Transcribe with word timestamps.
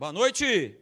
Boa 0.00 0.14
noite. 0.14 0.74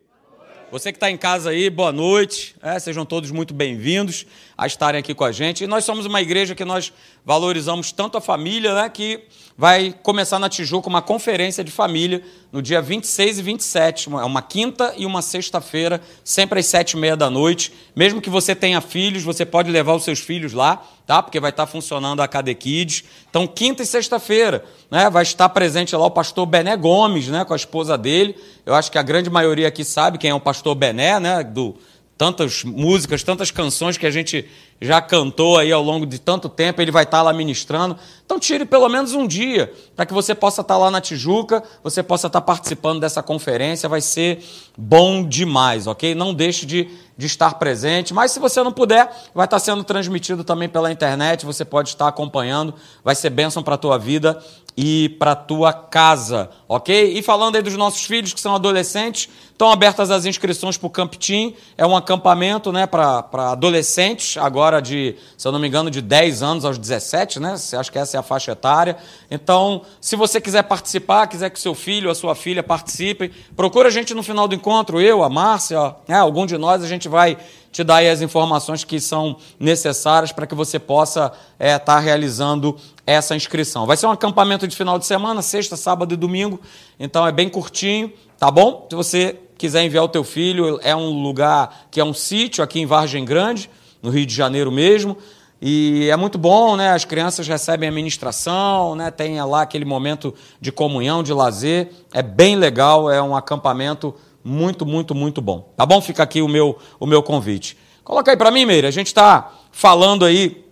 Você 0.70 0.92
que 0.92 0.96
está 0.96 1.10
em 1.10 1.16
casa 1.16 1.50
aí, 1.50 1.68
boa 1.68 1.90
noite. 1.90 2.54
É, 2.62 2.78
sejam 2.78 3.04
todos 3.04 3.32
muito 3.32 3.52
bem-vindos 3.52 4.24
a 4.56 4.64
estarem 4.64 5.00
aqui 5.00 5.12
com 5.12 5.24
a 5.24 5.32
gente. 5.32 5.64
E 5.64 5.66
nós 5.66 5.84
somos 5.84 6.06
uma 6.06 6.22
igreja 6.22 6.54
que 6.54 6.64
nós 6.64 6.92
valorizamos 7.24 7.90
tanto 7.90 8.16
a 8.16 8.20
família, 8.20 8.72
né, 8.76 8.88
que 8.88 9.24
vai 9.56 9.92
começar 10.04 10.38
na 10.38 10.48
Tijuca 10.48 10.88
uma 10.88 11.02
conferência 11.02 11.64
de 11.64 11.72
família 11.72 12.22
no 12.52 12.62
dia 12.62 12.80
26 12.80 13.40
e 13.40 13.42
27, 13.42 14.06
uma, 14.06 14.24
uma 14.24 14.40
quinta 14.40 14.94
e 14.96 15.04
uma 15.04 15.20
sexta-feira, 15.20 16.00
sempre 16.22 16.60
às 16.60 16.66
sete 16.66 16.92
e 16.92 16.96
meia 16.96 17.16
da 17.16 17.28
noite. 17.28 17.72
Mesmo 17.96 18.20
que 18.20 18.30
você 18.30 18.54
tenha 18.54 18.80
filhos, 18.80 19.24
você 19.24 19.44
pode 19.44 19.68
levar 19.68 19.94
os 19.94 20.04
seus 20.04 20.20
filhos 20.20 20.52
lá, 20.52 20.80
tá? 21.08 21.22
Porque 21.22 21.40
vai 21.40 21.48
estar 21.48 21.66
funcionando 21.66 22.20
a 22.20 22.28
KD 22.28 22.54
Kids. 22.54 23.04
Então, 23.30 23.46
quinta 23.46 23.82
e 23.82 23.86
sexta-feira, 23.86 24.62
né, 24.90 25.08
vai 25.08 25.22
estar 25.22 25.48
presente 25.48 25.96
lá 25.96 26.04
o 26.04 26.10
pastor 26.10 26.44
Bené 26.44 26.76
Gomes, 26.76 27.28
né, 27.28 27.46
com 27.46 27.54
a 27.54 27.56
esposa 27.56 27.96
dele. 27.96 28.36
Eu 28.66 28.74
acho 28.74 28.92
que 28.92 28.98
a 28.98 29.02
grande 29.02 29.30
maioria 29.30 29.68
aqui 29.68 29.86
sabe 29.86 30.18
quem 30.18 30.28
é 30.28 30.34
o 30.34 30.40
pastor 30.40 30.74
Bené, 30.74 31.18
né, 31.18 31.42
do 31.42 31.74
tantas 32.18 32.64
músicas, 32.64 33.22
tantas 33.22 33.52
canções 33.52 33.96
que 33.96 34.04
a 34.04 34.10
gente 34.10 34.44
já 34.80 35.00
cantou 35.00 35.56
aí 35.56 35.70
ao 35.70 35.82
longo 35.82 36.04
de 36.04 36.18
tanto 36.18 36.48
tempo, 36.48 36.82
ele 36.82 36.90
vai 36.90 37.04
estar 37.04 37.22
lá 37.22 37.32
ministrando. 37.32 37.96
Então 38.26 38.40
tire 38.40 38.64
pelo 38.64 38.88
menos 38.88 39.14
um 39.14 39.26
dia 39.26 39.72
para 39.94 40.04
que 40.04 40.12
você 40.12 40.34
possa 40.34 40.60
estar 40.60 40.76
lá 40.76 40.90
na 40.90 41.00
Tijuca, 41.00 41.62
você 41.82 42.02
possa 42.02 42.26
estar 42.26 42.40
participando 42.40 43.00
dessa 43.00 43.22
conferência, 43.22 43.88
vai 43.88 44.00
ser 44.00 44.44
bom 44.76 45.26
demais, 45.26 45.86
ok? 45.86 46.12
Não 46.14 46.34
deixe 46.34 46.66
de, 46.66 46.88
de 47.16 47.26
estar 47.26 47.54
presente, 47.54 48.12
mas 48.12 48.32
se 48.32 48.40
você 48.40 48.62
não 48.64 48.72
puder, 48.72 49.08
vai 49.32 49.46
estar 49.46 49.60
sendo 49.60 49.84
transmitido 49.84 50.42
também 50.42 50.68
pela 50.68 50.90
internet, 50.90 51.46
você 51.46 51.64
pode 51.64 51.90
estar 51.90 52.08
acompanhando, 52.08 52.74
vai 53.04 53.14
ser 53.14 53.30
bênção 53.30 53.62
para 53.62 53.76
a 53.76 53.78
tua 53.78 53.96
vida 53.96 54.42
e 54.80 55.08
para 55.08 55.34
tua 55.34 55.72
casa, 55.72 56.50
ok? 56.68 57.18
E 57.18 57.20
falando 57.20 57.56
aí 57.56 57.62
dos 57.62 57.74
nossos 57.74 58.04
filhos 58.04 58.32
que 58.32 58.40
são 58.40 58.54
adolescentes, 58.54 59.28
estão 59.50 59.72
abertas 59.72 60.08
as 60.08 60.24
inscrições 60.24 60.76
para 60.76 60.86
o 60.86 60.90
Camp 60.90 61.14
Team, 61.14 61.52
é 61.76 61.84
um 61.84 61.96
acampamento 61.96 62.70
né, 62.70 62.86
para 62.86 63.26
adolescentes, 63.50 64.36
agora 64.36 64.80
de, 64.80 65.16
se 65.36 65.48
eu 65.48 65.50
não 65.50 65.58
me 65.58 65.66
engano, 65.66 65.90
de 65.90 66.00
10 66.00 66.44
anos 66.44 66.64
aos 66.64 66.78
17, 66.78 67.40
né? 67.40 67.56
Acho 67.72 67.90
que 67.90 67.98
essa 67.98 68.16
é 68.16 68.20
a 68.20 68.22
faixa 68.22 68.52
etária. 68.52 68.96
Então, 69.28 69.82
se 70.00 70.14
você 70.14 70.40
quiser 70.40 70.62
participar, 70.62 71.26
quiser 71.26 71.50
que 71.50 71.58
seu 71.58 71.74
filho 71.74 72.08
a 72.08 72.14
sua 72.14 72.36
filha 72.36 72.62
participem, 72.62 73.32
procura 73.56 73.88
a 73.88 73.90
gente 73.90 74.14
no 74.14 74.22
final 74.22 74.46
do 74.46 74.54
encontro, 74.54 75.00
eu, 75.00 75.24
a 75.24 75.28
Márcia, 75.28 75.96
né, 76.06 76.14
algum 76.14 76.46
de 76.46 76.56
nós, 76.56 76.84
a 76.84 76.86
gente 76.86 77.08
vai 77.08 77.36
te 77.72 77.84
dar 77.84 78.02
as 78.02 78.22
informações 78.22 78.84
que 78.84 78.98
são 78.98 79.36
necessárias 79.58 80.32
para 80.32 80.46
que 80.46 80.54
você 80.54 80.78
possa 80.78 81.32
estar 81.52 81.58
é, 81.58 81.78
tá 81.78 81.98
realizando 81.98 82.76
essa 83.08 83.34
inscrição. 83.34 83.86
Vai 83.86 83.96
ser 83.96 84.06
um 84.06 84.10
acampamento 84.10 84.68
de 84.68 84.76
final 84.76 84.98
de 84.98 85.06
semana, 85.06 85.40
sexta, 85.40 85.76
sábado 85.76 86.12
e 86.12 86.16
domingo, 86.16 86.60
então 87.00 87.26
é 87.26 87.32
bem 87.32 87.48
curtinho, 87.48 88.12
tá 88.38 88.50
bom? 88.50 88.86
Se 88.90 88.94
você 88.94 89.38
quiser 89.56 89.82
enviar 89.82 90.04
o 90.04 90.08
teu 90.08 90.22
filho, 90.22 90.78
é 90.82 90.94
um 90.94 91.22
lugar 91.22 91.86
que 91.90 92.00
é 92.00 92.04
um 92.04 92.12
sítio 92.12 92.62
aqui 92.62 92.80
em 92.80 92.84
Vargem 92.84 93.24
Grande, 93.24 93.70
no 94.02 94.10
Rio 94.10 94.26
de 94.26 94.34
Janeiro 94.34 94.70
mesmo, 94.70 95.16
e 95.60 96.06
é 96.10 96.16
muito 96.16 96.36
bom, 96.36 96.76
né? 96.76 96.90
As 96.90 97.06
crianças 97.06 97.48
recebem 97.48 97.88
a 97.88 97.92
ministração, 97.92 98.94
né? 98.94 99.10
Tem 99.10 99.42
lá 99.42 99.62
aquele 99.62 99.86
momento 99.86 100.34
de 100.60 100.70
comunhão, 100.70 101.22
de 101.22 101.32
lazer. 101.32 101.90
É 102.12 102.22
bem 102.22 102.56
legal, 102.56 103.10
é 103.10 103.20
um 103.20 103.34
acampamento 103.34 104.14
muito, 104.44 104.84
muito, 104.84 105.14
muito 105.14 105.40
bom. 105.40 105.72
Tá 105.76 105.84
bom? 105.86 106.00
Fica 106.00 106.22
aqui 106.22 106.42
o 106.42 106.46
meu, 106.46 106.78
o 107.00 107.06
meu 107.06 107.22
convite. 107.22 107.76
Coloca 108.04 108.30
aí 108.30 108.36
para 108.36 108.50
mim, 108.50 108.66
Meira. 108.66 108.86
A 108.86 108.92
gente 108.92 109.08
está 109.08 109.50
falando 109.72 110.24
aí 110.24 110.67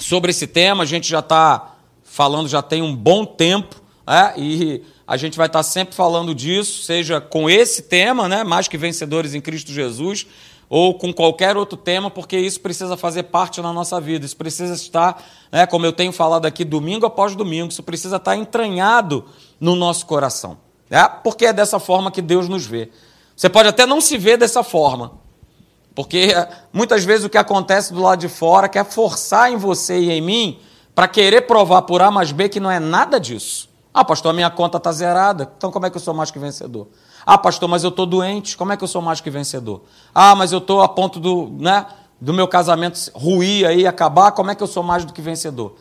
sobre 0.00 0.30
esse 0.30 0.46
tema, 0.46 0.82
a 0.82 0.86
gente 0.86 1.08
já 1.08 1.20
está 1.20 1.76
falando 2.02 2.48
já 2.48 2.60
tem 2.60 2.82
um 2.82 2.94
bom 2.94 3.24
tempo, 3.24 3.76
né? 4.06 4.34
e 4.36 4.82
a 5.06 5.16
gente 5.16 5.36
vai 5.36 5.46
estar 5.46 5.60
tá 5.60 5.62
sempre 5.62 5.94
falando 5.94 6.34
disso, 6.34 6.82
seja 6.82 7.20
com 7.20 7.48
esse 7.48 7.82
tema, 7.82 8.28
né? 8.28 8.42
mais 8.42 8.66
que 8.66 8.76
vencedores 8.76 9.34
em 9.34 9.40
Cristo 9.40 9.72
Jesus, 9.72 10.26
ou 10.68 10.94
com 10.94 11.12
qualquer 11.12 11.56
outro 11.56 11.76
tema, 11.76 12.10
porque 12.10 12.38
isso 12.38 12.60
precisa 12.60 12.96
fazer 12.96 13.24
parte 13.24 13.60
da 13.60 13.72
nossa 13.72 14.00
vida, 14.00 14.24
isso 14.24 14.36
precisa 14.36 14.72
estar, 14.72 15.20
né, 15.50 15.66
como 15.66 15.84
eu 15.84 15.92
tenho 15.92 16.12
falado 16.12 16.46
aqui, 16.46 16.64
domingo 16.64 17.04
após 17.04 17.34
domingo, 17.34 17.72
isso 17.72 17.82
precisa 17.82 18.16
estar 18.16 18.36
entranhado 18.36 19.24
no 19.58 19.74
nosso 19.74 20.06
coração. 20.06 20.58
Né? 20.88 21.08
Porque 21.24 21.46
é 21.46 21.52
dessa 21.52 21.80
forma 21.80 22.12
que 22.12 22.22
Deus 22.22 22.48
nos 22.48 22.66
vê. 22.66 22.88
Você 23.34 23.48
pode 23.48 23.68
até 23.68 23.84
não 23.84 24.00
se 24.00 24.16
ver 24.16 24.36
dessa 24.36 24.62
forma, 24.62 25.19
porque 26.00 26.34
muitas 26.72 27.04
vezes 27.04 27.26
o 27.26 27.28
que 27.28 27.36
acontece 27.36 27.92
do 27.92 28.00
lado 28.00 28.20
de 28.20 28.28
fora 28.28 28.70
quer 28.70 28.86
forçar 28.86 29.52
em 29.52 29.56
você 29.58 29.98
e 29.98 30.10
em 30.10 30.22
mim 30.22 30.58
para 30.94 31.06
querer 31.06 31.42
provar 31.42 31.82
por 31.82 32.00
A 32.00 32.10
mais 32.10 32.32
B 32.32 32.48
que 32.48 32.58
não 32.58 32.70
é 32.70 32.80
nada 32.80 33.20
disso. 33.20 33.68
Ah, 33.92 34.02
pastor, 34.02 34.30
a 34.30 34.32
minha 34.32 34.48
conta 34.48 34.78
está 34.78 34.90
zerada, 34.92 35.52
então 35.58 35.70
como 35.70 35.84
é 35.84 35.90
que 35.90 35.98
eu 35.98 36.00
sou 36.00 36.14
mais 36.14 36.30
que 36.30 36.38
vencedor? 36.38 36.88
Ah, 37.26 37.36
pastor, 37.36 37.68
mas 37.68 37.84
eu 37.84 37.90
estou 37.90 38.06
doente, 38.06 38.56
como 38.56 38.72
é 38.72 38.78
que 38.78 38.82
eu 38.82 38.88
sou 38.88 39.02
mais 39.02 39.20
que 39.20 39.28
vencedor? 39.28 39.82
Ah, 40.14 40.34
mas 40.34 40.52
eu 40.52 40.58
estou 40.58 40.80
a 40.80 40.88
ponto 40.88 41.20
do, 41.20 41.50
né, 41.58 41.84
do 42.18 42.32
meu 42.32 42.48
casamento 42.48 42.98
ruir 43.14 43.66
aí, 43.66 43.86
acabar, 43.86 44.32
como 44.32 44.50
é 44.50 44.54
que 44.54 44.62
eu 44.62 44.66
sou 44.66 44.82
mais 44.82 45.04
do 45.04 45.12
que 45.12 45.20
vencedor? 45.20 45.74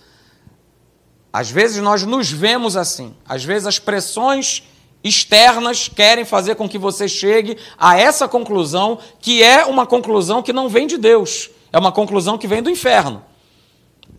Às 1.31 1.49
vezes 1.49 1.81
nós 1.81 2.03
nos 2.03 2.29
vemos 2.29 2.75
assim, 2.75 3.15
às 3.25 3.45
vezes 3.45 3.65
as 3.65 3.79
pressões 3.79 4.63
externas 5.03 5.87
querem 5.87 6.25
fazer 6.25 6.55
com 6.55 6.67
que 6.67 6.77
você 6.77 7.07
chegue 7.07 7.57
a 7.77 7.97
essa 7.97 8.27
conclusão, 8.27 8.99
que 9.19 9.43
é 9.43 9.65
uma 9.65 9.85
conclusão 9.85 10.41
que 10.41 10.53
não 10.53 10.67
vem 10.67 10.87
de 10.87 10.97
Deus, 10.97 11.49
é 11.71 11.77
uma 11.77 11.91
conclusão 11.91 12.37
que 12.37 12.47
vem 12.47 12.61
do 12.61 12.69
inferno. 12.69 13.23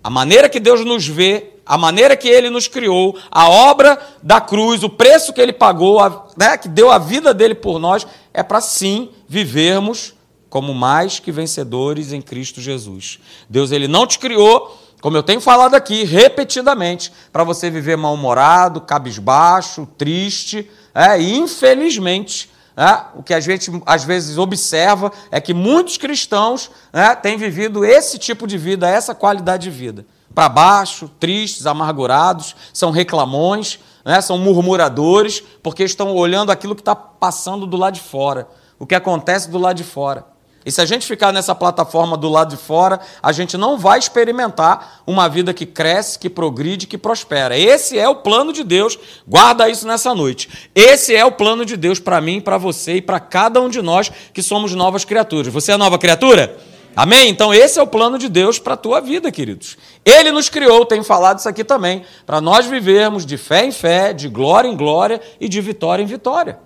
A 0.02 0.08
maneira 0.08 0.48
que 0.48 0.58
Deus 0.58 0.84
nos 0.84 1.06
vê, 1.06 1.50
a 1.66 1.76
maneira 1.76 2.16
que 2.16 2.28
Ele 2.28 2.48
nos 2.48 2.66
criou, 2.66 3.18
a 3.30 3.48
obra 3.48 3.98
da 4.22 4.40
cruz, 4.40 4.82
o 4.82 4.88
preço 4.88 5.32
que 5.32 5.40
Ele 5.40 5.52
pagou, 5.52 6.00
a, 6.00 6.26
né, 6.36 6.56
que 6.56 6.68
deu 6.68 6.90
a 6.90 6.98
vida 6.98 7.34
dele 7.34 7.54
por 7.54 7.78
nós, 7.78 8.06
é 8.32 8.42
para 8.42 8.60
sim 8.60 9.10
vivermos 9.28 10.14
como 10.50 10.74
mais 10.74 11.20
que 11.20 11.30
vencedores 11.30 12.12
em 12.12 12.20
Cristo 12.20 12.60
Jesus. 12.60 13.20
Deus 13.48 13.70
ele 13.70 13.86
não 13.86 14.06
te 14.06 14.18
criou 14.18 14.76
como 15.00 15.16
eu 15.16 15.22
tenho 15.22 15.40
falado 15.40 15.74
aqui 15.74 16.04
repetidamente, 16.04 17.12
para 17.32 17.42
você 17.42 17.70
viver 17.70 17.96
mal-humorado, 17.96 18.80
cabisbaixo, 18.80 19.88
triste, 19.96 20.70
é, 20.94 21.20
infelizmente, 21.20 22.50
é, 22.76 23.04
o 23.14 23.22
que 23.22 23.34
a 23.34 23.40
gente 23.40 23.70
às 23.86 24.04
vezes 24.04 24.38
observa 24.38 25.12
é 25.30 25.40
que 25.40 25.54
muitos 25.54 25.96
cristãos 25.96 26.70
é, 26.92 27.14
têm 27.14 27.36
vivido 27.36 27.84
esse 27.84 28.18
tipo 28.18 28.46
de 28.46 28.58
vida, 28.58 28.88
essa 28.88 29.14
qualidade 29.14 29.64
de 29.64 29.70
vida. 29.70 30.06
Para 30.34 30.48
baixo, 30.48 31.10
tristes, 31.18 31.66
amargurados, 31.66 32.54
são 32.72 32.90
reclamões, 32.90 33.80
né, 34.04 34.20
são 34.20 34.38
murmuradores, 34.38 35.42
porque 35.62 35.82
estão 35.82 36.14
olhando 36.14 36.50
aquilo 36.50 36.74
que 36.74 36.80
está 36.82 36.94
passando 36.94 37.66
do 37.66 37.76
lado 37.76 37.94
de 37.94 38.00
fora, 38.00 38.48
o 38.78 38.86
que 38.86 38.94
acontece 38.94 39.50
do 39.50 39.58
lado 39.58 39.76
de 39.76 39.84
fora. 39.84 40.24
E 40.64 40.70
se 40.70 40.80
a 40.80 40.84
gente 40.84 41.06
ficar 41.06 41.32
nessa 41.32 41.54
plataforma 41.54 42.16
do 42.18 42.28
lado 42.28 42.54
de 42.54 42.62
fora, 42.62 43.00
a 43.22 43.32
gente 43.32 43.56
não 43.56 43.78
vai 43.78 43.98
experimentar 43.98 45.02
uma 45.06 45.26
vida 45.26 45.54
que 45.54 45.64
cresce, 45.64 46.18
que 46.18 46.28
progride, 46.28 46.86
que 46.86 46.98
prospera. 46.98 47.58
Esse 47.58 47.98
é 47.98 48.06
o 48.06 48.16
plano 48.16 48.52
de 48.52 48.62
Deus. 48.62 48.98
Guarda 49.26 49.70
isso 49.70 49.86
nessa 49.86 50.14
noite. 50.14 50.70
Esse 50.74 51.16
é 51.16 51.24
o 51.24 51.32
plano 51.32 51.64
de 51.64 51.78
Deus 51.78 51.98
para 51.98 52.20
mim, 52.20 52.42
para 52.42 52.58
você 52.58 52.96
e 52.96 53.02
para 53.02 53.18
cada 53.18 53.60
um 53.60 53.70
de 53.70 53.80
nós 53.80 54.12
que 54.34 54.42
somos 54.42 54.74
novas 54.74 55.04
criaturas. 55.04 55.52
Você 55.52 55.72
é 55.72 55.76
nova 55.78 55.98
criatura? 55.98 56.58
Amém? 56.94 57.30
Então 57.30 57.54
esse 57.54 57.78
é 57.78 57.82
o 57.82 57.86
plano 57.86 58.18
de 58.18 58.28
Deus 58.28 58.58
para 58.58 58.74
a 58.74 58.76
tua 58.76 59.00
vida, 59.00 59.32
queridos. 59.32 59.78
Ele 60.04 60.30
nos 60.30 60.50
criou, 60.50 60.84
tem 60.84 61.02
falado 61.02 61.38
isso 61.38 61.48
aqui 61.48 61.64
também, 61.64 62.04
para 62.26 62.40
nós 62.40 62.66
vivermos 62.66 63.24
de 63.24 63.38
fé 63.38 63.64
em 63.64 63.72
fé, 63.72 64.12
de 64.12 64.28
glória 64.28 64.68
em 64.68 64.76
glória 64.76 65.20
e 65.40 65.48
de 65.48 65.60
vitória 65.60 66.02
em 66.02 66.06
vitória. 66.06 66.58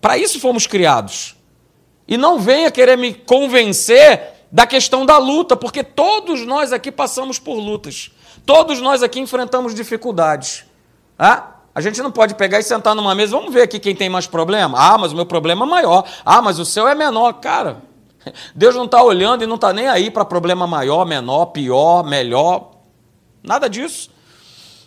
Para 0.00 0.18
isso 0.18 0.40
fomos 0.40 0.66
criados. 0.66 1.39
E 2.10 2.16
não 2.16 2.40
venha 2.40 2.72
querer 2.72 2.98
me 2.98 3.14
convencer 3.14 4.20
da 4.50 4.66
questão 4.66 5.06
da 5.06 5.16
luta, 5.16 5.56
porque 5.56 5.84
todos 5.84 6.44
nós 6.44 6.72
aqui 6.72 6.90
passamos 6.90 7.38
por 7.38 7.54
lutas. 7.54 8.10
Todos 8.44 8.80
nós 8.80 9.00
aqui 9.00 9.20
enfrentamos 9.20 9.72
dificuldades. 9.76 10.64
Ah? 11.16 11.52
A 11.72 11.80
gente 11.80 12.02
não 12.02 12.10
pode 12.10 12.34
pegar 12.34 12.58
e 12.58 12.64
sentar 12.64 12.96
numa 12.96 13.14
mesa, 13.14 13.36
vamos 13.36 13.54
ver 13.54 13.62
aqui 13.62 13.78
quem 13.78 13.94
tem 13.94 14.10
mais 14.10 14.26
problema. 14.26 14.76
Ah, 14.76 14.98
mas 14.98 15.12
o 15.12 15.16
meu 15.16 15.24
problema 15.24 15.64
é 15.64 15.68
maior. 15.68 16.04
Ah, 16.24 16.42
mas 16.42 16.58
o 16.58 16.64
seu 16.64 16.88
é 16.88 16.96
menor. 16.96 17.34
Cara, 17.34 17.80
Deus 18.56 18.74
não 18.74 18.86
está 18.86 19.00
olhando 19.00 19.44
e 19.44 19.46
não 19.46 19.54
está 19.54 19.72
nem 19.72 19.86
aí 19.86 20.10
para 20.10 20.24
problema 20.24 20.66
maior, 20.66 21.06
menor, 21.06 21.46
pior, 21.46 22.02
melhor. 22.02 22.72
Nada 23.40 23.70
disso. 23.70 24.10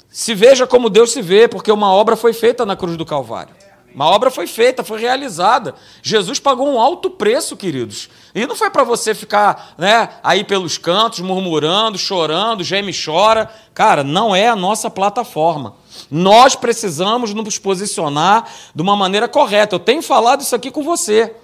Se 0.09 0.35
veja 0.35 0.67
como 0.67 0.89
Deus 0.89 1.11
se 1.13 1.21
vê, 1.21 1.47
porque 1.47 1.71
uma 1.71 1.91
obra 1.91 2.17
foi 2.17 2.33
feita 2.33 2.65
na 2.65 2.75
cruz 2.75 2.97
do 2.97 3.05
Calvário. 3.05 3.62
Uma 3.93 4.05
obra 4.07 4.31
foi 4.31 4.47
feita, 4.47 4.83
foi 4.83 4.99
realizada. 4.99 5.75
Jesus 6.01 6.39
pagou 6.39 6.67
um 6.67 6.79
alto 6.79 7.09
preço, 7.09 7.55
queridos. 7.55 8.09
E 8.33 8.47
não 8.47 8.55
foi 8.55 8.69
para 8.69 8.83
você 8.83 9.13
ficar 9.13 9.75
né, 9.77 10.09
aí 10.23 10.43
pelos 10.43 10.77
cantos, 10.77 11.19
murmurando, 11.19 11.97
chorando, 11.97 12.63
geme 12.63 12.91
e 12.91 13.05
chora. 13.05 13.49
Cara, 13.73 14.03
não 14.03 14.35
é 14.35 14.47
a 14.47 14.55
nossa 14.55 14.89
plataforma. 14.89 15.75
Nós 16.09 16.55
precisamos 16.55 17.33
nos 17.33 17.59
posicionar 17.59 18.49
de 18.73 18.81
uma 18.81 18.95
maneira 18.95 19.27
correta. 19.27 19.75
Eu 19.75 19.79
tenho 19.79 20.01
falado 20.01 20.41
isso 20.41 20.55
aqui 20.55 20.71
com 20.71 20.83
você. 20.83 21.35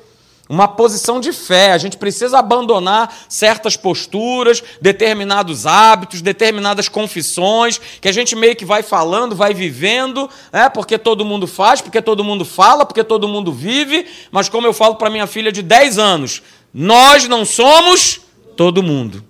Uma 0.50 0.68
posição 0.68 1.20
de 1.20 1.32
fé. 1.32 1.72
A 1.72 1.78
gente 1.78 1.96
precisa 1.96 2.40
abandonar 2.40 3.16
certas 3.30 3.78
posturas, 3.78 4.64
determinados 4.82 5.68
hábitos, 5.68 6.24
determinadas 6.24 6.90
confissões, 6.90 7.80
que 8.02 8.08
a 8.08 8.12
gente 8.12 8.36
meio 8.36 8.56
que 8.56 8.66
vai 8.66 8.82
falando, 8.82 9.36
vai 9.36 9.54
vivendo, 9.54 10.28
né? 10.52 10.68
porque 10.68 10.98
todo 10.98 11.24
mundo 11.24 11.46
faz, 11.46 11.82
porque 11.82 12.02
todo 12.02 12.24
mundo 12.24 12.44
fala, 12.44 12.84
porque 12.84 13.04
todo 13.04 13.28
mundo 13.28 13.54
vive. 13.54 14.08
Mas, 14.32 14.50
como 14.50 14.66
eu 14.66 14.74
falo 14.74 14.96
para 14.96 15.12
minha 15.12 15.28
filha 15.28 15.52
de 15.52 15.62
10 15.62 16.00
anos, 16.00 16.42
nós 16.74 17.28
não 17.28 17.46
somos 17.46 18.22
todo 18.58 18.82
mundo. 18.82 19.24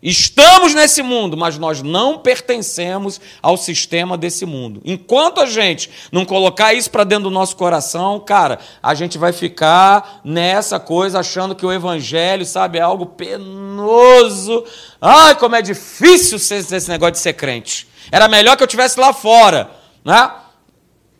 Estamos 0.00 0.74
nesse 0.74 1.02
mundo, 1.02 1.36
mas 1.36 1.58
nós 1.58 1.82
não 1.82 2.18
pertencemos 2.18 3.20
ao 3.42 3.56
sistema 3.56 4.16
desse 4.16 4.46
mundo. 4.46 4.80
Enquanto 4.84 5.40
a 5.40 5.46
gente 5.46 5.90
não 6.12 6.24
colocar 6.24 6.72
isso 6.72 6.88
para 6.88 7.02
dentro 7.02 7.24
do 7.24 7.30
nosso 7.30 7.56
coração, 7.56 8.20
cara, 8.20 8.60
a 8.80 8.94
gente 8.94 9.18
vai 9.18 9.32
ficar 9.32 10.20
nessa 10.22 10.78
coisa 10.78 11.18
achando 11.18 11.54
que 11.54 11.66
o 11.66 11.72
evangelho, 11.72 12.46
sabe, 12.46 12.78
é 12.78 12.80
algo 12.80 13.06
penoso. 13.06 14.64
Ai, 15.00 15.34
como 15.34 15.56
é 15.56 15.62
difícil 15.62 16.36
esse 16.36 16.88
negócio 16.88 17.12
de 17.12 17.18
ser 17.18 17.32
crente. 17.32 17.88
Era 18.12 18.28
melhor 18.28 18.56
que 18.56 18.62
eu 18.62 18.68
tivesse 18.68 19.00
lá 19.00 19.12
fora, 19.12 19.68
né? 20.04 20.30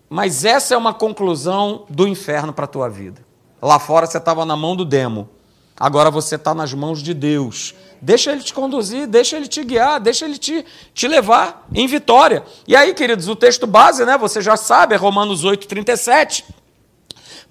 Mas 0.09 0.45
essa 0.45 0.75
é 0.75 0.77
uma 0.79 0.95
conclusão 0.95 1.85
do 1.91 2.07
inferno 2.07 2.53
para 2.53 2.65
a 2.65 2.69
tua 2.69 2.89
vida. 2.89 3.27
Lá 3.61 3.81
fora 3.81 4.07
você 4.07 4.19
estava 4.19 4.47
na 4.47 4.57
mão 4.57 4.77
do 4.77 4.85
demo. 4.85 5.29
Agora 5.77 6.11
você 6.11 6.37
está 6.37 6.55
nas 6.55 6.73
mãos 6.73 7.03
de 7.03 7.13
Deus. 7.13 7.75
Deixa 8.01 8.31
ele 8.33 8.43
te 8.43 8.55
conduzir, 8.55 9.07
deixa 9.07 9.37
ele 9.37 9.49
te 9.49 9.65
guiar, 9.65 10.01
deixa 10.01 10.25
ele 10.25 10.39
te, 10.39 10.65
te 10.95 11.09
levar 11.09 11.67
em 11.75 11.87
vitória. 11.87 12.45
E 12.67 12.77
aí, 12.77 12.95
queridos, 12.95 13.29
o 13.29 13.35
texto 13.35 13.67
base, 13.67 14.05
né? 14.05 14.17
Você 14.17 14.41
já 14.41 14.57
sabe, 14.57 14.95
é 14.95 14.99
Romanos 14.99 15.45
8, 15.45 15.67
37. 15.67 16.45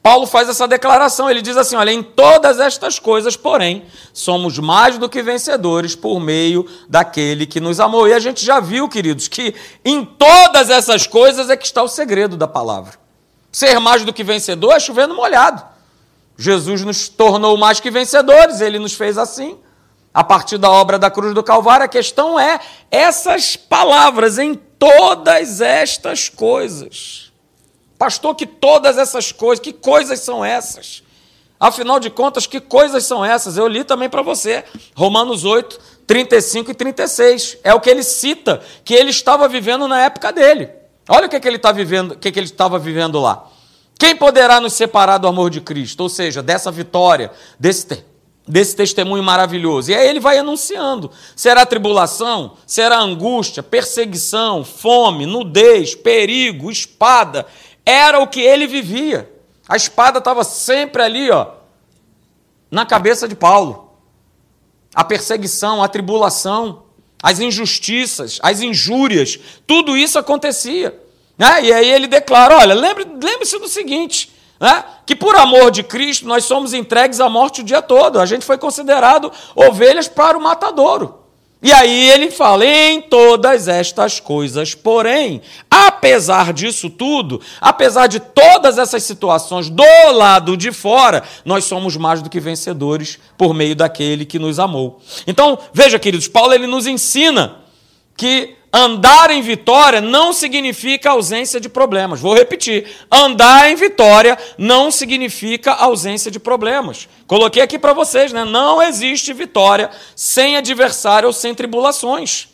Paulo 0.01 0.25
faz 0.25 0.47
essa 0.47 0.65
declaração, 0.65 1.29
ele 1.29 1.41
diz 1.41 1.57
assim: 1.57 1.75
olha, 1.75 1.91
em 1.91 2.01
todas 2.01 2.61
estas 2.61 2.97
coisas, 2.97 3.35
porém, 3.35 3.83
somos 4.13 4.57
mais 4.57 4.97
do 4.97 5.09
que 5.09 5.21
vencedores 5.21 5.95
por 5.95 6.19
meio 6.19 6.65
daquele 6.87 7.45
que 7.45 7.59
nos 7.59 7.79
amou. 7.79 8.07
E 8.07 8.13
a 8.13 8.19
gente 8.19 8.45
já 8.45 8.61
viu, 8.61 8.87
queridos, 8.87 9.27
que 9.27 9.53
em 9.83 10.05
todas 10.05 10.69
essas 10.69 11.05
coisas 11.05 11.49
é 11.49 11.57
que 11.57 11.65
está 11.65 11.83
o 11.83 11.89
segredo 11.89 12.37
da 12.37 12.47
palavra. 12.47 12.93
Ser 13.51 13.79
mais 13.79 14.05
do 14.05 14.13
que 14.13 14.23
vencedor 14.23 14.73
é 14.73 14.79
chovendo 14.79 15.13
molhado. 15.13 15.61
Jesus 16.37 16.83
nos 16.83 17.09
tornou 17.09 17.57
mais 17.57 17.81
que 17.81 17.91
vencedores, 17.91 18.61
ele 18.61 18.79
nos 18.79 18.93
fez 18.93 19.17
assim. 19.17 19.57
A 20.17 20.23
partir 20.23 20.57
da 20.57 20.71
obra 20.71 20.97
da 20.97 21.11
cruz 21.11 21.31
do 21.35 21.43
Calvário, 21.43 21.85
a 21.85 21.87
questão 21.87 22.39
é 22.39 22.59
essas 22.89 23.55
palavras 23.55 24.39
em 24.39 24.55
todas 24.55 25.61
estas 25.61 26.27
coisas. 26.27 27.31
Pastor, 27.99 28.33
que 28.33 28.47
todas 28.47 28.97
essas 28.97 29.31
coisas, 29.31 29.63
que 29.63 29.71
coisas 29.71 30.19
são 30.21 30.43
essas? 30.43 31.03
Afinal 31.59 31.99
de 31.99 32.09
contas, 32.09 32.47
que 32.47 32.59
coisas 32.59 33.05
são 33.05 33.23
essas? 33.23 33.57
Eu 33.57 33.67
li 33.67 33.83
também 33.83 34.09
para 34.09 34.23
você, 34.23 34.63
Romanos 34.95 35.45
8, 35.45 35.79
35 36.07 36.71
e 36.71 36.73
36. 36.73 37.59
É 37.63 37.75
o 37.75 37.79
que 37.79 37.87
ele 37.87 38.01
cita, 38.01 38.63
que 38.83 38.95
ele 38.95 39.11
estava 39.11 39.47
vivendo 39.47 39.87
na 39.87 40.01
época 40.01 40.33
dele. 40.33 40.71
Olha 41.07 41.27
o 41.27 41.29
que, 41.29 41.39
que 41.39 41.47
ele 41.47 41.57
está 41.57 41.71
vivendo, 41.71 42.13
o 42.13 42.17
que, 42.17 42.31
que 42.31 42.39
ele 42.39 42.47
estava 42.47 42.79
vivendo 42.79 43.19
lá. 43.19 43.47
Quem 43.99 44.15
poderá 44.15 44.59
nos 44.59 44.73
separar 44.73 45.19
do 45.19 45.27
amor 45.27 45.51
de 45.51 45.61
Cristo? 45.61 46.01
Ou 46.01 46.09
seja, 46.09 46.41
dessa 46.41 46.71
vitória, 46.71 47.31
desse, 47.59 48.03
desse 48.47 48.75
testemunho 48.75 49.23
maravilhoso. 49.23 49.91
E 49.91 49.95
aí 49.95 50.07
ele 50.07 50.19
vai 50.19 50.37
anunciando: 50.37 51.11
será 51.35 51.65
tribulação, 51.65 52.53
será 52.65 52.99
angústia, 52.99 53.61
perseguição, 53.61 54.63
fome, 54.63 55.25
nudez, 55.25 55.93
perigo, 55.93 56.71
espada. 56.71 57.45
Era 57.85 58.19
o 58.19 58.27
que 58.27 58.39
ele 58.39 58.65
vivia. 58.67 59.31
A 59.67 59.75
espada 59.75 60.19
estava 60.19 60.43
sempre 60.43 61.01
ali, 61.01 61.29
ó, 61.29 61.47
na 62.71 62.85
cabeça 62.85 63.27
de 63.27 63.35
Paulo. 63.35 63.85
A 64.95 65.03
perseguição, 65.03 65.83
a 65.83 65.87
tribulação, 65.87 66.83
as 67.21 67.39
injustiças, 67.39 68.39
as 68.41 68.61
injúrias, 68.61 69.37
tudo 69.65 69.97
isso 69.97 70.17
acontecia. 70.17 70.97
Né? 71.37 71.65
E 71.65 71.73
aí 71.73 71.91
ele 71.91 72.07
declara: 72.07 72.57
olha, 72.57 72.73
lembre-se 72.73 73.09
lembre 73.11 73.59
do 73.59 73.67
seguinte. 73.67 74.36
Né? 74.59 74.83
Que 75.05 75.15
por 75.15 75.35
amor 75.35 75.71
de 75.71 75.83
Cristo 75.83 76.27
nós 76.27 76.45
somos 76.45 76.73
entregues 76.73 77.19
à 77.19 77.29
morte 77.29 77.61
o 77.61 77.63
dia 77.63 77.81
todo. 77.81 78.19
A 78.19 78.25
gente 78.25 78.45
foi 78.45 78.57
considerado 78.57 79.31
ovelhas 79.55 80.07
para 80.07 80.37
o 80.37 80.41
matadouro. 80.41 81.27
E 81.61 81.73
aí 81.73 82.09
ele 82.11 82.29
fala: 82.29 82.65
em 82.65 83.01
todas 83.01 83.67
estas 83.67 84.19
coisas, 84.19 84.75
porém, 84.75 85.41
apesar 85.69 86.53
disso 86.53 86.89
tudo, 86.89 87.41
apesar 87.59 88.07
de 88.07 88.19
todas 88.19 88.77
essas 88.77 89.03
situações 89.03 89.69
do 89.69 89.83
lado 90.13 90.55
de 90.55 90.71
fora, 90.71 91.23
nós 91.43 91.65
somos 91.65 91.97
mais 91.97 92.21
do 92.21 92.29
que 92.29 92.39
vencedores 92.39 93.17
por 93.37 93.53
meio 93.53 93.75
daquele 93.75 94.25
que 94.25 94.37
nos 94.37 94.59
amou. 94.59 94.99
Então, 95.25 95.57
veja, 95.73 95.97
queridos, 95.97 96.27
Paulo 96.27 96.53
ele 96.53 96.67
nos 96.67 96.85
ensina 96.85 97.57
que 98.15 98.56
andar 98.73 99.31
em 99.31 99.41
vitória 99.41 100.01
não 100.01 100.33
significa 100.33 101.11
ausência 101.11 101.59
de 101.59 101.69
problemas. 101.69 102.19
Vou 102.19 102.35
repetir: 102.35 102.87
andar 103.11 103.69
em 103.69 103.75
vitória 103.75 104.37
não 104.57 104.91
significa 104.91 105.73
ausência 105.73 106.29
de 106.29 106.39
problemas. 106.39 107.07
Coloquei 107.25 107.61
aqui 107.61 107.79
para 107.79 107.93
vocês, 107.93 108.31
né? 108.31 108.45
Não 108.45 108.81
existe 108.81 109.33
vitória 109.33 109.89
sem 110.15 110.57
adversário 110.57 111.27
ou 111.27 111.33
sem 111.33 111.53
tribulações. 111.53 112.49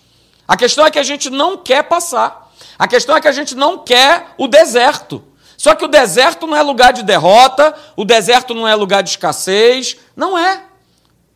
A 0.48 0.58
questão 0.58 0.86
é 0.86 0.92
que 0.92 1.00
a 1.00 1.04
gente 1.04 1.30
não 1.30 1.58
quer 1.58 1.84
passar. 1.84 2.52
A 2.78 2.88
questão 2.88 3.16
é 3.16 3.22
que 3.22 3.28
a 3.28 3.32
gente 3.32 3.56
não 3.56 3.78
quer 3.78 4.34
o 4.38 4.48
deserto. 4.48 5.24
Só 5.56 5.76
que 5.76 5.86
o 5.86 5.88
deserto 5.88 6.46
não 6.46 6.58
é 6.58 6.62
lugar 6.62 6.92
de 6.92 7.04
derrota, 7.04 7.74
o 7.96 8.04
deserto 8.04 8.54
não 8.54 8.68
é 8.68 8.76
lugar 8.76 9.02
de 9.02 9.12
escassez, 9.12 9.98
não 10.16 10.38
é. 10.38 10.64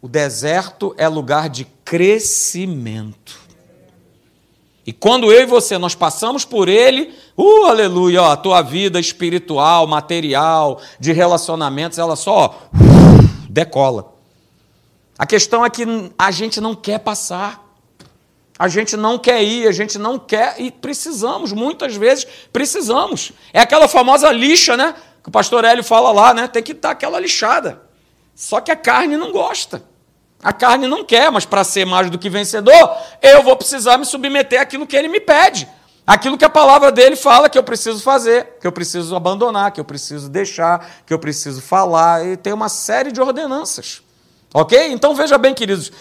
O 0.02 0.08
deserto 0.08 0.94
é 0.98 1.08
lugar 1.08 1.50
de 1.50 1.66
crescimento. 1.86 3.37
E 4.88 4.94
quando 4.94 5.30
eu 5.30 5.42
e 5.42 5.46
você 5.46 5.78
nós 5.78 5.94
passamos 5.94 6.46
por 6.46 6.70
ele, 6.70 7.14
uh, 7.36 7.66
aleluia, 7.66 8.24
ó, 8.24 8.32
a 8.32 8.38
tua 8.38 8.62
vida 8.62 9.02
espiritual, 9.02 9.86
material, 9.86 10.80
de 10.98 11.12
relacionamentos, 11.12 12.00
ela 12.00 12.16
só 12.16 12.70
uh, 12.74 13.50
decola. 13.50 14.16
A 15.20 15.26
questão 15.26 15.66
é 15.66 15.70
que 15.70 15.84
a 16.18 16.32
gente 16.32 16.62
não 16.62 16.74
quer 16.74 17.00
passar. 17.00 17.68
A 18.58 18.70
gente 18.70 18.96
não 18.96 19.20
quer 19.20 19.44
ir, 19.44 19.68
a 19.68 19.74
gente 19.74 20.00
não 20.00 20.18
quer 20.18 20.56
e 20.58 20.72
precisamos, 20.72 21.52
muitas 21.52 21.96
vezes 21.96 22.26
precisamos. 22.54 23.34
É 23.52 23.60
aquela 23.60 23.90
famosa 23.90 24.32
lixa, 24.32 24.78
né? 24.78 24.96
Que 25.22 25.28
o 25.28 25.32
pastor 25.32 25.66
Hélio 25.66 25.84
fala 25.84 26.14
lá, 26.14 26.34
né? 26.34 26.48
Tem 26.48 26.64
que 26.64 26.74
dar 26.74 26.92
aquela 26.92 27.20
lixada. 27.20 27.84
Só 28.34 28.62
que 28.62 28.72
a 28.72 28.76
carne 28.76 29.18
não 29.18 29.34
gosta. 29.34 29.84
A 30.48 30.54
carne 30.54 30.88
não 30.88 31.04
quer, 31.04 31.30
mas 31.30 31.46
para 31.46 31.62
ser 31.66 31.84
mais 31.84 32.10
do 32.10 32.18
que 32.18 32.30
vencedor, 32.30 32.96
eu 33.22 33.44
vou 33.44 33.54
precisar 33.58 33.98
me 33.98 34.06
submeter 34.06 34.62
àquilo 34.62 34.88
que 34.88 34.96
ele 34.96 35.10
me 35.10 35.20
pede. 35.20 35.68
Aquilo 36.08 36.38
que 36.38 36.46
a 36.46 36.50
palavra 36.50 36.90
dele 36.90 37.18
fala 37.18 37.50
que 37.50 37.58
eu 37.58 37.64
preciso 37.64 38.02
fazer, 38.02 38.56
que 38.62 38.66
eu 38.66 38.72
preciso 38.72 39.14
abandonar, 39.14 39.74
que 39.74 39.80
eu 39.82 39.84
preciso 39.84 40.30
deixar, 40.30 40.90
que 41.06 41.14
eu 41.14 41.20
preciso 41.20 41.62
falar, 41.62 42.26
e 42.26 42.38
tem 42.38 42.54
uma 42.54 42.70
série 42.70 43.12
de 43.12 43.20
ordenanças. 43.20 44.02
Ok? 44.54 44.88
Então 44.90 45.14
veja 45.14 45.38
bem, 45.38 45.54
queridos, 45.54 45.92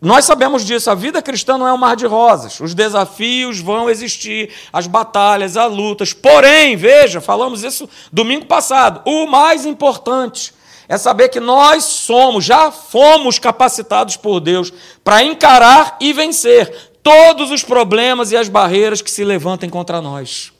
nós 0.00 0.24
sabemos 0.24 0.64
disso, 0.64 0.88
a 0.92 0.94
vida 0.94 1.20
cristã 1.20 1.58
não 1.58 1.66
é 1.66 1.72
um 1.72 1.76
mar 1.76 1.96
de 1.96 2.06
rosas. 2.06 2.60
Os 2.60 2.74
desafios 2.74 3.58
vão 3.58 3.90
existir, 3.90 4.54
as 4.72 4.86
batalhas, 4.86 5.56
as 5.56 5.72
lutas. 5.72 6.12
Porém, 6.12 6.76
veja, 6.76 7.20
falamos 7.20 7.64
isso 7.64 7.88
domingo 8.12 8.46
passado. 8.46 9.02
O 9.04 9.26
mais 9.26 9.66
importante 9.66 10.56
é 10.88 10.96
saber 10.96 11.28
que 11.28 11.38
nós 11.38 11.84
somos, 11.84 12.44
já 12.44 12.72
fomos 12.72 13.38
capacitados 13.38 14.16
por 14.16 14.40
Deus 14.40 14.72
para 15.04 15.22
encarar 15.22 15.98
e 16.00 16.12
vencer 16.14 16.92
todos 17.02 17.50
os 17.50 17.62
problemas 17.62 18.32
e 18.32 18.36
as 18.36 18.48
barreiras 18.48 19.02
que 19.02 19.10
se 19.10 19.22
levantem 19.22 19.68
contra 19.68 20.00
nós. 20.00 20.52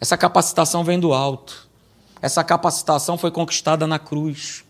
Essa 0.00 0.16
capacitação 0.16 0.82
vem 0.82 0.98
do 0.98 1.12
alto. 1.12 1.68
Essa 2.22 2.42
capacitação 2.42 3.18
foi 3.18 3.30
conquistada 3.30 3.86
na 3.86 3.98
cruz. 3.98 4.64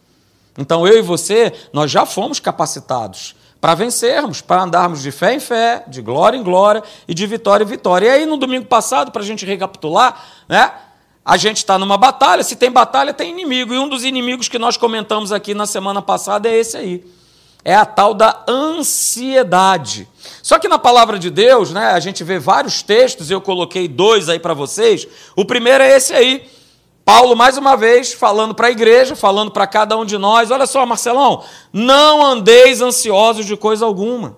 Então 0.59 0.87
eu 0.87 0.99
e 0.99 1.03
você, 1.03 1.53
nós 1.73 1.91
já 1.91 2.05
fomos 2.05 2.41
capacitados 2.41 3.37
para 3.61 3.75
vencermos, 3.75 4.41
para 4.41 4.63
andarmos 4.63 5.03
de 5.03 5.13
fé 5.13 5.35
em 5.35 5.41
fé, 5.41 5.85
de 5.87 6.03
glória 6.03 6.37
em 6.37 6.43
glória 6.43 6.83
e 7.07 7.15
de 7.15 7.27
vitória 7.27 7.63
em 7.63 7.67
vitória. 7.67 8.07
E 8.07 8.11
aí, 8.11 8.27
no 8.27 8.37
domingo 8.37 8.67
passado, 8.67 9.13
para 9.13 9.23
a 9.23 9.25
gente 9.25 9.45
recapitular, 9.47 10.25
né? 10.49 10.73
A 11.25 11.37
gente 11.37 11.59
está 11.59 11.79
numa 11.79 11.97
batalha, 11.97 12.43
se 12.43 12.57
tem 12.57 12.71
batalha, 12.71 13.13
tem 13.13 13.31
inimigo. 13.31 13.75
E 13.75 13.79
um 13.79 13.89
dos 13.89 14.05
inimigos 14.05 14.49
que 14.49 14.59
nós 14.59 14.77
comentamos 14.77 15.33
aqui 15.33 15.55
na 15.55 15.67
semana 15.67 16.01
passada 16.01 16.49
é 16.49 16.57
esse 16.57 16.77
aí. 16.77 17.05
É 17.63 17.75
a 17.75 17.85
tal 17.85 18.15
da 18.15 18.43
ansiedade. 18.49 20.09
Só 20.43 20.59
que 20.59 20.67
na 20.67 20.79
palavra 20.79 21.19
de 21.19 21.29
Deus, 21.29 21.73
né, 21.73 21.93
a 21.93 22.01
gente 22.01 22.25
vê 22.25 22.39
vários 22.39 22.83
textos, 22.83 23.31
eu 23.31 23.41
coloquei 23.41 23.87
dois 23.87 24.31
aí 24.31 24.39
para 24.39 24.55
vocês. 24.55 25.07
O 25.37 25.45
primeiro 25.45 25.85
é 25.85 25.97
esse 25.97 26.15
aí. 26.15 26.49
Paulo, 27.05 27.37
mais 27.37 27.59
uma 27.59 27.77
vez, 27.77 28.13
falando 28.13 28.55
para 28.55 28.69
a 28.69 28.71
igreja, 28.71 29.15
falando 29.15 29.51
para 29.51 29.67
cada 29.67 29.97
um 29.97 30.05
de 30.05 30.17
nós: 30.17 30.51
olha 30.51 30.67
só, 30.67 30.87
Marcelão, 30.87 31.45
não 31.73 32.25
andeis 32.25 32.81
ansiosos 32.81 33.45
de 33.45 33.57
coisa 33.57 33.85
alguma. 33.85 34.37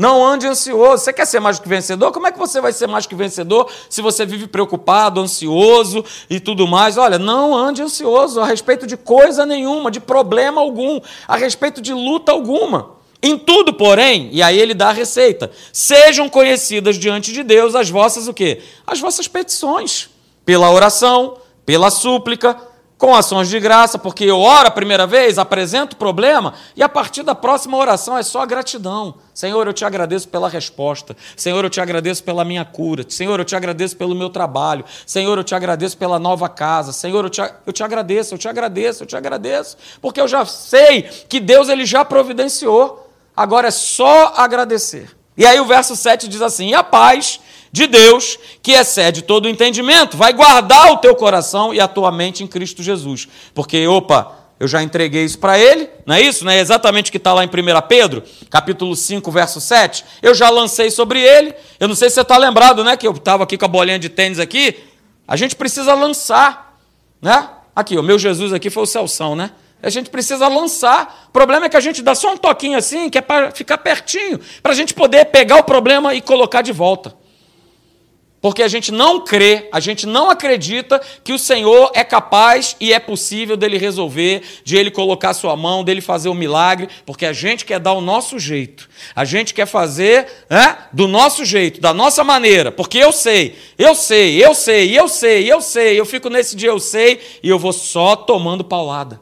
Não 0.00 0.24
ande 0.24 0.46
ansioso. 0.46 1.04
Você 1.04 1.12
quer 1.12 1.26
ser 1.26 1.40
mais 1.40 1.58
que 1.58 1.68
vencedor? 1.68 2.10
Como 2.10 2.26
é 2.26 2.32
que 2.32 2.38
você 2.38 2.58
vai 2.58 2.72
ser 2.72 2.86
mais 2.86 3.04
que 3.04 3.14
vencedor 3.14 3.70
se 3.90 4.00
você 4.00 4.24
vive 4.24 4.46
preocupado, 4.46 5.20
ansioso 5.20 6.02
e 6.30 6.40
tudo 6.40 6.66
mais? 6.66 6.96
Olha, 6.96 7.18
não 7.18 7.54
ande 7.54 7.82
ansioso 7.82 8.40
a 8.40 8.46
respeito 8.46 8.86
de 8.86 8.96
coisa 8.96 9.44
nenhuma, 9.44 9.90
de 9.90 10.00
problema 10.00 10.58
algum, 10.58 11.02
a 11.28 11.36
respeito 11.36 11.82
de 11.82 11.92
luta 11.92 12.32
alguma. 12.32 12.92
Em 13.22 13.36
tudo, 13.36 13.74
porém, 13.74 14.30
e 14.32 14.42
aí 14.42 14.58
ele 14.58 14.72
dá 14.72 14.88
a 14.88 14.92
receita, 14.92 15.50
sejam 15.70 16.30
conhecidas 16.30 16.96
diante 16.96 17.30
de 17.30 17.42
Deus 17.42 17.74
as 17.74 17.90
vossas 17.90 18.26
o 18.26 18.32
quê? 18.32 18.62
As 18.86 18.98
vossas 19.00 19.28
petições, 19.28 20.08
pela 20.46 20.70
oração, 20.70 21.36
pela 21.66 21.90
súplica, 21.90 22.56
com 23.00 23.14
ações 23.14 23.48
de 23.48 23.58
graça, 23.58 23.98
porque 23.98 24.24
eu 24.24 24.38
oro 24.38 24.68
a 24.68 24.70
primeira 24.70 25.06
vez, 25.06 25.38
apresento 25.38 25.94
o 25.94 25.98
problema, 25.98 26.52
e 26.76 26.82
a 26.82 26.88
partir 26.88 27.22
da 27.22 27.34
próxima 27.34 27.78
oração 27.78 28.16
é 28.16 28.22
só 28.22 28.44
gratidão. 28.44 29.14
Senhor, 29.32 29.66
eu 29.66 29.72
te 29.72 29.86
agradeço 29.86 30.28
pela 30.28 30.50
resposta. 30.50 31.16
Senhor, 31.34 31.64
eu 31.64 31.70
te 31.70 31.80
agradeço 31.80 32.22
pela 32.22 32.44
minha 32.44 32.62
cura. 32.62 33.02
Senhor, 33.08 33.40
eu 33.40 33.44
te 33.46 33.56
agradeço 33.56 33.96
pelo 33.96 34.14
meu 34.14 34.28
trabalho. 34.28 34.84
Senhor, 35.06 35.38
eu 35.38 35.42
te 35.42 35.54
agradeço 35.54 35.96
pela 35.96 36.18
nova 36.18 36.46
casa. 36.46 36.92
Senhor, 36.92 37.24
eu 37.24 37.30
te, 37.30 37.40
eu 37.66 37.72
te 37.72 37.82
agradeço, 37.82 38.34
eu 38.34 38.38
te 38.38 38.46
agradeço, 38.46 39.02
eu 39.02 39.06
te 39.06 39.16
agradeço, 39.16 39.78
porque 40.02 40.20
eu 40.20 40.28
já 40.28 40.44
sei 40.44 41.04
que 41.26 41.40
Deus 41.40 41.70
ele 41.70 41.86
já 41.86 42.04
providenciou. 42.04 43.10
Agora 43.34 43.68
é 43.68 43.70
só 43.70 44.34
agradecer. 44.36 45.16
E 45.38 45.46
aí 45.46 45.58
o 45.58 45.64
verso 45.64 45.96
7 45.96 46.28
diz 46.28 46.42
assim: 46.42 46.68
E 46.68 46.74
a 46.74 46.82
paz 46.82 47.40
de 47.72 47.86
Deus, 47.86 48.38
que 48.62 48.72
excede 48.72 49.22
todo 49.22 49.46
o 49.46 49.48
entendimento, 49.48 50.16
vai 50.16 50.32
guardar 50.32 50.90
o 50.92 50.96
teu 50.98 51.14
coração 51.14 51.72
e 51.72 51.80
a 51.80 51.86
tua 51.86 52.10
mente 52.10 52.42
em 52.42 52.46
Cristo 52.46 52.82
Jesus. 52.82 53.28
Porque, 53.54 53.86
opa, 53.86 54.40
eu 54.58 54.68
já 54.68 54.82
entreguei 54.82 55.24
isso 55.24 55.38
para 55.38 55.58
ele, 55.58 55.88
não 56.04 56.14
é 56.14 56.20
isso? 56.20 56.44
Não 56.44 56.52
é 56.52 56.58
exatamente 56.58 57.08
o 57.08 57.12
que 57.12 57.16
está 57.16 57.32
lá 57.32 57.42
em 57.42 57.46
1 57.46 57.50
Pedro, 57.88 58.22
capítulo 58.50 58.94
5, 58.94 59.30
verso 59.30 59.60
7? 59.60 60.04
Eu 60.20 60.34
já 60.34 60.50
lancei 60.50 60.90
sobre 60.90 61.20
ele. 61.20 61.54
Eu 61.78 61.88
não 61.88 61.94
sei 61.94 62.10
se 62.10 62.16
você 62.16 62.20
está 62.20 62.36
lembrado, 62.36 62.84
né? 62.84 62.94
Que 62.96 63.06
eu 63.06 63.12
estava 63.12 63.44
aqui 63.44 63.56
com 63.56 63.64
a 63.64 63.68
bolinha 63.68 63.98
de 63.98 64.10
tênis 64.10 64.38
aqui. 64.38 64.76
A 65.26 65.34
gente 65.34 65.56
precisa 65.56 65.94
lançar, 65.94 66.76
né? 67.22 67.48
Aqui, 67.74 67.96
o 67.96 68.02
meu 68.02 68.18
Jesus 68.18 68.52
aqui 68.52 68.68
foi 68.68 68.82
o 68.82 68.86
Celção, 68.86 69.34
né? 69.34 69.52
A 69.82 69.88
gente 69.88 70.10
precisa 70.10 70.46
lançar. 70.46 71.28
O 71.28 71.32
problema 71.32 71.64
é 71.64 71.68
que 71.70 71.76
a 71.76 71.80
gente 71.80 72.02
dá 72.02 72.14
só 72.14 72.34
um 72.34 72.36
toquinho 72.36 72.76
assim, 72.76 73.08
que 73.08 73.16
é 73.16 73.22
para 73.22 73.50
ficar 73.52 73.78
pertinho, 73.78 74.38
para 74.62 74.72
a 74.72 74.74
gente 74.74 74.92
poder 74.92 75.24
pegar 75.26 75.56
o 75.56 75.62
problema 75.62 76.14
e 76.14 76.20
colocar 76.20 76.60
de 76.60 76.72
volta. 76.72 77.14
Porque 78.40 78.62
a 78.62 78.68
gente 78.68 78.90
não 78.90 79.20
crê, 79.20 79.68
a 79.70 79.78
gente 79.80 80.06
não 80.06 80.30
acredita 80.30 80.98
que 81.22 81.32
o 81.32 81.38
Senhor 81.38 81.90
é 81.94 82.02
capaz 82.02 82.74
e 82.80 82.90
é 82.90 82.98
possível 82.98 83.54
dele 83.54 83.76
resolver, 83.76 84.42
de 84.64 84.78
ele 84.78 84.90
colocar 84.90 85.34
sua 85.34 85.54
mão, 85.56 85.84
dele 85.84 86.00
fazer 86.00 86.30
o 86.30 86.32
um 86.32 86.34
milagre, 86.34 86.88
porque 87.04 87.26
a 87.26 87.34
gente 87.34 87.66
quer 87.66 87.78
dar 87.78 87.92
o 87.92 88.00
nosso 88.00 88.38
jeito. 88.38 88.88
A 89.14 89.26
gente 89.26 89.52
quer 89.52 89.66
fazer 89.66 90.26
né, 90.48 90.78
do 90.90 91.06
nosso 91.06 91.44
jeito, 91.44 91.82
da 91.82 91.92
nossa 91.92 92.24
maneira, 92.24 92.72
porque 92.72 92.96
eu 92.96 93.12
sei, 93.12 93.56
eu 93.76 93.94
sei, 93.94 94.42
eu 94.42 94.54
sei, 94.54 94.98
eu 94.98 95.08
sei, 95.08 95.52
eu 95.52 95.60
sei, 95.60 96.00
eu 96.00 96.06
fico 96.06 96.30
nesse 96.30 96.56
dia 96.56 96.70
eu 96.70 96.80
sei 96.80 97.20
e 97.42 97.48
eu 97.48 97.58
vou 97.58 97.74
só 97.74 98.16
tomando 98.16 98.64
paulada. 98.64 99.20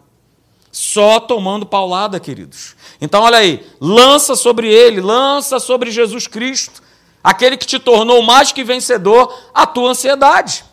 Só 0.70 1.18
tomando 1.18 1.66
paulada, 1.66 2.20
queridos. 2.20 2.76
Então 3.00 3.22
olha 3.22 3.38
aí, 3.38 3.66
lança 3.80 4.36
sobre 4.36 4.72
ele, 4.72 5.00
lança 5.00 5.58
sobre 5.58 5.90
Jesus 5.90 6.28
Cristo 6.28 6.86
aquele 7.28 7.58
que 7.58 7.66
te 7.66 7.78
tornou 7.78 8.22
mais 8.22 8.52
que 8.52 8.64
vencedor, 8.64 9.38
a 9.52 9.66
tua 9.66 9.90
ansiedade. 9.90 10.64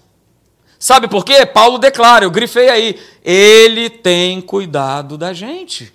Sabe 0.79 1.05
por 1.05 1.25
quê? 1.25 1.45
Paulo 1.45 1.77
declara, 1.77 2.23
eu 2.23 2.31
grifei 2.31 2.69
aí, 2.69 2.97
ele 3.25 3.89
tem 3.89 4.39
cuidado 4.39 5.17
da 5.17 5.33
gente. 5.33 5.93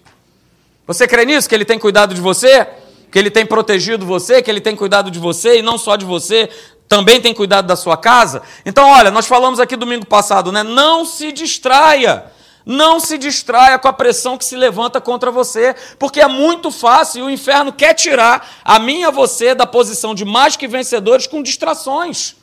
Você 0.86 1.08
crê 1.08 1.24
nisso? 1.24 1.48
Que 1.48 1.54
ele 1.54 1.64
tem 1.64 1.78
cuidado 1.78 2.14
de 2.14 2.20
você? 2.20 2.66
Que 3.10 3.18
ele 3.18 3.30
tem 3.30 3.46
protegido 3.46 4.04
você? 4.04 4.42
Que 4.42 4.50
ele 4.50 4.60
tem 4.60 4.76
cuidado 4.76 5.10
de 5.10 5.18
você 5.18 5.60
e 5.60 5.62
não 5.62 5.78
só 5.78 5.96
de 5.96 6.04
você, 6.04 6.50
também 6.86 7.22
tem 7.22 7.32
cuidado 7.32 7.66
da 7.66 7.74
sua 7.74 7.96
casa? 7.96 8.42
Então, 8.66 8.86
olha, 8.86 9.10
nós 9.10 9.26
falamos 9.26 9.60
aqui 9.60 9.76
domingo 9.76 10.04
passado, 10.04 10.52
né? 10.52 10.62
Não 10.62 11.06
se 11.06 11.32
distraia. 11.32 12.26
Não 12.64 13.00
se 13.00 13.16
distraia 13.16 13.78
com 13.78 13.88
a 13.88 13.92
pressão 13.92 14.36
que 14.36 14.44
se 14.44 14.56
levanta 14.56 15.00
contra 15.00 15.30
você, 15.30 15.74
porque 15.98 16.20
é 16.20 16.28
muito 16.28 16.70
fácil 16.70 17.20
e 17.20 17.22
o 17.22 17.30
inferno 17.30 17.72
quer 17.72 17.94
tirar 17.94 18.48
a 18.64 18.78
mim 18.78 19.00
e 19.00 19.04
a 19.04 19.10
você 19.10 19.54
da 19.54 19.66
posição 19.66 20.14
de 20.14 20.24
mais 20.24 20.56
que 20.56 20.68
vencedores 20.68 21.26
com 21.26 21.42
distrações, 21.42 22.36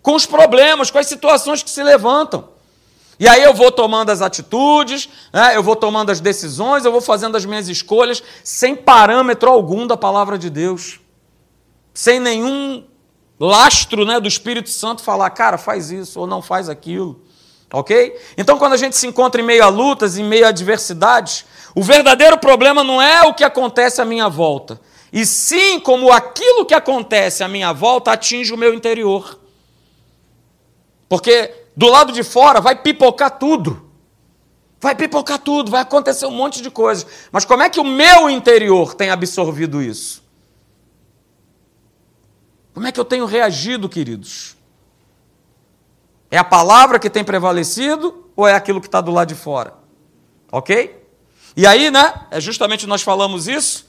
com 0.00 0.14
os 0.14 0.26
problemas, 0.26 0.90
com 0.90 0.98
as 0.98 1.06
situações 1.06 1.62
que 1.62 1.70
se 1.70 1.82
levantam. 1.82 2.48
E 3.18 3.28
aí 3.28 3.42
eu 3.42 3.54
vou 3.54 3.70
tomando 3.70 4.10
as 4.10 4.20
atitudes, 4.20 5.08
né, 5.32 5.56
eu 5.56 5.62
vou 5.62 5.76
tomando 5.76 6.10
as 6.10 6.20
decisões, 6.20 6.84
eu 6.84 6.90
vou 6.90 7.00
fazendo 7.00 7.36
as 7.36 7.44
minhas 7.44 7.68
escolhas 7.68 8.22
sem 8.42 8.74
parâmetro 8.74 9.48
algum 9.48 9.86
da 9.86 9.96
palavra 9.96 10.36
de 10.36 10.50
Deus, 10.50 11.00
sem 11.92 12.18
nenhum 12.18 12.84
lastro 13.38 14.04
né, 14.04 14.18
do 14.18 14.26
Espírito 14.26 14.68
Santo 14.70 15.02
falar, 15.02 15.30
cara, 15.30 15.58
faz 15.58 15.90
isso 15.90 16.20
ou 16.20 16.26
não 16.26 16.42
faz 16.42 16.68
aquilo. 16.68 17.22
Ok? 17.72 18.16
Então, 18.36 18.58
quando 18.58 18.74
a 18.74 18.76
gente 18.76 18.96
se 18.96 19.06
encontra 19.06 19.40
em 19.40 19.44
meio 19.44 19.64
a 19.64 19.68
lutas, 19.68 20.16
em 20.16 20.24
meio 20.24 20.46
a 20.46 20.50
adversidades, 20.50 21.44
o 21.74 21.82
verdadeiro 21.82 22.38
problema 22.38 22.84
não 22.84 23.02
é 23.02 23.22
o 23.22 23.34
que 23.34 23.42
acontece 23.42 24.00
à 24.00 24.04
minha 24.04 24.28
volta, 24.28 24.80
e 25.12 25.26
sim 25.26 25.80
como 25.80 26.12
aquilo 26.12 26.64
que 26.64 26.74
acontece 26.74 27.42
à 27.42 27.48
minha 27.48 27.72
volta 27.72 28.12
atinge 28.12 28.52
o 28.52 28.56
meu 28.56 28.72
interior. 28.74 29.38
Porque 31.08 31.52
do 31.76 31.88
lado 31.88 32.12
de 32.12 32.22
fora 32.22 32.60
vai 32.60 32.76
pipocar 32.76 33.38
tudo. 33.38 33.84
Vai 34.80 34.94
pipocar 34.94 35.38
tudo, 35.38 35.70
vai 35.70 35.80
acontecer 35.80 36.26
um 36.26 36.30
monte 36.30 36.60
de 36.60 36.70
coisas. 36.70 37.06
Mas 37.32 37.44
como 37.44 37.62
é 37.62 37.70
que 37.70 37.80
o 37.80 37.84
meu 37.84 38.28
interior 38.28 38.94
tem 38.94 39.10
absorvido 39.10 39.80
isso? 39.80 40.22
Como 42.74 42.86
é 42.86 42.92
que 42.92 43.00
eu 43.00 43.04
tenho 43.04 43.24
reagido, 43.24 43.88
queridos? 43.88 44.56
É 46.34 46.38
a 46.38 46.42
palavra 46.42 46.98
que 46.98 47.08
tem 47.08 47.22
prevalecido 47.22 48.24
ou 48.34 48.44
é 48.44 48.54
aquilo 48.54 48.80
que 48.80 48.88
está 48.88 49.00
do 49.00 49.12
lado 49.12 49.28
de 49.28 49.36
fora? 49.36 49.74
Ok? 50.50 51.00
E 51.56 51.64
aí, 51.64 51.92
né? 51.92 52.12
É 52.28 52.40
justamente 52.40 52.88
nós 52.88 53.02
falamos 53.02 53.46
isso 53.46 53.86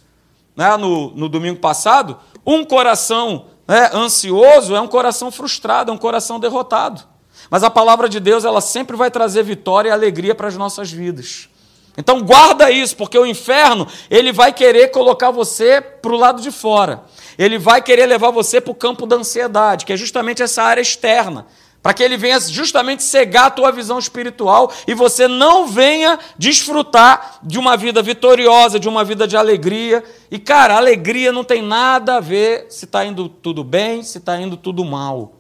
né, 0.56 0.78
no, 0.78 1.10
no 1.16 1.28
domingo 1.28 1.60
passado. 1.60 2.20
Um 2.46 2.64
coração 2.64 3.48
né, 3.68 3.90
ansioso 3.92 4.76
é 4.76 4.80
um 4.80 4.88
coração 4.88 5.32
frustrado, 5.32 5.90
é 5.90 5.94
um 5.96 5.98
coração 5.98 6.40
derrotado. 6.40 7.02
Mas 7.50 7.64
a 7.64 7.70
palavra 7.72 8.08
de 8.08 8.20
Deus, 8.20 8.46
ela 8.46 8.62
sempre 8.62 8.96
vai 8.96 9.10
trazer 9.10 9.42
vitória 9.42 9.90
e 9.90 9.92
alegria 9.92 10.36
para 10.36 10.48
as 10.48 10.56
nossas 10.56 10.92
vidas. 10.92 11.50
Então 11.98 12.22
guarda 12.22 12.70
isso, 12.70 12.96
porque 12.96 13.18
o 13.18 13.26
inferno, 13.26 13.88
ele 14.08 14.32
vai 14.32 14.54
querer 14.54 14.90
colocar 14.90 15.32
você 15.32 15.82
para 15.82 16.12
o 16.12 16.16
lado 16.16 16.44
de 16.44 16.52
fora. 16.52 17.06
Ele 17.40 17.58
vai 17.58 17.82
querer 17.82 18.06
levar 18.06 18.30
você 18.30 18.62
para 18.62 18.72
o 18.72 18.76
campo 18.76 19.08
da 19.08 19.16
ansiedade, 19.16 19.84
que 19.84 19.94
é 19.94 19.98
justamente 19.98 20.44
essa 20.44 20.62
área 20.62 20.82
externa 20.82 21.48
para 21.86 21.94
que 21.94 22.02
ele 22.02 22.18
venha 22.18 22.40
justamente 22.40 23.04
cegar 23.04 23.46
a 23.46 23.50
tua 23.52 23.72
visão 23.72 24.00
espiritual 24.00 24.74
e 24.88 24.96
você 24.96 25.28
não 25.28 25.68
venha 25.68 26.18
desfrutar 26.36 27.38
de 27.44 27.60
uma 27.60 27.78
vida 27.78 28.02
vitoriosa, 28.02 28.80
de 28.80 28.90
uma 28.90 29.04
vida 29.04 29.28
de 29.28 29.38
alegria. 29.38 30.04
E, 30.32 30.40
cara, 30.40 30.78
alegria 30.78 31.32
não 31.32 31.44
tem 31.44 31.62
nada 31.62 32.16
a 32.16 32.20
ver 32.20 32.66
se 32.72 32.86
está 32.86 33.06
indo 33.06 33.30
tudo 33.30 33.64
bem, 33.64 34.02
se 34.02 34.18
está 34.18 34.36
indo 34.42 34.58
tudo 34.58 34.84
mal. 34.84 35.34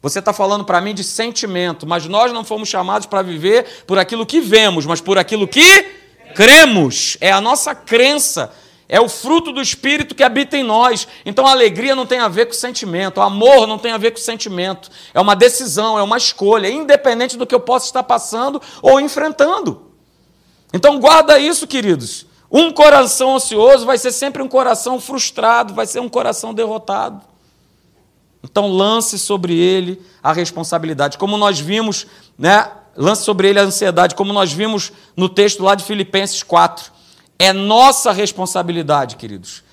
Você 0.00 0.20
está 0.20 0.32
falando 0.32 0.64
para 0.64 0.80
mim 0.80 0.94
de 0.94 1.04
sentimento, 1.04 1.86
mas 1.86 2.06
nós 2.06 2.32
não 2.32 2.42
fomos 2.42 2.66
chamados 2.66 3.06
para 3.06 3.20
viver 3.20 3.84
por 3.86 3.98
aquilo 3.98 4.24
que 4.24 4.40
vemos, 4.40 4.86
mas 4.86 5.02
por 5.02 5.18
aquilo 5.18 5.46
que 5.46 5.82
cremos. 6.34 7.18
É 7.20 7.30
a 7.30 7.38
nossa 7.38 7.74
crença 7.74 8.50
é 8.92 9.00
o 9.00 9.08
fruto 9.08 9.52
do 9.52 9.62
Espírito 9.62 10.16
que 10.16 10.24
habita 10.24 10.56
em 10.56 10.64
nós. 10.64 11.06
Então 11.24 11.46
a 11.46 11.52
alegria 11.52 11.94
não 11.94 12.04
tem 12.04 12.18
a 12.18 12.26
ver 12.26 12.46
com 12.46 12.52
sentimento, 12.52 13.18
o 13.18 13.22
amor 13.22 13.64
não 13.68 13.78
tem 13.78 13.92
a 13.92 13.96
ver 13.96 14.10
com 14.10 14.16
sentimento. 14.16 14.90
É 15.14 15.20
uma 15.20 15.36
decisão, 15.36 15.96
é 15.96 16.02
uma 16.02 16.16
escolha, 16.16 16.68
independente 16.68 17.38
do 17.38 17.46
que 17.46 17.54
eu 17.54 17.60
possa 17.60 17.86
estar 17.86 18.02
passando 18.02 18.60
ou 18.82 19.00
enfrentando. 19.00 19.92
Então 20.74 20.98
guarda 20.98 21.38
isso, 21.38 21.68
queridos. 21.68 22.26
Um 22.50 22.72
coração 22.72 23.36
ansioso 23.36 23.86
vai 23.86 23.96
ser 23.96 24.10
sempre 24.10 24.42
um 24.42 24.48
coração 24.48 25.00
frustrado, 25.00 25.72
vai 25.72 25.86
ser 25.86 26.00
um 26.00 26.08
coração 26.08 26.52
derrotado. 26.52 27.22
Então 28.42 28.66
lance 28.66 29.20
sobre 29.20 29.56
ele 29.56 30.02
a 30.20 30.32
responsabilidade. 30.32 31.16
Como 31.16 31.36
nós 31.36 31.60
vimos, 31.60 32.08
né? 32.36 32.68
Lance 32.96 33.22
sobre 33.22 33.48
ele 33.48 33.60
a 33.60 33.62
ansiedade, 33.62 34.16
como 34.16 34.32
nós 34.32 34.52
vimos 34.52 34.90
no 35.16 35.28
texto 35.28 35.62
lá 35.62 35.76
de 35.76 35.84
Filipenses 35.84 36.42
4. 36.42 36.98
É 37.40 37.54
nossa 37.54 38.12
responsabilidade, 38.12 39.16
queridos. 39.16 39.64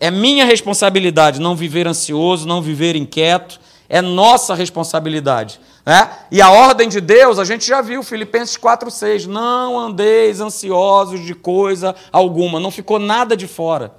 É 0.00 0.10
minha 0.10 0.44
responsabilidade 0.44 1.40
não 1.40 1.54
viver 1.54 1.86
ansioso, 1.86 2.48
não 2.48 2.60
viver 2.60 2.96
inquieto. 2.96 3.60
É 3.88 4.02
nossa 4.02 4.56
responsabilidade. 4.56 5.60
Né? 5.84 6.10
E 6.32 6.42
a 6.42 6.50
ordem 6.50 6.88
de 6.88 7.00
Deus, 7.00 7.38
a 7.38 7.44
gente 7.44 7.64
já 7.64 7.80
viu, 7.80 8.02
Filipenses 8.02 8.56
4,6. 8.56 9.26
Não 9.26 9.78
andeis 9.78 10.40
ansiosos 10.40 11.24
de 11.24 11.32
coisa 11.32 11.94
alguma. 12.10 12.58
Não 12.58 12.72
ficou 12.72 12.98
nada 12.98 13.36
de 13.36 13.46
fora. 13.46 13.94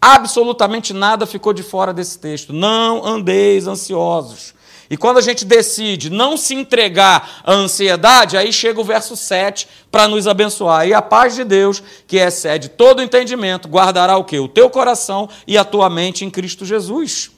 Absolutamente 0.00 0.94
nada 0.94 1.26
ficou 1.26 1.52
de 1.52 1.62
fora 1.62 1.92
desse 1.92 2.18
texto. 2.18 2.54
Não 2.54 3.04
andeis 3.04 3.66
ansiosos. 3.66 4.54
E 4.90 4.96
quando 4.96 5.18
a 5.18 5.22
gente 5.22 5.44
decide 5.44 6.10
não 6.10 6.36
se 6.36 6.52
entregar 6.52 7.42
à 7.44 7.52
ansiedade, 7.52 8.36
aí 8.36 8.52
chega 8.52 8.80
o 8.80 8.84
verso 8.84 9.16
7 9.16 9.68
para 9.88 10.08
nos 10.08 10.26
abençoar. 10.26 10.88
E 10.88 10.92
a 10.92 11.00
paz 11.00 11.36
de 11.36 11.44
Deus, 11.44 11.80
que 12.08 12.16
excede 12.16 12.68
todo 12.68 13.00
entendimento, 13.00 13.68
guardará 13.68 14.16
o 14.16 14.24
quê? 14.24 14.40
O 14.40 14.48
teu 14.48 14.68
coração 14.68 15.28
e 15.46 15.56
a 15.56 15.64
tua 15.64 15.88
mente 15.88 16.24
em 16.24 16.30
Cristo 16.30 16.66
Jesus. 16.66 17.30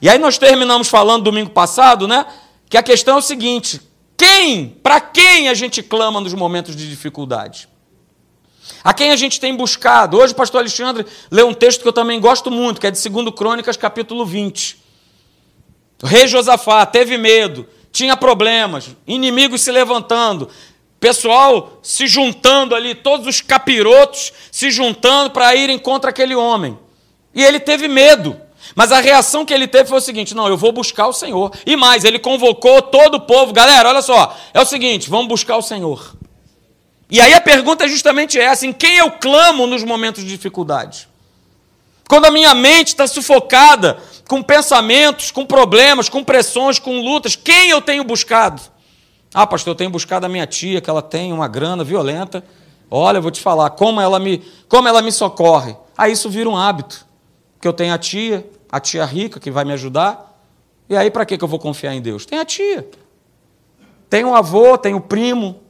E 0.00 0.08
aí 0.08 0.18
nós 0.18 0.38
terminamos 0.38 0.88
falando 0.88 1.22
domingo 1.22 1.50
passado, 1.50 2.08
né? 2.08 2.26
Que 2.68 2.76
a 2.76 2.82
questão 2.82 3.14
é 3.14 3.18
o 3.18 3.22
seguinte: 3.22 3.80
quem, 4.16 4.66
para 4.82 5.00
quem 5.00 5.48
a 5.48 5.54
gente 5.54 5.84
clama 5.84 6.20
nos 6.20 6.34
momentos 6.34 6.74
de 6.74 6.90
dificuldade? 6.90 7.68
A 8.82 8.92
quem 8.92 9.12
a 9.12 9.16
gente 9.16 9.38
tem 9.38 9.54
buscado? 9.54 10.16
Hoje 10.16 10.32
o 10.32 10.36
pastor 10.36 10.58
Alexandre 10.58 11.06
leu 11.30 11.46
um 11.46 11.54
texto 11.54 11.82
que 11.82 11.88
eu 11.88 11.92
também 11.92 12.18
gosto 12.18 12.50
muito, 12.50 12.80
que 12.80 12.88
é 12.88 12.90
de 12.90 13.08
2 13.08 13.32
Crônicas, 13.36 13.76
capítulo 13.76 14.26
20. 14.26 14.82
O 16.02 16.06
rei 16.06 16.26
Josafá 16.26 16.84
teve 16.84 17.16
medo, 17.16 17.66
tinha 17.92 18.16
problemas, 18.16 18.88
inimigos 19.06 19.62
se 19.62 19.70
levantando, 19.70 20.48
pessoal 20.98 21.78
se 21.82 22.06
juntando 22.06 22.74
ali, 22.74 22.94
todos 22.94 23.26
os 23.26 23.40
capirotos 23.40 24.32
se 24.50 24.70
juntando 24.70 25.30
para 25.30 25.54
irem 25.54 25.78
contra 25.78 26.10
aquele 26.10 26.34
homem. 26.34 26.76
E 27.32 27.42
ele 27.42 27.60
teve 27.60 27.86
medo. 27.86 28.36
Mas 28.74 28.92
a 28.92 29.00
reação 29.00 29.44
que 29.44 29.52
ele 29.52 29.66
teve 29.66 29.88
foi 29.88 29.98
o 29.98 30.02
seguinte: 30.02 30.34
não, 30.34 30.48
eu 30.48 30.56
vou 30.56 30.72
buscar 30.72 31.06
o 31.06 31.12
Senhor. 31.12 31.52
E 31.66 31.76
mais, 31.76 32.04
ele 32.04 32.18
convocou 32.18 32.80
todo 32.80 33.16
o 33.16 33.20
povo. 33.20 33.52
Galera, 33.52 33.88
olha 33.88 34.02
só, 34.02 34.36
é 34.52 34.60
o 34.60 34.64
seguinte: 34.64 35.10
vamos 35.10 35.28
buscar 35.28 35.56
o 35.56 35.62
Senhor. 35.62 36.16
E 37.10 37.20
aí 37.20 37.34
a 37.34 37.40
pergunta 37.40 37.84
é 37.84 37.88
justamente 37.88 38.38
essa: 38.38 38.66
em 38.66 38.72
quem 38.72 38.96
eu 38.96 39.10
clamo 39.10 39.66
nos 39.66 39.82
momentos 39.82 40.22
de 40.22 40.30
dificuldade? 40.30 41.08
Quando 42.08 42.26
a 42.26 42.30
minha 42.30 42.54
mente 42.54 42.88
está 42.88 43.06
sufocada 43.06 43.98
com 44.32 44.42
pensamentos, 44.42 45.30
com 45.30 45.44
problemas, 45.44 46.08
com 46.08 46.24
pressões, 46.24 46.78
com 46.78 47.02
lutas, 47.02 47.36
quem 47.36 47.68
eu 47.68 47.82
tenho 47.82 48.02
buscado? 48.02 48.62
Ah, 49.34 49.46
pastor, 49.46 49.72
eu 49.72 49.74
tenho 49.74 49.90
buscado 49.90 50.24
a 50.24 50.28
minha 50.28 50.46
tia, 50.46 50.80
que 50.80 50.88
ela 50.88 51.02
tem 51.02 51.34
uma 51.34 51.46
grana 51.46 51.84
violenta. 51.84 52.42
Olha, 52.90 53.18
eu 53.18 53.22
vou 53.22 53.30
te 53.30 53.42
falar, 53.42 53.68
como 53.68 54.00
ela 54.00 54.18
me, 54.18 54.42
como 54.70 54.88
ela 54.88 55.02
me 55.02 55.12
socorre. 55.12 55.76
Aí 55.98 56.12
isso 56.12 56.30
vira 56.30 56.48
um 56.48 56.56
hábito. 56.56 57.06
Que 57.60 57.68
eu 57.68 57.74
tenho 57.74 57.92
a 57.92 57.98
tia, 57.98 58.48
a 58.70 58.80
tia 58.80 59.04
rica 59.04 59.38
que 59.38 59.50
vai 59.50 59.66
me 59.66 59.74
ajudar. 59.74 60.42
E 60.88 60.96
aí 60.96 61.10
para 61.10 61.26
que 61.26 61.38
eu 61.38 61.46
vou 61.46 61.58
confiar 61.58 61.92
em 61.92 62.00
Deus? 62.00 62.24
Tem 62.24 62.38
a 62.38 62.44
tia. 62.46 62.88
Tem 64.08 64.24
o 64.24 64.34
avô, 64.34 64.78
tem 64.78 64.94
o 64.94 65.00
primo. 65.02 65.60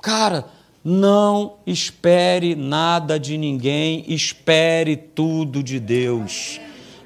Cara, 0.00 0.46
não 0.82 1.58
espere 1.66 2.54
nada 2.54 3.20
de 3.20 3.36
ninguém, 3.36 4.02
espere 4.08 4.96
tudo 4.96 5.62
de 5.62 5.78
Deus. 5.78 6.58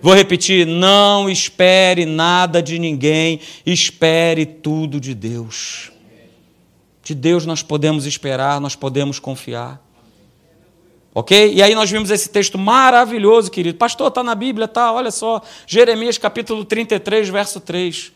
Vou 0.02 0.14
repetir: 0.14 0.66
não 0.66 1.28
espere 1.28 2.06
nada 2.06 2.62
de 2.62 2.78
ninguém, 2.78 3.40
espere 3.64 4.46
tudo 4.46 5.00
de 5.00 5.14
Deus. 5.14 5.92
De 7.02 7.14
Deus 7.14 7.44
nós 7.44 7.62
podemos 7.62 8.06
esperar, 8.06 8.60
nós 8.60 8.76
podemos 8.76 9.18
confiar. 9.18 9.80
Ok? 11.12 11.52
E 11.52 11.62
aí 11.62 11.74
nós 11.74 11.90
vimos 11.90 12.10
esse 12.10 12.28
texto 12.28 12.56
maravilhoso, 12.56 13.50
querido. 13.50 13.76
Pastor, 13.76 14.08
está 14.08 14.22
na 14.22 14.34
Bíblia, 14.34 14.68
tá? 14.68 14.92
Olha 14.92 15.10
só. 15.10 15.42
Jeremias 15.66 16.18
capítulo 16.18 16.64
33, 16.64 17.28
verso 17.28 17.58
3. 17.58 18.12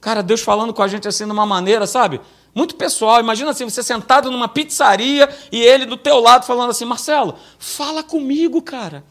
Cara, 0.00 0.22
Deus 0.22 0.40
falando 0.40 0.72
com 0.72 0.82
a 0.82 0.88
gente 0.88 1.06
assim 1.06 1.26
de 1.26 1.32
uma 1.32 1.44
maneira, 1.44 1.86
sabe? 1.86 2.18
Muito 2.54 2.74
pessoal. 2.76 3.20
Imagina 3.20 3.50
assim, 3.50 3.64
você 3.64 3.82
sentado 3.82 4.30
numa 4.30 4.48
pizzaria 4.48 5.28
e 5.52 5.60
ele 5.60 5.84
do 5.84 5.96
teu 5.96 6.18
lado 6.18 6.46
falando 6.46 6.70
assim: 6.70 6.86
Marcelo, 6.86 7.34
fala 7.58 8.02
comigo, 8.02 8.62
cara. 8.62 9.04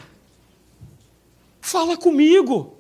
Fala 1.70 1.96
comigo. 1.96 2.78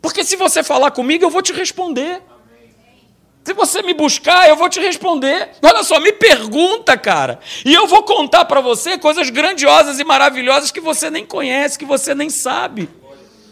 Porque 0.00 0.24
se 0.24 0.36
você 0.36 0.62
falar 0.62 0.90
comigo, 0.90 1.22
eu 1.24 1.28
vou 1.28 1.42
te 1.42 1.52
responder. 1.52 2.22
Se 3.44 3.52
você 3.52 3.82
me 3.82 3.92
buscar, 3.92 4.48
eu 4.48 4.56
vou 4.56 4.70
te 4.70 4.80
responder. 4.80 5.50
Olha 5.62 5.82
só, 5.82 6.00
me 6.00 6.12
pergunta, 6.12 6.96
cara. 6.96 7.38
E 7.66 7.74
eu 7.74 7.86
vou 7.86 8.02
contar 8.04 8.46
para 8.46 8.62
você 8.62 8.96
coisas 8.96 9.28
grandiosas 9.28 9.98
e 9.98 10.04
maravilhosas 10.04 10.70
que 10.70 10.80
você 10.80 11.10
nem 11.10 11.26
conhece, 11.26 11.78
que 11.78 11.84
você 11.84 12.14
nem 12.14 12.30
sabe. 12.30 12.88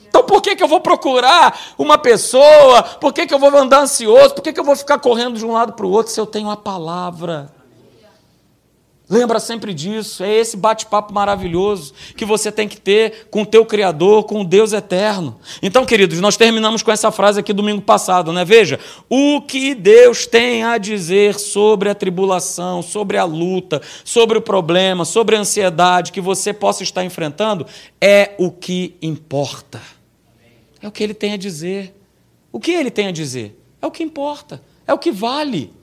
Então 0.08 0.22
por 0.24 0.40
que, 0.40 0.56
que 0.56 0.62
eu 0.62 0.68
vou 0.68 0.80
procurar 0.80 1.74
uma 1.76 1.98
pessoa? 1.98 2.82
Por 2.82 3.12
que, 3.12 3.26
que 3.26 3.34
eu 3.34 3.38
vou 3.38 3.54
andar 3.54 3.80
ansioso? 3.80 4.34
Por 4.34 4.40
que, 4.40 4.52
que 4.52 4.60
eu 4.60 4.64
vou 4.64 4.76
ficar 4.76 4.98
correndo 4.98 5.36
de 5.36 5.44
um 5.44 5.52
lado 5.52 5.74
para 5.74 5.84
o 5.84 5.90
outro 5.90 6.10
se 6.10 6.18
eu 6.18 6.26
tenho 6.26 6.48
a 6.48 6.56
palavra? 6.56 7.54
Lembra 9.08 9.38
sempre 9.38 9.72
disso, 9.72 10.24
é 10.24 10.34
esse 10.34 10.56
bate-papo 10.56 11.14
maravilhoso 11.14 11.94
que 12.16 12.24
você 12.24 12.50
tem 12.50 12.66
que 12.66 12.76
ter 12.76 13.28
com 13.30 13.42
o 13.42 13.46
teu 13.46 13.64
Criador, 13.64 14.24
com 14.24 14.40
o 14.40 14.44
Deus 14.44 14.72
eterno. 14.72 15.38
Então, 15.62 15.86
queridos, 15.86 16.20
nós 16.20 16.36
terminamos 16.36 16.82
com 16.82 16.90
essa 16.90 17.12
frase 17.12 17.38
aqui 17.38 17.52
domingo 17.52 17.80
passado, 17.80 18.32
né? 18.32 18.44
Veja, 18.44 18.80
o 19.08 19.40
que 19.42 19.76
Deus 19.76 20.26
tem 20.26 20.64
a 20.64 20.76
dizer 20.76 21.38
sobre 21.38 21.88
a 21.88 21.94
tribulação, 21.94 22.82
sobre 22.82 23.16
a 23.16 23.22
luta, 23.22 23.80
sobre 24.04 24.38
o 24.38 24.42
problema, 24.42 25.04
sobre 25.04 25.36
a 25.36 25.40
ansiedade 25.40 26.10
que 26.10 26.20
você 26.20 26.52
possa 26.52 26.82
estar 26.82 27.04
enfrentando, 27.04 27.64
é 28.00 28.34
o 28.38 28.50
que 28.50 28.96
importa. 29.00 29.80
É 30.82 30.88
o 30.88 30.90
que 30.90 31.04
ele 31.04 31.14
tem 31.14 31.32
a 31.32 31.36
dizer. 31.36 31.94
O 32.50 32.58
que 32.58 32.72
ele 32.72 32.90
tem 32.90 33.06
a 33.06 33.12
dizer? 33.12 33.56
É 33.80 33.86
o 33.86 33.90
que 33.90 34.02
importa, 34.02 34.60
é 34.84 34.92
o 34.92 34.98
que 34.98 35.12
vale. 35.12 35.75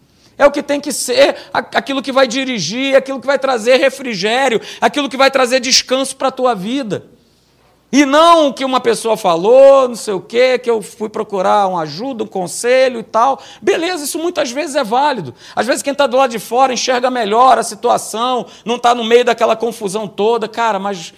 É 0.43 0.45
o 0.45 0.51
que 0.51 0.61
tem 0.61 0.81
que 0.81 0.91
ser 0.91 1.37
aquilo 1.53 2.01
que 2.01 2.11
vai 2.11 2.27
dirigir, 2.27 2.97
aquilo 2.97 3.21
que 3.21 3.25
vai 3.25 3.39
trazer 3.39 3.77
refrigério, 3.77 4.59
aquilo 4.81 5.07
que 5.07 5.15
vai 5.15 5.31
trazer 5.31 5.61
descanso 5.61 6.17
para 6.17 6.27
a 6.27 6.31
tua 6.31 6.53
vida. 6.53 7.05
E 7.89 8.05
não 8.05 8.49
o 8.49 8.53
que 8.53 8.65
uma 8.65 8.81
pessoa 8.81 9.15
falou, 9.15 9.87
não 9.87 9.95
sei 9.95 10.13
o 10.13 10.19
quê, 10.19 10.59
que 10.59 10.69
eu 10.69 10.81
fui 10.81 11.07
procurar 11.07 11.67
uma 11.67 11.83
ajuda, 11.83 12.25
um 12.25 12.27
conselho 12.27 12.99
e 12.99 13.03
tal. 13.03 13.41
Beleza, 13.61 14.03
isso 14.03 14.19
muitas 14.19 14.51
vezes 14.51 14.75
é 14.75 14.83
válido. 14.83 15.33
Às 15.55 15.65
vezes 15.65 15.81
quem 15.81 15.93
está 15.93 16.07
do 16.07 16.17
lado 16.17 16.31
de 16.31 16.39
fora 16.39 16.73
enxerga 16.73 17.09
melhor 17.09 17.57
a 17.57 17.63
situação, 17.63 18.45
não 18.65 18.75
está 18.75 18.93
no 18.93 19.05
meio 19.05 19.23
daquela 19.23 19.55
confusão 19.55 20.09
toda. 20.09 20.49
Cara, 20.49 20.77
mas 20.77 21.13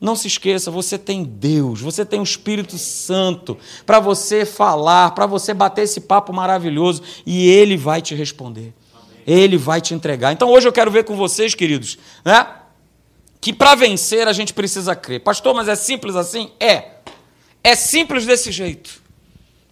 não 0.00 0.14
se 0.14 0.26
esqueça, 0.26 0.70
você 0.70 0.98
tem 0.98 1.24
Deus, 1.24 1.80
você 1.80 2.04
tem 2.04 2.20
o 2.20 2.24
Espírito 2.24 2.76
Santo 2.76 3.56
para 3.84 3.98
você 3.98 4.44
falar, 4.44 5.12
para 5.12 5.26
você 5.26 5.54
bater 5.54 5.82
esse 5.82 6.00
papo 6.02 6.32
maravilhoso 6.32 7.02
e 7.24 7.48
Ele 7.48 7.76
vai 7.76 8.02
te 8.02 8.14
responder. 8.14 8.74
Amém. 8.94 9.22
Ele 9.26 9.56
vai 9.56 9.80
te 9.80 9.94
entregar. 9.94 10.32
Então 10.32 10.50
hoje 10.50 10.68
eu 10.68 10.72
quero 10.72 10.90
ver 10.90 11.04
com 11.04 11.16
vocês, 11.16 11.54
queridos, 11.54 11.98
né? 12.24 12.46
Que 13.40 13.52
para 13.52 13.74
vencer 13.74 14.28
a 14.28 14.32
gente 14.32 14.52
precisa 14.52 14.94
crer. 14.94 15.20
Pastor, 15.20 15.54
mas 15.54 15.68
é 15.68 15.74
simples 15.74 16.14
assim? 16.14 16.50
É. 16.60 16.96
É 17.64 17.74
simples 17.74 18.26
desse 18.26 18.52
jeito. 18.52 19.02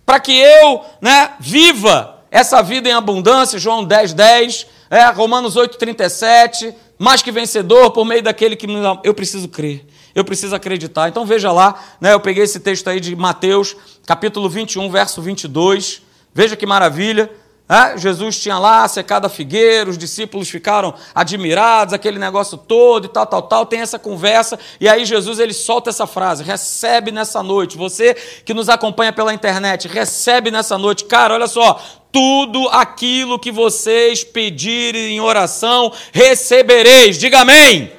Para 0.06 0.20
que 0.20 0.32
eu 0.32 0.84
né, 1.00 1.34
viva 1.38 2.22
essa 2.30 2.62
vida 2.62 2.88
em 2.88 2.92
abundância, 2.92 3.58
João 3.58 3.84
10, 3.84 4.14
10, 4.14 4.66
é, 4.90 5.04
Romanos 5.10 5.54
8, 5.54 5.76
37, 5.76 6.74
mais 6.98 7.22
que 7.22 7.30
vencedor 7.30 7.90
por 7.90 8.04
meio 8.04 8.22
daquele 8.22 8.56
que 8.56 8.66
eu 9.02 9.14
preciso 9.14 9.48
crer 9.48 9.86
eu 10.14 10.24
preciso 10.24 10.54
acreditar. 10.54 11.08
Então 11.08 11.26
veja 11.26 11.50
lá, 11.50 11.74
né, 12.00 12.12
eu 12.12 12.20
peguei 12.20 12.44
esse 12.44 12.60
texto 12.60 12.88
aí 12.88 13.00
de 13.00 13.16
Mateus, 13.16 13.76
capítulo 14.06 14.48
21, 14.48 14.90
verso 14.90 15.20
22. 15.20 16.02
Veja 16.32 16.56
que 16.56 16.66
maravilha. 16.66 17.30
É, 17.66 17.96
Jesus 17.96 18.38
tinha 18.38 18.58
lá 18.58 18.86
secado 18.86 19.26
a 19.26 19.30
figueira, 19.30 19.88
os 19.88 19.96
discípulos 19.96 20.50
ficaram 20.50 20.92
admirados, 21.14 21.94
aquele 21.94 22.18
negócio 22.18 22.58
todo 22.58 23.06
e 23.06 23.08
tal, 23.08 23.24
tal, 23.24 23.40
tal. 23.40 23.64
Tem 23.64 23.80
essa 23.80 23.98
conversa 23.98 24.58
e 24.78 24.86
aí 24.86 25.06
Jesus 25.06 25.38
ele 25.38 25.54
solta 25.54 25.88
essa 25.88 26.06
frase: 26.06 26.44
recebe 26.44 27.10
nessa 27.10 27.42
noite. 27.42 27.78
Você 27.78 28.14
que 28.44 28.52
nos 28.52 28.68
acompanha 28.68 29.14
pela 29.14 29.32
internet, 29.32 29.88
recebe 29.88 30.50
nessa 30.50 30.76
noite. 30.76 31.06
Cara, 31.06 31.32
olha 31.32 31.46
só, 31.46 31.80
tudo 32.12 32.68
aquilo 32.68 33.38
que 33.38 33.50
vocês 33.50 34.22
pedirem 34.22 35.16
em 35.16 35.20
oração, 35.20 35.90
recebereis. 36.12 37.18
Diga 37.18 37.40
amém. 37.40 37.90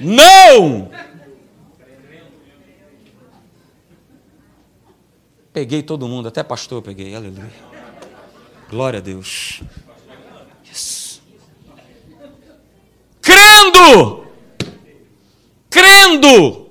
amém. 0.00 0.16
Não! 0.16 0.90
Peguei 5.54 5.84
todo 5.84 6.08
mundo, 6.08 6.26
até 6.26 6.42
pastor 6.42 6.78
eu 6.78 6.82
peguei, 6.82 7.14
aleluia. 7.14 7.52
Glória 8.68 8.98
a 8.98 9.00
Deus. 9.00 9.62
Yes. 10.66 11.22
Crendo! 13.22 14.26
Crendo! 15.70 16.70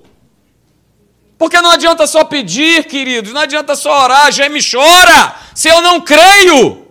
Porque 1.38 1.62
não 1.62 1.72
adianta 1.72 2.06
só 2.06 2.26
pedir, 2.26 2.84
queridos, 2.84 3.32
não 3.32 3.40
adianta 3.40 3.74
só 3.74 4.04
orar, 4.04 4.30
geme 4.34 4.60
chora, 4.60 5.34
se 5.56 5.70
eu 5.70 5.82
não 5.82 6.02
creio. 6.02 6.86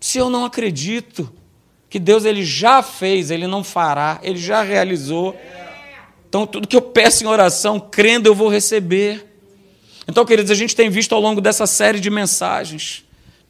Se 0.00 0.18
eu 0.18 0.28
não 0.28 0.44
acredito 0.44 1.32
que 1.88 2.00
Deus 2.00 2.24
ele 2.24 2.44
já 2.44 2.82
fez, 2.82 3.30
ele 3.30 3.46
não 3.46 3.62
fará, 3.62 4.18
ele 4.20 4.38
já 4.38 4.62
realizou. 4.62 5.38
Então 6.28 6.44
tudo 6.44 6.66
que 6.66 6.74
eu 6.74 6.82
peço 6.82 7.22
em 7.22 7.28
oração, 7.28 7.78
crendo 7.78 8.28
eu 8.28 8.34
vou 8.34 8.48
receber. 8.48 9.33
Então, 10.06 10.24
queridos, 10.24 10.50
a 10.50 10.54
gente 10.54 10.76
tem 10.76 10.90
visto 10.90 11.14
ao 11.14 11.20
longo 11.20 11.40
dessa 11.40 11.66
série 11.66 12.00
de 12.00 12.10
mensagens 12.10 13.04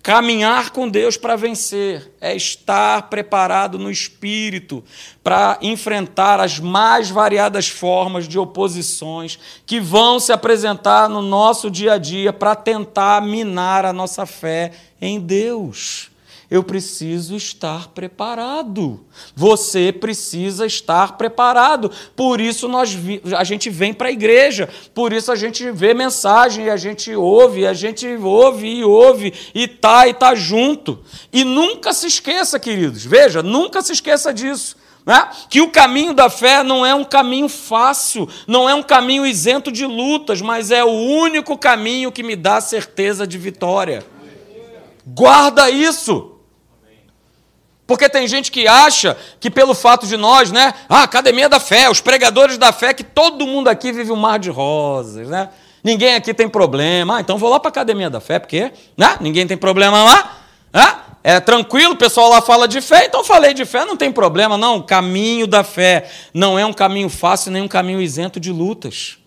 Caminhar 0.05 0.69
com 0.69 0.87
Deus 0.87 1.17
para 1.17 1.35
vencer 1.35 2.13
é 2.21 2.37
estar 2.37 3.09
preparado 3.09 3.79
no 3.79 3.91
espírito 3.91 4.85
para 5.23 5.57
enfrentar 5.63 6.41
as 6.41 6.59
mais 6.59 7.09
variadas 7.09 7.71
formas 7.71 8.29
de 8.29 8.39
oposições 8.39 9.39
que 9.65 9.81
vão 9.81 10.21
se 10.21 10.31
apresentar 10.31 11.09
no 11.09 11.23
nosso 11.23 11.71
dia 11.71 11.95
a 11.95 11.99
dia 11.99 12.35
para 12.35 12.55
tentar 12.55 13.23
minar 13.23 13.87
a 13.87 13.95
nossa 13.95 14.27
fé 14.27 14.73
em 15.01 15.19
Deus 15.19 16.11
eu 16.51 16.63
preciso 16.63 17.37
estar 17.37 17.89
preparado. 17.89 19.05
Você 19.35 19.93
precisa 19.93 20.67
estar 20.67 21.17
preparado. 21.17 21.91
Por 22.15 22.41
isso 22.41 22.69
nós 22.69 22.97
a 23.37 23.45
gente 23.45 23.71
vem 23.71 23.93
para 23.95 24.09
a 24.09 24.13
igreja, 24.13 24.69
por 24.95 25.13
isso 25.13 25.33
a 25.33 25.37
gente 25.37 25.71
vê 25.71 25.95
mensagem, 25.95 26.71
a 26.71 26.77
gente 26.77 27.15
ouve, 27.15 27.67
a 27.67 27.73
gente 27.73 28.07
ouve 28.17 28.67
e 28.67 28.85
ouve 28.85 29.33
e 29.55 29.67
tá 29.67 30.07
e 30.07 30.15
tá 30.15 30.35
junto. 30.35 31.01
E 31.33 31.45
nunca 31.45 31.93
se 31.93 32.07
esqueça, 32.07 32.59
queridos. 32.59 33.05
Veja, 33.05 33.43
nunca 33.43 33.83
se 33.83 33.93
esqueça 33.93 34.33
disso. 34.33 34.77
Né? 35.07 35.29
Que 35.51 35.61
o 35.61 35.71
caminho 35.71 36.15
da 36.15 36.31
fé 36.31 36.63
não 36.63 36.85
é 36.85 36.95
um 36.95 37.05
caminho 37.05 37.49
fácil, 37.49 38.29
não 38.47 38.69
é 38.69 38.75
um 38.75 38.83
caminho 38.83 39.27
isento 39.27 39.71
de 39.71 39.85
lutas, 39.85 40.41
mas 40.41 40.71
é 40.71 40.83
o 40.83 40.89
único 40.89 41.59
caminho 41.59 42.11
que 42.11 42.23
me 42.23 42.35
dá 42.35 42.61
certeza 42.61 43.27
de 43.27 43.37
vitória. 43.37 44.05
Guarda 45.07 45.71
isso. 45.71 46.34
Porque 47.87 48.09
tem 48.09 48.27
gente 48.27 48.51
que 48.51 48.67
acha 48.67 49.17
que 49.39 49.51
pelo 49.51 49.75
fato 49.75 50.07
de 50.07 50.17
nós, 50.17 50.51
né? 50.51 50.73
Ah, 50.89 51.03
academia 51.03 51.49
da 51.49 51.61
fé, 51.61 51.91
os 51.91 52.01
pregadores 52.01 52.57
da 52.57 52.73
fé, 52.73 52.95
que 52.95 53.05
todo 53.05 53.47
mundo 53.47 53.69
aqui 53.69 53.93
vive 53.93 54.11
um 54.11 54.17
mar 54.17 54.39
de 54.39 54.49
rosas, 54.49 55.29
né? 55.29 55.51
Ninguém 55.83 56.15
aqui 56.15 56.33
tem 56.33 56.49
problema. 56.49 57.19
Ah, 57.19 57.21
então 57.21 57.37
vou 57.37 57.51
lá 57.51 57.61
para 57.61 57.69
a 57.69 57.73
academia 57.73 58.09
da 58.09 58.21
fé, 58.21 58.39
porque 58.39 58.73
né? 58.97 59.19
ninguém 59.21 59.47
tem 59.47 59.57
problema 59.57 60.03
lá. 60.03 60.39
Né? 60.73 60.97
É 61.23 61.41
tranquilo, 61.41 61.93
o 61.93 61.97
pessoal 61.97 62.31
lá 62.31 62.41
fala 62.41 62.67
de 62.67 62.81
fé, 62.81 63.07
então 63.07 63.23
falei 63.23 63.53
de 63.53 63.65
fé, 63.65 63.85
não 63.85 63.97
tem 63.97 64.11
problema, 64.11 64.57
não. 64.57 64.77
O 64.79 64.83
caminho 64.83 65.47
da 65.47 65.63
fé 65.63 66.11
não 66.33 66.59
é 66.59 66.65
um 66.65 66.73
caminho 66.73 67.11
fácil, 67.11 67.51
nem 67.51 67.63
um 67.63 67.69
caminho 67.69 68.01
isento 68.01 68.41
de 68.41 68.51
lutas. 68.51 69.19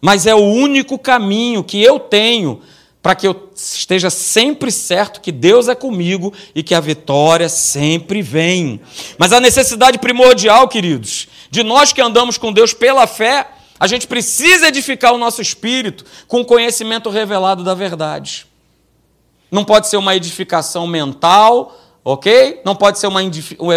Mas 0.00 0.26
é 0.26 0.34
o 0.34 0.42
único 0.42 0.98
caminho 0.98 1.64
que 1.64 1.82
eu 1.82 1.98
tenho 1.98 2.60
para 3.04 3.14
que 3.14 3.28
eu 3.28 3.50
esteja 3.54 4.08
sempre 4.08 4.72
certo 4.72 5.20
que 5.20 5.30
Deus 5.30 5.68
é 5.68 5.74
comigo 5.74 6.32
e 6.54 6.62
que 6.62 6.74
a 6.74 6.80
vitória 6.80 7.50
sempre 7.50 8.22
vem. 8.22 8.80
Mas 9.18 9.30
a 9.30 9.40
necessidade 9.40 9.98
primordial, 9.98 10.66
queridos, 10.68 11.28
de 11.50 11.62
nós 11.62 11.92
que 11.92 12.00
andamos 12.00 12.38
com 12.38 12.50
Deus 12.50 12.72
pela 12.72 13.06
fé, 13.06 13.46
a 13.78 13.86
gente 13.86 14.06
precisa 14.06 14.68
edificar 14.68 15.12
o 15.12 15.18
nosso 15.18 15.42
espírito 15.42 16.02
com 16.26 16.40
o 16.40 16.46
conhecimento 16.46 17.10
revelado 17.10 17.62
da 17.62 17.74
verdade. 17.74 18.46
Não 19.50 19.66
pode 19.66 19.88
ser 19.88 19.98
uma 19.98 20.16
edificação 20.16 20.86
mental, 20.86 21.78
ok? 22.02 22.62
Não 22.64 22.74
pode 22.74 22.98
ser 22.98 23.08
uma 23.08 23.22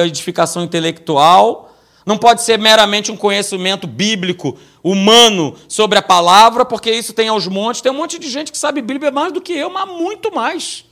edificação 0.06 0.64
intelectual 0.64 1.67
não 2.08 2.18
pode 2.18 2.42
ser 2.42 2.58
meramente 2.58 3.12
um 3.12 3.18
conhecimento 3.18 3.86
bíblico, 3.86 4.58
humano, 4.82 5.58
sobre 5.68 6.00
a 6.00 6.02
palavra, 6.02 6.64
porque 6.64 6.90
isso 6.90 7.12
tem 7.12 7.28
aos 7.28 7.48
montes. 7.48 7.82
Tem 7.82 7.92
um 7.92 7.96
monte 7.96 8.18
de 8.18 8.30
gente 8.30 8.50
que 8.50 8.58
sabe 8.58 8.82
Bíblia 8.82 9.12
mais 9.12 9.34
do 9.34 9.42
que 9.42 9.52
eu, 9.52 9.70
mas 9.70 9.86
muito 9.90 10.34
mais. 10.34 10.86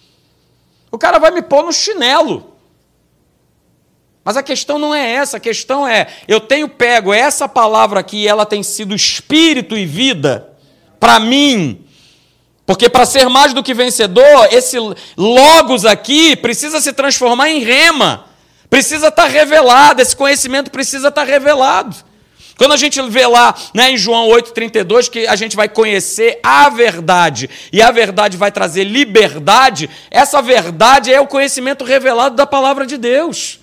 O 0.91 0.97
cara 0.97 1.17
vai 1.17 1.32
me 1.32 1.41
pôr 1.41 1.63
no 1.63 1.71
chinelo. 1.71 2.54
Mas 4.25 4.36
a 4.36 4.43
questão 4.43 4.78
não 4.78 4.93
é 4.93 5.10
essa, 5.10 5.38
a 5.38 5.39
questão 5.39 5.88
é: 5.88 6.08
eu 6.28 6.41
tenho 6.41 6.67
pego 6.67 7.13
essa 7.13 7.47
palavra 7.47 8.01
aqui, 8.01 8.28
ela 8.28 8.45
tem 8.45 8.62
sido 8.62 8.93
espírito 8.93 9.78
e 9.78 9.86
vida 9.86 10.54
para 10.99 11.17
mim. 11.17 11.86
Porque 12.65 12.89
para 12.89 13.06
ser 13.06 13.30
mais 13.30 13.54
do 13.54 13.63
que 13.63 13.73
vencedor, 13.73 14.49
esse 14.51 14.75
logos 15.15 15.86
aqui 15.86 16.36
precisa 16.36 16.82
se 16.82 16.91
transformar 16.91 17.49
em 17.49 17.60
rema. 17.60 18.25
Precisa 18.69 19.08
estar 19.08 19.28
revelado, 19.28 20.01
esse 20.01 20.15
conhecimento 20.15 20.71
precisa 20.71 21.10
estar 21.10 21.23
revelado. 21.23 21.95
Quando 22.58 22.71
a 22.71 22.78
gente 22.78 23.01
vê 23.01 23.28
lá 23.28 23.54
né, 23.73 23.91
em 23.91 23.97
João 23.97 24.30
8,32 24.30 25.10
que 25.10 25.28
a 25.28 25.36
gente 25.36 25.56
vai 25.56 25.67
conhecer 25.67 26.39
a 26.41 26.69
verdade 26.69 27.49
e 27.71 27.82
a 27.82 27.91
verdade 27.91 28.38
vai 28.38 28.51
trazer 28.51 28.86
liberdade, 28.86 29.89
essa 30.10 30.41
verdade 30.41 31.13
é 31.13 31.19
o 31.19 31.28
conhecimento 31.28 31.84
revelado 31.84 32.36
da 32.36 32.47
palavra 32.47 32.86
de 32.86 32.97
Deus. 32.97 33.60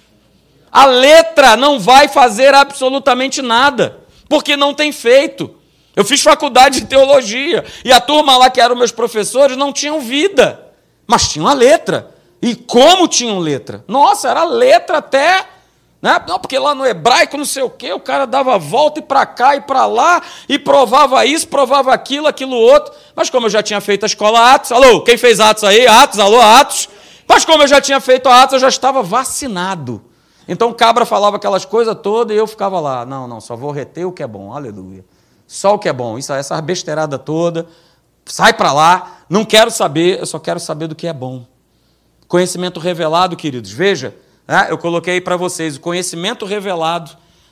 A 0.71 0.85
letra 0.85 1.57
não 1.57 1.79
vai 1.81 2.07
fazer 2.09 2.55
absolutamente 2.55 3.41
nada, 3.41 3.99
porque 4.29 4.57
não 4.57 4.75
tem 4.75 4.93
feito. 4.93 5.55
Eu 5.97 6.05
fiz 6.05 6.23
faculdade 6.23 6.81
de 6.81 6.87
teologia 6.87 7.65
e 7.85 7.93
a 7.93 8.01
turma 8.01 8.37
lá 8.37 8.51
que 8.51 8.61
eram 8.61 8.77
meus 8.77 8.93
professores 8.93 9.57
não 9.57 9.73
tinham 9.73 10.01
vida, 10.01 10.67
mas 11.07 11.29
tinham 11.29 11.47
a 11.47 11.53
letra. 11.53 12.12
E 12.42 12.57
como 12.57 13.07
tinham 13.07 13.38
letra? 13.38 13.85
Nossa, 13.87 14.28
era 14.28 14.42
letra 14.42 14.98
até. 14.98 15.46
Né? 16.02 16.20
Não, 16.26 16.40
porque 16.40 16.59
lá 16.59 16.74
no 16.74 16.85
hebraico, 16.85 17.37
não 17.37 17.44
sei 17.44 17.62
o 17.62 17.70
quê, 17.70 17.92
o 17.92 18.00
cara 18.00 18.26
dava 18.26 18.59
volta 18.59 18.98
e 18.98 19.02
para 19.02 19.24
cá 19.24 19.55
e 19.55 19.61
para 19.61 19.87
lá, 19.87 20.20
e 20.48 20.59
provava 20.59 21.24
isso, 21.24 21.46
provava 21.46 21.94
aquilo, 21.94 22.26
aquilo 22.26 22.57
outro. 22.57 22.92
Mas 23.14 23.31
como 23.31 23.46
eu 23.46 23.50
já 23.50 23.62
tinha 23.62 23.81
feito 23.81 24.02
a 24.02 24.07
escola 24.07 24.52
Atos, 24.52 24.72
alô, 24.72 25.02
quem 25.02 25.16
fez 25.16 25.38
Atos 25.38 25.62
aí? 25.62 25.87
Atos, 25.87 26.18
alô, 26.18 26.40
Atos. 26.40 26.88
Mas 27.28 27.44
como 27.44 27.62
eu 27.62 27.68
já 27.68 27.81
tinha 27.81 28.00
feito 28.00 28.28
a 28.28 28.42
Atos, 28.42 28.55
eu 28.55 28.59
já 28.59 28.68
estava 28.68 29.00
vacinado. 29.00 30.02
Então 30.48 30.70
o 30.70 30.74
cabra 30.74 31.07
falava 31.07 31.37
aquelas 31.37 31.64
coisas 31.64 31.96
todas 32.02 32.35
e 32.35 32.38
eu 32.38 32.48
ficava 32.48 32.81
lá. 32.81 33.07
Não, 33.07 33.28
não, 33.28 33.40
só 33.40 33.55
vou 33.55 33.70
reter 33.70 34.05
o 34.05 34.11
que 34.11 34.24
é 34.24 34.26
bom, 34.26 34.52
aleluia. 34.52 35.05
Só 35.46 35.74
o 35.74 35.78
que 35.78 35.88
é 35.88 35.92
bom, 35.92 36.18
isso, 36.18 36.33
essa 36.33 36.61
besteirada 36.61 37.16
toda, 37.16 37.68
sai 38.24 38.52
para 38.52 38.72
lá, 38.72 39.18
não 39.28 39.44
quero 39.44 39.70
saber, 39.70 40.18
eu 40.18 40.26
só 40.26 40.38
quero 40.40 40.59
saber 40.59 40.88
do 40.88 40.96
que 40.96 41.07
é 41.07 41.12
bom. 41.12 41.44
Conhecimento 42.33 42.81
revelado, 42.81 43.37
queridos, 43.37 43.71
veja, 43.73 44.16
né, 44.49 44.68
eu 44.71 44.79
coloquei 44.79 45.21
para 45.21 45.37
vocês, 45.37 45.77
o 45.77 45.81
conhecimento 45.81 46.47
revelado 46.47 47.11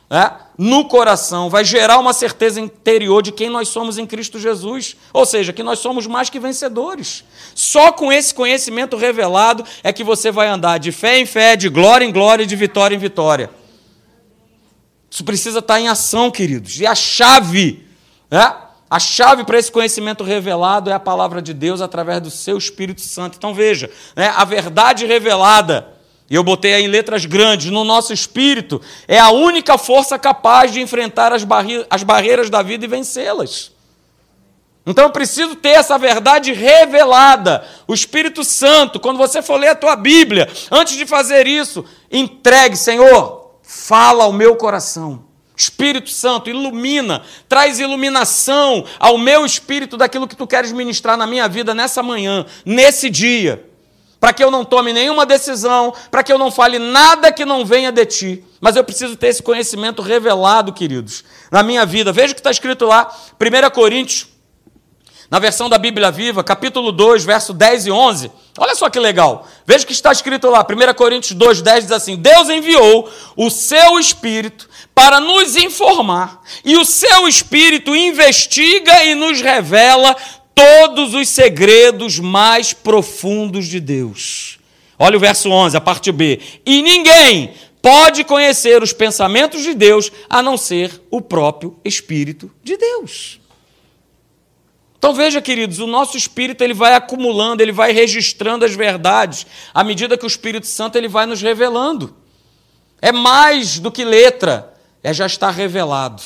né, 0.09 0.31
no 0.57 0.85
coração 0.85 1.51
vai 1.51 1.63
gerar 1.63 1.99
uma 1.99 2.13
certeza 2.13 2.59
interior 2.59 3.21
de 3.21 3.31
quem 3.31 3.47
nós 3.47 3.67
somos 3.67 3.99
em 3.99 4.07
Cristo 4.07 4.39
Jesus, 4.39 4.95
ou 5.13 5.23
seja, 5.23 5.53
que 5.53 5.61
nós 5.61 5.77
somos 5.77 6.07
mais 6.07 6.31
que 6.31 6.39
vencedores. 6.39 7.23
Só 7.53 7.91
com 7.91 8.11
esse 8.11 8.33
conhecimento 8.33 8.97
revelado 8.97 9.63
é 9.83 9.93
que 9.93 10.03
você 10.03 10.31
vai 10.31 10.47
andar 10.47 10.79
de 10.79 10.91
fé 10.91 11.19
em 11.19 11.27
fé, 11.27 11.55
de 11.55 11.69
glória 11.69 12.03
em 12.03 12.11
glória, 12.11 12.43
de 12.43 12.55
vitória 12.55 12.95
em 12.95 12.99
vitória. 12.99 13.51
Isso 15.11 15.23
precisa 15.23 15.59
estar 15.59 15.79
em 15.79 15.89
ação, 15.89 16.31
queridos, 16.31 16.79
e 16.79 16.87
a 16.87 16.95
chave, 16.95 17.85
né? 18.31 18.51
A 18.91 18.99
chave 18.99 19.45
para 19.45 19.57
esse 19.57 19.71
conhecimento 19.71 20.21
revelado 20.21 20.89
é 20.89 20.93
a 20.93 20.99
palavra 20.99 21.41
de 21.41 21.53
Deus 21.53 21.79
através 21.79 22.19
do 22.19 22.29
seu 22.29 22.57
Espírito 22.57 22.99
Santo. 22.99 23.37
Então 23.37 23.53
veja, 23.53 23.89
né, 24.17 24.33
a 24.35 24.43
verdade 24.43 25.05
revelada, 25.05 25.87
e 26.29 26.35
eu 26.35 26.43
botei 26.43 26.73
aí 26.73 26.83
em 26.83 26.89
letras 26.89 27.23
grandes, 27.23 27.71
no 27.71 27.85
nosso 27.85 28.11
espírito, 28.11 28.81
é 29.07 29.17
a 29.17 29.29
única 29.29 29.77
força 29.77 30.19
capaz 30.19 30.73
de 30.73 30.81
enfrentar 30.81 31.31
as, 31.31 31.45
barri 31.45 31.85
as 31.89 32.03
barreiras 32.03 32.49
da 32.49 32.61
vida 32.61 32.83
e 32.83 32.87
vencê-las. 32.89 33.71
Então 34.85 35.05
eu 35.05 35.11
preciso 35.11 35.55
ter 35.55 35.69
essa 35.69 35.97
verdade 35.97 36.51
revelada. 36.51 37.65
O 37.87 37.93
Espírito 37.93 38.43
Santo, 38.43 38.99
quando 38.99 39.17
você 39.17 39.41
for 39.41 39.57
ler 39.57 39.69
a 39.69 39.75
tua 39.75 39.95
Bíblia, 39.95 40.49
antes 40.69 40.97
de 40.97 41.05
fazer 41.05 41.47
isso, 41.47 41.85
entregue, 42.11 42.75
Senhor, 42.75 43.55
fala 43.63 44.25
ao 44.25 44.33
meu 44.33 44.57
coração. 44.57 45.30
Espírito 45.55 46.09
Santo, 46.09 46.49
ilumina, 46.49 47.21
traz 47.47 47.79
iluminação 47.79 48.85
ao 48.99 49.17
meu 49.17 49.45
espírito 49.45 49.97
daquilo 49.97 50.27
que 50.27 50.35
tu 50.35 50.47
queres 50.47 50.71
ministrar 50.71 51.17
na 51.17 51.27
minha 51.27 51.47
vida 51.47 51.73
nessa 51.73 52.01
manhã, 52.01 52.45
nesse 52.65 53.09
dia, 53.09 53.63
para 54.19 54.33
que 54.33 54.43
eu 54.43 54.49
não 54.49 54.63
tome 54.63 54.93
nenhuma 54.93 55.25
decisão, 55.25 55.93
para 56.09 56.23
que 56.23 56.31
eu 56.31 56.37
não 56.37 56.51
fale 56.51 56.79
nada 56.79 57.31
que 57.31 57.45
não 57.45 57.65
venha 57.65 57.91
de 57.91 58.05
ti. 58.05 58.43
Mas 58.59 58.75
eu 58.75 58.83
preciso 58.83 59.15
ter 59.15 59.27
esse 59.27 59.41
conhecimento 59.41 60.01
revelado, 60.01 60.71
queridos, 60.71 61.23
na 61.51 61.63
minha 61.63 61.85
vida. 61.85 62.11
Veja 62.11 62.31
o 62.31 62.35
que 62.35 62.39
está 62.39 62.51
escrito 62.51 62.85
lá, 62.85 63.11
1 63.39 63.69
Coríntios, 63.71 64.27
na 65.31 65.39
versão 65.39 65.69
da 65.69 65.77
Bíblia 65.77 66.11
Viva, 66.11 66.43
capítulo 66.43 66.91
2, 66.91 67.23
verso 67.23 67.53
10 67.53 67.87
e 67.87 67.91
11. 67.91 68.31
Olha 68.57 68.75
só 68.75 68.89
que 68.89 68.99
legal. 68.99 69.47
Veja 69.65 69.85
o 69.85 69.87
que 69.87 69.93
está 69.93 70.11
escrito 70.11 70.49
lá, 70.49 70.59
1 70.59 70.93
Coríntios 70.93 71.33
2, 71.33 71.61
10 71.61 71.83
diz 71.85 71.91
assim: 71.91 72.17
Deus 72.17 72.49
enviou 72.49 73.09
o 73.37 73.49
seu 73.49 73.97
Espírito 73.97 74.69
para 75.01 75.19
nos 75.19 75.55
informar, 75.55 76.43
e 76.63 76.77
o 76.77 76.85
seu 76.85 77.27
Espírito 77.27 77.95
investiga 77.95 79.03
e 79.03 79.15
nos 79.15 79.41
revela 79.41 80.15
todos 80.53 81.15
os 81.15 81.27
segredos 81.27 82.19
mais 82.19 82.71
profundos 82.71 83.65
de 83.65 83.79
Deus. 83.79 84.59
Olha 84.99 85.17
o 85.17 85.19
verso 85.19 85.49
11, 85.49 85.75
a 85.75 85.81
parte 85.81 86.11
B. 86.11 86.39
E 86.63 86.83
ninguém 86.83 87.51
pode 87.81 88.23
conhecer 88.23 88.83
os 88.83 88.93
pensamentos 88.93 89.63
de 89.63 89.73
Deus 89.73 90.11
a 90.29 90.43
não 90.43 90.55
ser 90.55 91.01
o 91.09 91.19
próprio 91.19 91.75
Espírito 91.83 92.51
de 92.63 92.77
Deus. 92.77 93.39
Então 94.99 95.15
veja, 95.15 95.41
queridos, 95.41 95.79
o 95.79 95.87
nosso 95.87 96.15
espírito 96.15 96.63
ele 96.63 96.75
vai 96.75 96.93
acumulando, 96.93 97.63
ele 97.63 97.71
vai 97.71 97.91
registrando 97.91 98.65
as 98.65 98.75
verdades 98.75 99.47
à 99.73 99.83
medida 99.83 100.15
que 100.15 100.25
o 100.25 100.27
Espírito 100.27 100.67
Santo 100.67 100.95
ele 100.95 101.07
vai 101.07 101.25
nos 101.25 101.41
revelando. 101.41 102.15
É 103.01 103.11
mais 103.11 103.79
do 103.79 103.91
que 103.91 104.05
letra, 104.05 104.70
é 105.03 105.13
já 105.13 105.25
estar 105.25 105.51
revelado. 105.51 106.21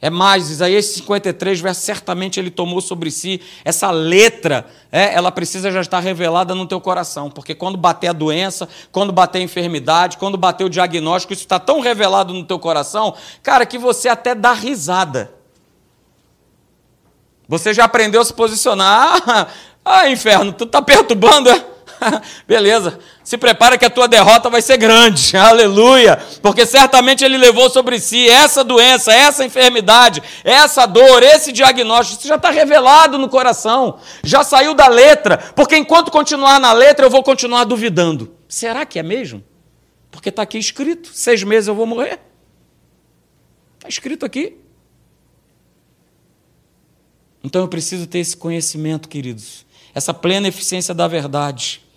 É 0.00 0.10
mais, 0.10 0.48
Isaías 0.48 0.86
53, 0.86 1.60
verso, 1.60 1.80
certamente 1.80 2.38
ele 2.38 2.52
tomou 2.52 2.80
sobre 2.80 3.10
si 3.10 3.40
essa 3.64 3.90
letra, 3.90 4.64
é, 4.92 5.12
ela 5.12 5.32
precisa 5.32 5.72
já 5.72 5.80
estar 5.80 5.98
revelada 5.98 6.54
no 6.54 6.66
teu 6.66 6.80
coração, 6.80 7.28
porque 7.28 7.52
quando 7.52 7.76
bater 7.76 8.08
a 8.08 8.12
doença, 8.12 8.68
quando 8.92 9.12
bater 9.12 9.38
a 9.38 9.42
enfermidade, 9.42 10.16
quando 10.16 10.38
bater 10.38 10.62
o 10.62 10.70
diagnóstico, 10.70 11.32
isso 11.32 11.42
está 11.42 11.58
tão 11.58 11.80
revelado 11.80 12.32
no 12.32 12.44
teu 12.44 12.60
coração, 12.60 13.12
cara, 13.42 13.66
que 13.66 13.76
você 13.76 14.08
até 14.08 14.36
dá 14.36 14.52
risada. 14.52 15.32
Você 17.48 17.74
já 17.74 17.84
aprendeu 17.84 18.20
a 18.20 18.24
se 18.24 18.32
posicionar. 18.32 19.48
Ah, 19.90 20.10
inferno, 20.10 20.52
tu 20.52 20.64
está 20.64 20.82
perturbando, 20.82 21.48
é? 21.48 21.64
Beleza. 22.46 22.98
Se 23.22 23.36
prepara 23.36 23.76
que 23.76 23.84
a 23.84 23.90
tua 23.90 24.08
derrota 24.08 24.48
vai 24.48 24.62
ser 24.62 24.76
grande. 24.76 25.36
Aleluia. 25.36 26.16
Porque 26.42 26.64
certamente 26.64 27.24
ele 27.24 27.36
levou 27.36 27.68
sobre 27.68 27.98
si 28.00 28.28
essa 28.28 28.64
doença, 28.64 29.12
essa 29.12 29.44
enfermidade, 29.44 30.22
essa 30.44 30.86
dor, 30.86 31.22
esse 31.22 31.52
diagnóstico. 31.52 32.20
Isso 32.20 32.28
já 32.28 32.36
está 32.36 32.50
revelado 32.50 33.18
no 33.18 33.28
coração. 33.28 33.98
Já 34.22 34.42
saiu 34.42 34.74
da 34.74 34.88
letra. 34.88 35.38
Porque 35.54 35.76
enquanto 35.76 36.10
continuar 36.10 36.58
na 36.58 36.72
letra, 36.72 37.06
eu 37.06 37.10
vou 37.10 37.22
continuar 37.22 37.64
duvidando. 37.64 38.34
Será 38.48 38.86
que 38.86 38.98
é 38.98 39.02
mesmo? 39.02 39.44
Porque 40.10 40.30
está 40.30 40.42
aqui 40.42 40.58
escrito: 40.58 41.10
seis 41.12 41.42
meses 41.42 41.68
eu 41.68 41.74
vou 41.74 41.86
morrer. 41.86 42.20
Está 43.76 43.88
escrito 43.88 44.24
aqui. 44.24 44.56
Então 47.44 47.62
eu 47.62 47.68
preciso 47.68 48.06
ter 48.06 48.18
esse 48.18 48.36
conhecimento, 48.36 49.08
queridos, 49.08 49.64
essa 49.94 50.12
plena 50.12 50.48
eficiência 50.48 50.92
da 50.92 51.06
verdade 51.06 51.87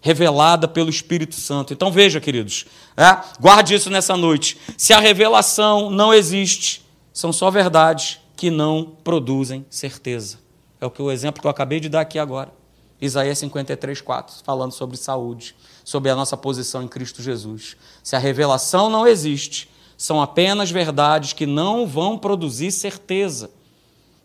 revelada 0.00 0.66
pelo 0.66 0.90
Espírito 0.90 1.34
Santo. 1.34 1.72
Então 1.72 1.92
veja, 1.92 2.20
queridos, 2.20 2.66
é? 2.96 3.18
guarde 3.38 3.74
isso 3.74 3.90
nessa 3.90 4.16
noite. 4.16 4.56
Se 4.76 4.92
a 4.92 5.00
revelação 5.00 5.90
não 5.90 6.12
existe, 6.12 6.84
são 7.12 7.32
só 7.32 7.50
verdades 7.50 8.18
que 8.36 8.50
não 8.50 8.96
produzem 9.04 9.66
certeza. 9.68 10.38
É 10.80 10.86
o 10.86 10.90
que 10.90 11.02
o 11.02 11.10
exemplo 11.10 11.40
que 11.42 11.46
eu 11.46 11.50
acabei 11.50 11.78
de 11.78 11.88
dar 11.88 12.00
aqui 12.00 12.18
agora. 12.18 12.52
Isaías 13.00 13.38
53, 13.38 14.00
4, 14.00 14.36
falando 14.44 14.72
sobre 14.72 14.96
saúde, 14.96 15.54
sobre 15.84 16.10
a 16.10 16.16
nossa 16.16 16.36
posição 16.36 16.82
em 16.82 16.88
Cristo 16.88 17.22
Jesus. 17.22 17.76
Se 18.02 18.14
a 18.14 18.18
revelação 18.18 18.90
não 18.90 19.06
existe, 19.06 19.70
são 19.96 20.20
apenas 20.20 20.70
verdades 20.70 21.32
que 21.32 21.46
não 21.46 21.86
vão 21.86 22.16
produzir 22.16 22.70
certeza. 22.72 23.50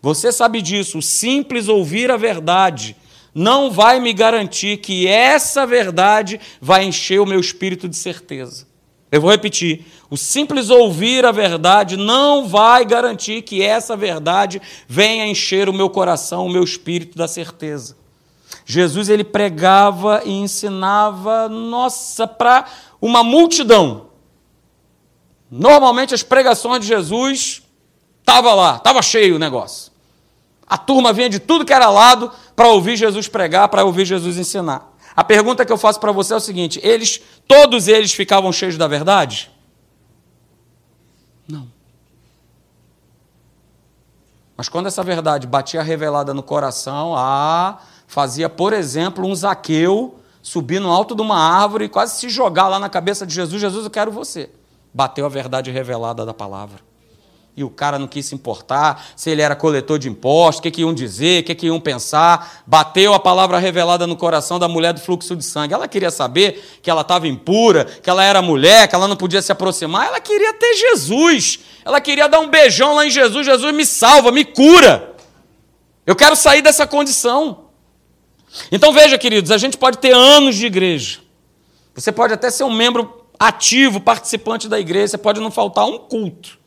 Você 0.00 0.30
sabe 0.30 0.62
disso, 0.62 0.98
o 0.98 1.02
simples 1.02 1.68
ouvir 1.68 2.10
a 2.10 2.16
verdade 2.16 2.96
não 3.38 3.70
vai 3.70 4.00
me 4.00 4.14
garantir 4.14 4.78
que 4.78 5.06
essa 5.06 5.66
verdade 5.66 6.40
vai 6.58 6.84
encher 6.84 7.20
o 7.20 7.26
meu 7.26 7.38
espírito 7.38 7.86
de 7.86 7.94
certeza. 7.94 8.66
Eu 9.12 9.20
vou 9.20 9.30
repetir: 9.30 9.84
o 10.08 10.16
simples 10.16 10.70
ouvir 10.70 11.22
a 11.26 11.32
verdade 11.32 11.98
não 11.98 12.48
vai 12.48 12.82
garantir 12.86 13.42
que 13.42 13.62
essa 13.62 13.94
verdade 13.94 14.62
venha 14.88 15.26
encher 15.26 15.68
o 15.68 15.72
meu 15.72 15.90
coração, 15.90 16.46
o 16.46 16.50
meu 16.50 16.64
espírito 16.64 17.18
da 17.18 17.28
certeza. 17.28 17.94
Jesus 18.64 19.10
ele 19.10 19.22
pregava 19.22 20.22
e 20.24 20.30
ensinava, 20.30 21.46
nossa, 21.46 22.26
para 22.26 22.64
uma 23.02 23.22
multidão. 23.22 24.06
Normalmente 25.50 26.14
as 26.14 26.22
pregações 26.22 26.80
de 26.80 26.86
Jesus 26.86 27.62
estava 28.20 28.54
lá, 28.54 28.76
estava 28.76 29.02
cheio 29.02 29.36
o 29.36 29.38
negócio. 29.38 29.92
A 30.66 30.76
turma 30.76 31.12
vinha 31.12 31.28
de 31.28 31.38
tudo 31.38 31.64
que 31.64 31.72
era 31.72 31.88
lado 31.88 32.30
para 32.56 32.68
ouvir 32.68 32.96
Jesus 32.96 33.28
pregar, 33.28 33.68
para 33.68 33.84
ouvir 33.84 34.04
Jesus 34.04 34.36
ensinar. 34.36 34.92
A 35.14 35.22
pergunta 35.22 35.64
que 35.64 35.72
eu 35.72 35.78
faço 35.78 36.00
para 36.00 36.10
você 36.10 36.34
é 36.34 36.36
o 36.36 36.40
seguinte: 36.40 36.80
eles, 36.82 37.20
todos 37.46 37.86
eles 37.86 38.12
ficavam 38.12 38.52
cheios 38.52 38.76
da 38.76 38.88
verdade? 38.88 39.50
Não. 41.48 41.68
Mas 44.56 44.68
quando 44.68 44.86
essa 44.86 45.02
verdade 45.02 45.46
batia 45.46 45.82
revelada 45.82 46.34
no 46.34 46.42
coração, 46.42 47.14
ah, 47.16 47.78
fazia, 48.06 48.48
por 48.48 48.72
exemplo, 48.72 49.24
um 49.24 49.34
Zaqueu 49.34 50.18
subir 50.42 50.80
no 50.80 50.90
alto 50.90 51.14
de 51.14 51.22
uma 51.22 51.38
árvore 51.38 51.84
e 51.84 51.88
quase 51.88 52.18
se 52.18 52.28
jogar 52.28 52.68
lá 52.68 52.80
na 52.80 52.88
cabeça 52.88 53.24
de 53.24 53.32
Jesus: 53.32 53.60
Jesus, 53.60 53.84
eu 53.84 53.90
quero 53.90 54.10
você. 54.10 54.50
Bateu 54.92 55.24
a 55.24 55.28
verdade 55.28 55.70
revelada 55.70 56.26
da 56.26 56.34
palavra 56.34 56.85
e 57.56 57.64
o 57.64 57.70
cara 57.70 57.98
não 57.98 58.06
quis 58.06 58.26
se 58.26 58.34
importar, 58.34 59.06
se 59.16 59.30
ele 59.30 59.40
era 59.40 59.56
coletor 59.56 59.98
de 59.98 60.10
impostos, 60.10 60.58
o 60.58 60.62
que, 60.62 60.70
que 60.70 60.82
iam 60.82 60.92
dizer, 60.92 61.42
o 61.42 61.46
que, 61.46 61.54
que 61.54 61.66
iam 61.66 61.80
pensar. 61.80 62.62
Bateu 62.66 63.14
a 63.14 63.18
palavra 63.18 63.58
revelada 63.58 64.06
no 64.06 64.14
coração 64.14 64.58
da 64.58 64.68
mulher 64.68 64.92
do 64.92 65.00
fluxo 65.00 65.34
de 65.34 65.42
sangue. 65.42 65.72
Ela 65.72 65.88
queria 65.88 66.10
saber 66.10 66.78
que 66.82 66.90
ela 66.90 67.00
estava 67.00 67.26
impura, 67.26 67.86
que 67.86 68.10
ela 68.10 68.22
era 68.22 68.42
mulher, 68.42 68.86
que 68.88 68.94
ela 68.94 69.08
não 69.08 69.16
podia 69.16 69.40
se 69.40 69.50
aproximar. 69.50 70.06
Ela 70.06 70.20
queria 70.20 70.52
ter 70.52 70.74
Jesus. 70.74 71.60
Ela 71.82 71.98
queria 71.98 72.28
dar 72.28 72.40
um 72.40 72.48
beijão 72.48 72.94
lá 72.94 73.06
em 73.06 73.10
Jesus. 73.10 73.46
Jesus 73.46 73.74
me 73.74 73.86
salva, 73.86 74.30
me 74.30 74.44
cura. 74.44 75.14
Eu 76.06 76.14
quero 76.14 76.36
sair 76.36 76.60
dessa 76.60 76.86
condição. 76.86 77.70
Então 78.70 78.92
veja, 78.92 79.16
queridos, 79.16 79.50
a 79.50 79.56
gente 79.56 79.78
pode 79.78 79.96
ter 79.96 80.12
anos 80.12 80.56
de 80.56 80.66
igreja. 80.66 81.20
Você 81.94 82.12
pode 82.12 82.34
até 82.34 82.50
ser 82.50 82.64
um 82.64 82.72
membro 82.72 83.24
ativo, 83.38 83.98
participante 83.98 84.68
da 84.68 84.78
igreja, 84.78 85.08
você 85.08 85.18
pode 85.18 85.40
não 85.40 85.50
faltar 85.50 85.86
um 85.86 85.98
culto. 85.98 86.65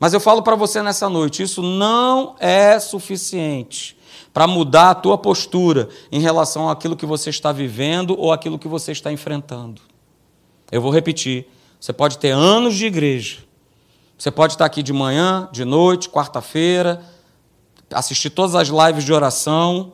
Mas 0.00 0.14
eu 0.14 0.18
falo 0.18 0.42
para 0.42 0.56
você 0.56 0.82
nessa 0.82 1.10
noite: 1.10 1.42
isso 1.42 1.62
não 1.62 2.34
é 2.40 2.80
suficiente 2.80 3.96
para 4.32 4.46
mudar 4.46 4.90
a 4.90 4.94
tua 4.94 5.18
postura 5.18 5.90
em 6.10 6.20
relação 6.20 6.70
àquilo 6.70 6.96
que 6.96 7.04
você 7.04 7.28
está 7.28 7.52
vivendo 7.52 8.18
ou 8.18 8.32
àquilo 8.32 8.58
que 8.58 8.66
você 8.66 8.92
está 8.92 9.12
enfrentando. 9.12 9.82
Eu 10.72 10.80
vou 10.80 10.90
repetir: 10.90 11.46
você 11.78 11.92
pode 11.92 12.16
ter 12.16 12.30
anos 12.30 12.74
de 12.74 12.86
igreja, 12.86 13.40
você 14.16 14.30
pode 14.30 14.54
estar 14.54 14.64
aqui 14.64 14.82
de 14.82 14.92
manhã, 14.92 15.50
de 15.52 15.66
noite, 15.66 16.08
quarta-feira, 16.08 17.04
assistir 17.92 18.30
todas 18.30 18.54
as 18.54 18.68
lives 18.68 19.04
de 19.04 19.12
oração, 19.12 19.92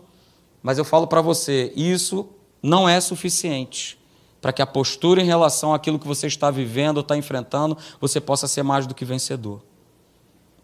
mas 0.62 0.79
eu 0.79 0.85
falo 0.85 1.09
para 1.09 1.21
você: 1.21 1.73
isso 1.75 2.29
não 2.62 2.88
é 2.88 3.01
suficiente 3.01 3.99
para 4.40 4.53
que 4.53 4.62
a 4.62 4.66
postura 4.66 5.21
em 5.21 5.25
relação 5.25 5.75
àquilo 5.75 5.99
que 5.99 6.07
você 6.07 6.29
está 6.29 6.53
vivendo 6.53 6.99
ou 6.99 7.01
está 7.01 7.16
enfrentando, 7.16 7.77
você 8.01 8.21
possa 8.21 8.47
ser 8.47 8.62
mais 8.62 8.87
do 8.87 8.95
que 8.95 9.05
vencedor. 9.05 9.61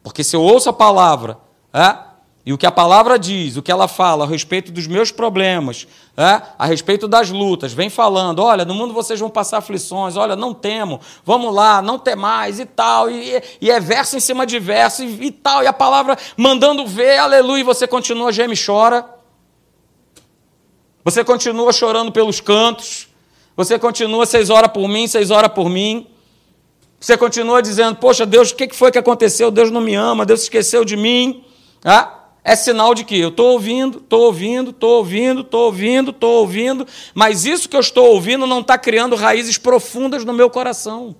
Porque 0.02 0.24
se 0.24 0.34
eu 0.34 0.42
ouço 0.42 0.68
a 0.68 0.72
palavra, 0.72 1.38
é, 1.72 1.96
e 2.44 2.52
o 2.52 2.58
que 2.58 2.66
a 2.66 2.72
palavra 2.72 3.16
diz, 3.16 3.56
o 3.56 3.62
que 3.62 3.70
ela 3.70 3.86
fala 3.86 4.24
a 4.24 4.26
respeito 4.26 4.72
dos 4.72 4.88
meus 4.88 5.12
problemas, 5.12 5.86
é, 6.16 6.42
a 6.58 6.66
respeito 6.66 7.06
das 7.06 7.30
lutas, 7.30 7.72
vem 7.72 7.88
falando: 7.88 8.42
olha, 8.42 8.64
no 8.64 8.74
mundo 8.74 8.92
vocês 8.92 9.20
vão 9.20 9.30
passar 9.30 9.58
aflições, 9.58 10.16
olha, 10.16 10.34
não 10.34 10.52
temo, 10.52 11.00
vamos 11.24 11.54
lá, 11.54 11.80
não 11.80 12.00
tem 12.00 12.16
mais 12.16 12.58
e 12.58 12.66
tal, 12.66 13.08
e, 13.08 13.40
e 13.60 13.70
é 13.70 13.78
verso 13.78 14.16
em 14.16 14.20
cima 14.20 14.44
de 14.44 14.58
verso 14.58 15.04
e, 15.04 15.26
e, 15.26 15.30
tal, 15.30 15.62
e 15.62 15.68
a 15.68 15.72
palavra 15.72 16.18
mandando 16.36 16.84
ver, 16.84 17.18
aleluia, 17.18 17.60
e 17.60 17.64
você 17.64 17.86
continua, 17.86 18.32
geme 18.32 18.54
e 18.54 18.66
chora, 18.66 19.08
você 21.04 21.22
continua 21.22 21.72
chorando 21.72 22.10
pelos 22.10 22.40
cantos, 22.40 23.08
você 23.56 23.78
continua, 23.78 24.26
seis 24.26 24.50
horas 24.50 24.72
por 24.72 24.88
mim, 24.88 25.06
seis 25.06 25.30
horas 25.30 25.52
por 25.52 25.68
mim. 25.68 26.08
Você 27.02 27.16
continua 27.16 27.60
dizendo, 27.60 27.96
poxa, 27.96 28.24
Deus, 28.24 28.52
o 28.52 28.54
que 28.54 28.72
foi 28.72 28.92
que 28.92 28.98
aconteceu? 28.98 29.50
Deus 29.50 29.72
não 29.72 29.80
me 29.80 29.92
ama, 29.92 30.24
Deus 30.24 30.42
esqueceu 30.42 30.84
de 30.84 30.96
mim. 30.96 31.44
Ah, 31.84 32.28
é 32.44 32.54
sinal 32.54 32.94
de 32.94 33.02
que 33.02 33.18
eu 33.18 33.30
estou 33.30 33.54
ouvindo, 33.54 33.98
estou 33.98 34.20
ouvindo, 34.20 34.70
estou 34.70 34.98
ouvindo, 34.98 35.40
estou 35.40 35.64
ouvindo, 35.64 36.10
estou 36.12 36.30
ouvindo, 36.38 36.86
mas 37.12 37.44
isso 37.44 37.68
que 37.68 37.74
eu 37.74 37.80
estou 37.80 38.06
ouvindo 38.06 38.46
não 38.46 38.60
está 38.60 38.78
criando 38.78 39.16
raízes 39.16 39.58
profundas 39.58 40.24
no 40.24 40.32
meu 40.32 40.48
coração. 40.48 41.16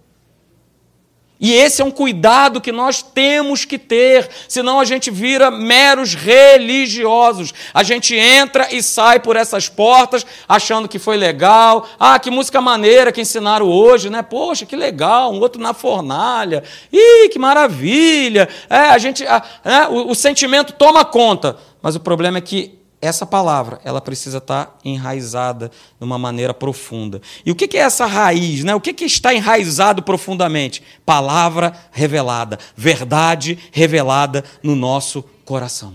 E 1.43 1.53
esse 1.53 1.83
é 1.83 1.85
um 1.85 1.91
cuidado 1.91 2.61
que 2.61 2.71
nós 2.71 3.03
temos 3.03 3.65
que 3.65 3.77
ter, 3.77 4.31
senão 4.49 4.79
a 4.79 4.85
gente 4.85 5.11
vira 5.11 5.51
meros 5.51 6.15
religiosos. 6.15 7.53
A 7.75 7.83
gente 7.83 8.15
entra 8.15 8.73
e 8.73 8.81
sai 8.81 9.19
por 9.19 9.35
essas 9.35 9.69
portas 9.69 10.25
achando 10.49 10.87
que 10.87 11.01
foi 11.01 11.17
legal. 11.17 11.85
Ah, 11.99 12.17
que 12.21 12.31
música 12.31 12.61
maneira 12.61 13.11
que 13.11 13.21
ensinaram 13.21 13.67
hoje, 13.67 14.09
né? 14.09 14.23
Poxa, 14.23 14.65
que 14.65 14.77
legal, 14.77 15.33
um 15.33 15.41
outro 15.41 15.61
na 15.61 15.75
fornalha. 15.75 16.63
Ih, 16.93 17.29
que 17.29 17.41
maravilha. 17.41 18.49
É, 18.71 18.77
a 18.77 18.99
gente, 18.99 19.25
é, 19.25 19.89
o, 19.91 20.13
o 20.13 20.15
sentimento 20.15 20.73
toma 20.75 21.05
conta. 21.05 21.57
Mas 21.83 21.97
o 21.97 22.01
problema 22.01 22.39
é 22.39 22.41
que 22.41 22.82
essa 23.03 23.27
palavra 23.27 23.81
ela 23.85 24.01
precisa 24.01 24.39
estar 24.39 24.79
enraizada 24.85 25.73
de 25.99 26.05
uma 26.05 26.17
maneira 26.17 26.55
profunda. 26.55 27.21
E 27.45 27.51
o 27.51 27.55
que 27.55 27.77
é 27.77 27.81
essa 27.81 28.07
raiz? 28.07 28.63
Né? 28.63 28.73
O 28.77 28.81
que 28.81 29.05
está 29.05 29.35
enraizado 29.35 30.05
profundamente? 30.05 30.85
Palavra 31.05 31.73
revelada, 31.91 32.61
verdade 32.77 33.59
revelada 33.73 34.45
no 34.63 34.77
nosso 34.77 35.25
coração. 35.45 35.95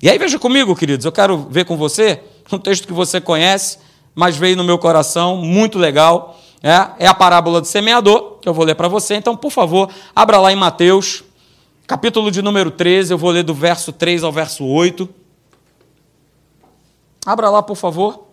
E 0.00 0.08
aí 0.08 0.16
veja 0.16 0.38
comigo, 0.38 0.74
queridos, 0.74 1.04
eu 1.04 1.12
quero 1.12 1.46
ver 1.50 1.66
com 1.66 1.76
você 1.76 2.22
um 2.50 2.58
texto 2.58 2.86
que 2.86 2.92
você 2.94 3.20
conhece, 3.20 3.78
mas 4.14 4.38
veio 4.38 4.56
no 4.56 4.64
meu 4.64 4.78
coração, 4.78 5.36
muito 5.36 5.78
legal. 5.78 6.40
É, 6.62 7.04
é 7.04 7.06
a 7.06 7.12
parábola 7.12 7.60
do 7.60 7.66
semeador, 7.66 8.38
que 8.40 8.48
eu 8.48 8.54
vou 8.54 8.64
ler 8.64 8.74
para 8.74 8.88
você. 8.88 9.16
Então, 9.16 9.36
por 9.36 9.52
favor, 9.52 9.90
abra 10.16 10.40
lá 10.40 10.50
em 10.50 10.56
Mateus, 10.56 11.24
capítulo 11.86 12.30
de 12.30 12.40
número 12.40 12.70
13, 12.70 13.12
eu 13.12 13.18
vou 13.18 13.30
ler 13.30 13.42
do 13.42 13.52
verso 13.52 13.92
3 13.92 14.24
ao 14.24 14.32
verso 14.32 14.64
8. 14.64 15.17
Abra 17.28 17.50
lá, 17.50 17.62
por 17.62 17.76
favor. 17.76 18.26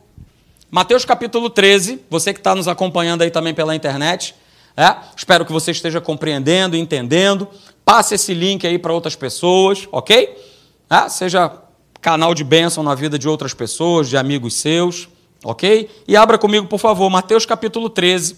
Mateus 0.71 1.03
capítulo 1.03 1.49
13, 1.49 1.99
você 2.09 2.31
que 2.31 2.39
está 2.39 2.55
nos 2.55 2.65
acompanhando 2.65 3.23
aí 3.23 3.29
também 3.29 3.53
pela 3.53 3.75
internet. 3.75 4.33
É? 4.77 4.95
Espero 5.17 5.45
que 5.45 5.51
você 5.51 5.71
esteja 5.71 5.99
compreendendo, 5.99 6.77
entendendo. 6.77 7.45
passe 7.83 8.15
esse 8.15 8.33
link 8.33 8.65
aí 8.65 8.79
para 8.79 8.93
outras 8.93 9.13
pessoas, 9.13 9.85
ok? 9.91 10.41
Ah, 10.89 11.09
seja 11.09 11.51
canal 11.99 12.33
de 12.33 12.45
bênção 12.45 12.81
na 12.83 12.95
vida 12.95 13.19
de 13.19 13.27
outras 13.27 13.53
pessoas, 13.53 14.07
de 14.07 14.15
amigos 14.15 14.53
seus, 14.53 15.09
ok? 15.43 15.89
E 16.07 16.15
abra 16.15 16.37
comigo, 16.37 16.65
por 16.67 16.79
favor, 16.79 17.09
Mateus 17.09 17.45
capítulo 17.45 17.89
13, 17.89 18.37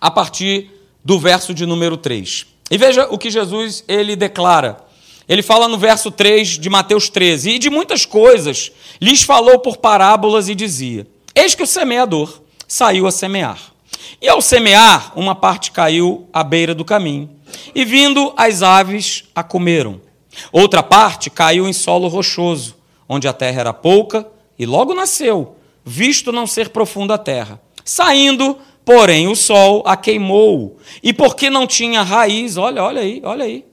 a 0.00 0.10
partir 0.10 0.70
do 1.04 1.18
verso 1.18 1.52
de 1.52 1.66
número 1.66 1.98
3. 1.98 2.46
E 2.70 2.78
veja 2.78 3.08
o 3.10 3.18
que 3.18 3.30
Jesus 3.30 3.84
ele 3.86 4.16
declara. 4.16 4.88
Ele 5.28 5.42
fala 5.42 5.68
no 5.68 5.78
verso 5.78 6.10
3 6.10 6.58
de 6.58 6.68
Mateus 6.68 7.08
13: 7.08 7.50
E 7.50 7.58
de 7.58 7.70
muitas 7.70 8.04
coisas 8.04 8.72
lhes 9.00 9.22
falou 9.22 9.58
por 9.58 9.76
parábolas 9.76 10.48
e 10.48 10.54
dizia: 10.54 11.06
Eis 11.34 11.54
que 11.54 11.62
o 11.62 11.66
semeador 11.66 12.40
saiu 12.66 13.06
a 13.06 13.10
semear. 13.12 13.58
E 14.20 14.28
ao 14.28 14.40
semear, 14.40 15.12
uma 15.16 15.34
parte 15.34 15.70
caiu 15.70 16.28
à 16.32 16.44
beira 16.44 16.74
do 16.74 16.84
caminho, 16.84 17.30
e 17.74 17.84
vindo 17.84 18.32
as 18.36 18.62
aves 18.62 19.24
a 19.34 19.42
comeram. 19.42 20.00
Outra 20.52 20.82
parte 20.82 21.30
caiu 21.30 21.68
em 21.68 21.72
solo 21.72 22.08
rochoso, 22.08 22.76
onde 23.08 23.26
a 23.26 23.32
terra 23.32 23.60
era 23.60 23.72
pouca, 23.72 24.26
e 24.58 24.66
logo 24.66 24.94
nasceu, 24.94 25.56
visto 25.84 26.30
não 26.30 26.46
ser 26.46 26.68
profunda 26.68 27.14
a 27.14 27.18
terra. 27.18 27.60
Saindo, 27.84 28.58
porém, 28.84 29.26
o 29.26 29.34
sol 29.34 29.82
a 29.86 29.96
queimou, 29.96 30.78
e 31.02 31.12
porque 31.12 31.48
não 31.50 31.66
tinha 31.66 32.02
raiz, 32.02 32.56
olha, 32.56 32.84
olha 32.84 33.00
aí, 33.00 33.20
olha 33.24 33.44
aí. 33.44 33.64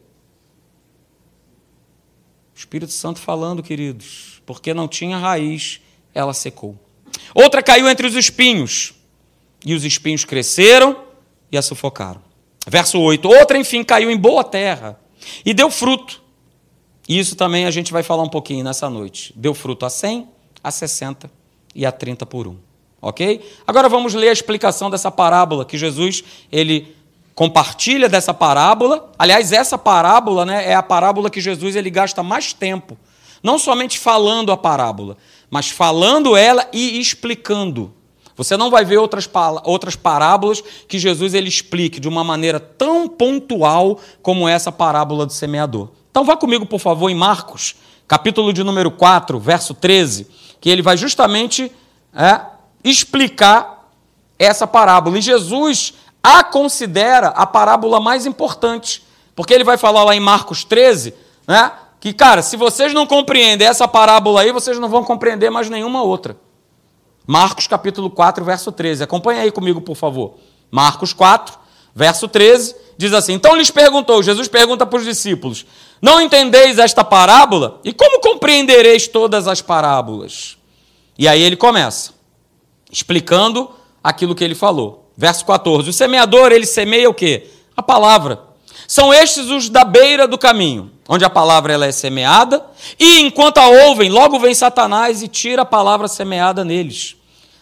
Espírito 2.58 2.91
Santo 2.91 3.20
falando, 3.20 3.62
queridos, 3.62 4.41
porque 4.46 4.74
não 4.74 4.88
tinha 4.88 5.17
raiz, 5.17 5.80
ela 6.13 6.34
secou. 6.34 6.76
Outra 7.34 7.62
caiu 7.62 7.88
entre 7.88 8.08
os 8.08 8.15
espinhos, 8.15 8.96
e 9.63 9.76
os 9.76 9.84
espinhos 9.84 10.26
cresceram 10.26 10.98
e 11.52 11.58
a 11.58 11.62
sufocaram. 11.62 12.22
Verso 12.67 13.00
8: 13.00 13.28
Outra, 13.28 13.58
enfim, 13.58 13.84
caiu 13.84 14.10
em 14.10 14.17
boa 14.17 14.43
terra 14.43 15.00
e 15.46 15.54
deu 15.54 15.70
fruto. 15.70 16.22
Isso 17.08 17.36
também 17.36 17.65
a 17.65 17.72
gente 17.72 17.91
vai 17.91 18.04
falar 18.04 18.24
um 18.24 18.30
pouquinho 18.30 18.63
nessa 18.63 18.89
noite. 18.89 19.34
Deu 19.36 19.54
fruto 19.54 19.86
a 19.86 19.89
100, 19.89 20.28
a 20.63 20.72
60 20.72 21.32
e 21.76 21.86
a 21.86 21.91
30 21.91 22.26
por 22.26 22.48
um. 22.48 22.58
Ok? 23.00 23.48
Agora 23.65 23.88
vamos 23.88 24.13
ler 24.15 24.30
a 24.30 24.34
explicação 24.34 24.89
dessa 24.89 25.12
parábola 25.12 25.63
que 25.63 25.78
Jesus 25.78 26.24
ele 26.52 26.97
compartilha 27.38 28.10
dessa 28.10 28.34
parábola. 28.34 29.12
Aliás, 29.15 29.52
essa 29.52 29.78
parábola 29.78 30.43
né, 30.43 30.71
é 30.71 30.73
a 30.73 30.82
parábola 30.82 31.30
que 31.30 31.39
Jesus 31.39 31.76
ele 31.76 31.91
gasta 31.91 32.23
mais 32.23 32.52
tempo, 32.52 32.97
não 33.43 33.60
somente 33.60 34.00
falando 34.00 34.52
a 34.52 34.58
parábola, 34.58 35.15
mas 35.47 35.69
falando 35.69 36.36
ela 36.36 36.67
e 36.73 37.00
explicando. 37.00 37.93
Você 38.36 38.58
não 38.58 38.71
vai 38.71 38.84
ver 38.84 38.97
outras, 38.97 39.30
outras 39.63 39.95
parábolas 39.95 40.63
que 40.88 40.97
Jesus 40.97 41.36
ele 41.36 41.47
explique 41.47 42.00
de 42.00 42.08
uma 42.08 42.23
maneira 42.23 42.60
tão 42.60 43.08
pontual 43.08 44.00
como 44.23 44.50
essa 44.50 44.71
parábola 44.71 45.23
do 45.23 45.32
semeador. 45.32 45.89
Então 46.10 46.26
vá 46.26 46.36
comigo, 46.36 46.65
por 46.65 46.80
favor, 46.80 47.08
em 47.08 47.15
Marcos, 47.15 47.76
capítulo 48.08 48.52
de 48.52 48.63
número 48.63 48.89
4, 48.89 49.39
verso 49.39 49.76
13, 49.76 50.28
que 50.60 50.71
ele 50.71 50.82
vai 50.82 50.97
justamente 50.97 51.71
é, 52.15 52.41
explicar 52.84 53.91
essa 54.39 54.65
parábola. 54.65 55.19
E 55.19 55.21
Jesus 55.21 55.93
a 56.28 56.44
considera 56.44 57.30
a 57.30 57.46
parábola 57.46 58.02
mais 58.02 58.26
importante, 58.26 59.02
porque 59.34 59.54
ele 59.54 59.63
vai 59.63 59.78
falar 59.78 60.04
lá 60.04 60.13
em 60.13 60.20
Marcos 60.20 60.66
13, 60.66 61.13
né, 61.48 61.72
que, 62.02 62.12
cara, 62.12 62.42
se 62.42 62.58
vocês 62.58 62.94
não 62.94 63.08
compreendem 63.08 63.66
essa 63.66 63.88
parábola 63.88 64.42
aí, 64.42 64.52
vocês 64.52 64.78
não 64.78 64.90
vão 64.90 65.06
compreender 65.06 65.50
mais 65.50 65.70
nenhuma 65.70 66.04
outra. 66.04 66.38
Marcos 67.26 67.66
capítulo 67.66 68.10
4, 68.10 68.44
verso 68.44 68.74
13. 68.74 69.04
Acompanha 69.04 69.42
aí 69.42 69.52
comigo, 69.52 69.80
por 69.80 69.96
favor. 69.96 70.36
Marcos 70.70 71.13
4, 71.13 71.58
verso 71.96 72.28
13, 72.28 72.76
diz 72.98 73.13
assim: 73.13 73.34
Então 73.34 73.56
lhes 73.56 73.72
perguntou, 73.72 74.22
Jesus 74.22 74.50
pergunta 74.50 74.86
para 74.86 75.00
os 75.00 75.06
discípulos: 75.06 75.66
Não 76.02 76.20
entendeis 76.20 76.78
esta 76.78 77.06
parábola? 77.06 77.80
E 77.86 77.94
como 77.94 78.20
compreendereis 78.20 79.08
todas 79.08 79.48
as 79.48 79.62
parábolas? 79.62 80.58
E 81.18 81.26
aí 81.28 81.42
ele 81.42 81.56
começa, 81.56 82.12
explicando 82.92 83.72
aquilo 84.04 84.36
que 84.36 84.44
ele 84.44 84.56
falou. 84.56 85.07
Verso 85.18 85.44
14: 85.46 85.90
O 85.90 85.94
semeador, 85.94 86.52
ele 86.52 86.66
semeia 86.66 87.10
o 87.10 87.14
quê? 87.14 87.48
A 87.76 87.82
palavra. 87.82 88.40
São 88.88 89.14
estes 89.14 89.50
os 89.50 89.68
da 89.68 89.84
beira 89.84 90.28
do 90.28 90.38
caminho, 90.38 90.92
onde 91.10 91.26
a 91.26 91.30
palavra 91.30 91.74
ela 91.74 91.86
é 91.86 91.92
semeada, 91.92 92.64
e 92.98 93.22
enquanto 93.22 93.58
a 93.58 93.68
ouvem, 93.68 94.10
logo 94.10 94.40
vem 94.40 94.54
Satanás 94.54 95.22
e 95.22 95.28
tira 95.28 95.64
a 95.64 95.66
palavra 95.66 96.08
semeada 96.08 96.64
neles. 96.64 97.18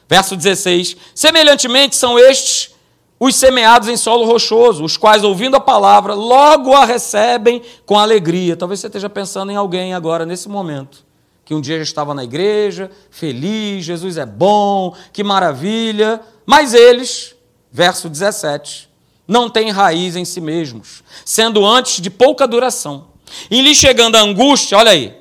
Verso 0.08 0.36
16: 0.36 0.98
Semelhantemente 1.16 1.96
são 1.96 2.20
estes 2.20 2.76
os 3.20 3.36
semeados 3.36 3.88
em 3.88 3.96
solo 3.96 4.26
rochoso, 4.26 4.84
os 4.84 4.98
quais, 4.98 5.24
ouvindo 5.24 5.56
a 5.56 5.60
palavra, 5.60 6.14
logo 6.14 6.74
a 6.74 6.86
recebem 6.86 7.62
com 7.86 7.98
alegria. 7.98 8.58
Talvez 8.58 8.82
você 8.82 8.88
esteja 8.88 9.10
pensando 9.10 9.52
em 9.52 9.56
alguém 9.56 9.94
agora, 9.94 10.26
nesse 10.26 10.50
momento, 10.50 11.06
que 11.46 11.54
um 11.54 11.62
dia 11.62 11.78
já 11.78 11.84
estava 11.84 12.14
na 12.14 12.24
igreja, 12.24 12.92
feliz, 13.10 13.86
Jesus 13.86 14.18
é 14.18 14.26
bom, 14.26 14.94
que 15.14 15.24
maravilha, 15.24 16.22
mas 16.46 16.74
eles, 16.74 17.35
verso 17.76 18.08
17, 18.08 18.88
não 19.28 19.50
têm 19.50 19.70
raiz 19.70 20.16
em 20.16 20.24
si 20.24 20.40
mesmos, 20.40 21.04
sendo 21.26 21.66
antes 21.66 22.00
de 22.00 22.10
pouca 22.10 22.48
duração. 22.48 23.08
E 23.52 23.62
lhe 23.62 23.76
chegando 23.76 24.16
a 24.16 24.22
angústia, 24.22 24.78
olha 24.78 24.92
aí, 24.92 25.14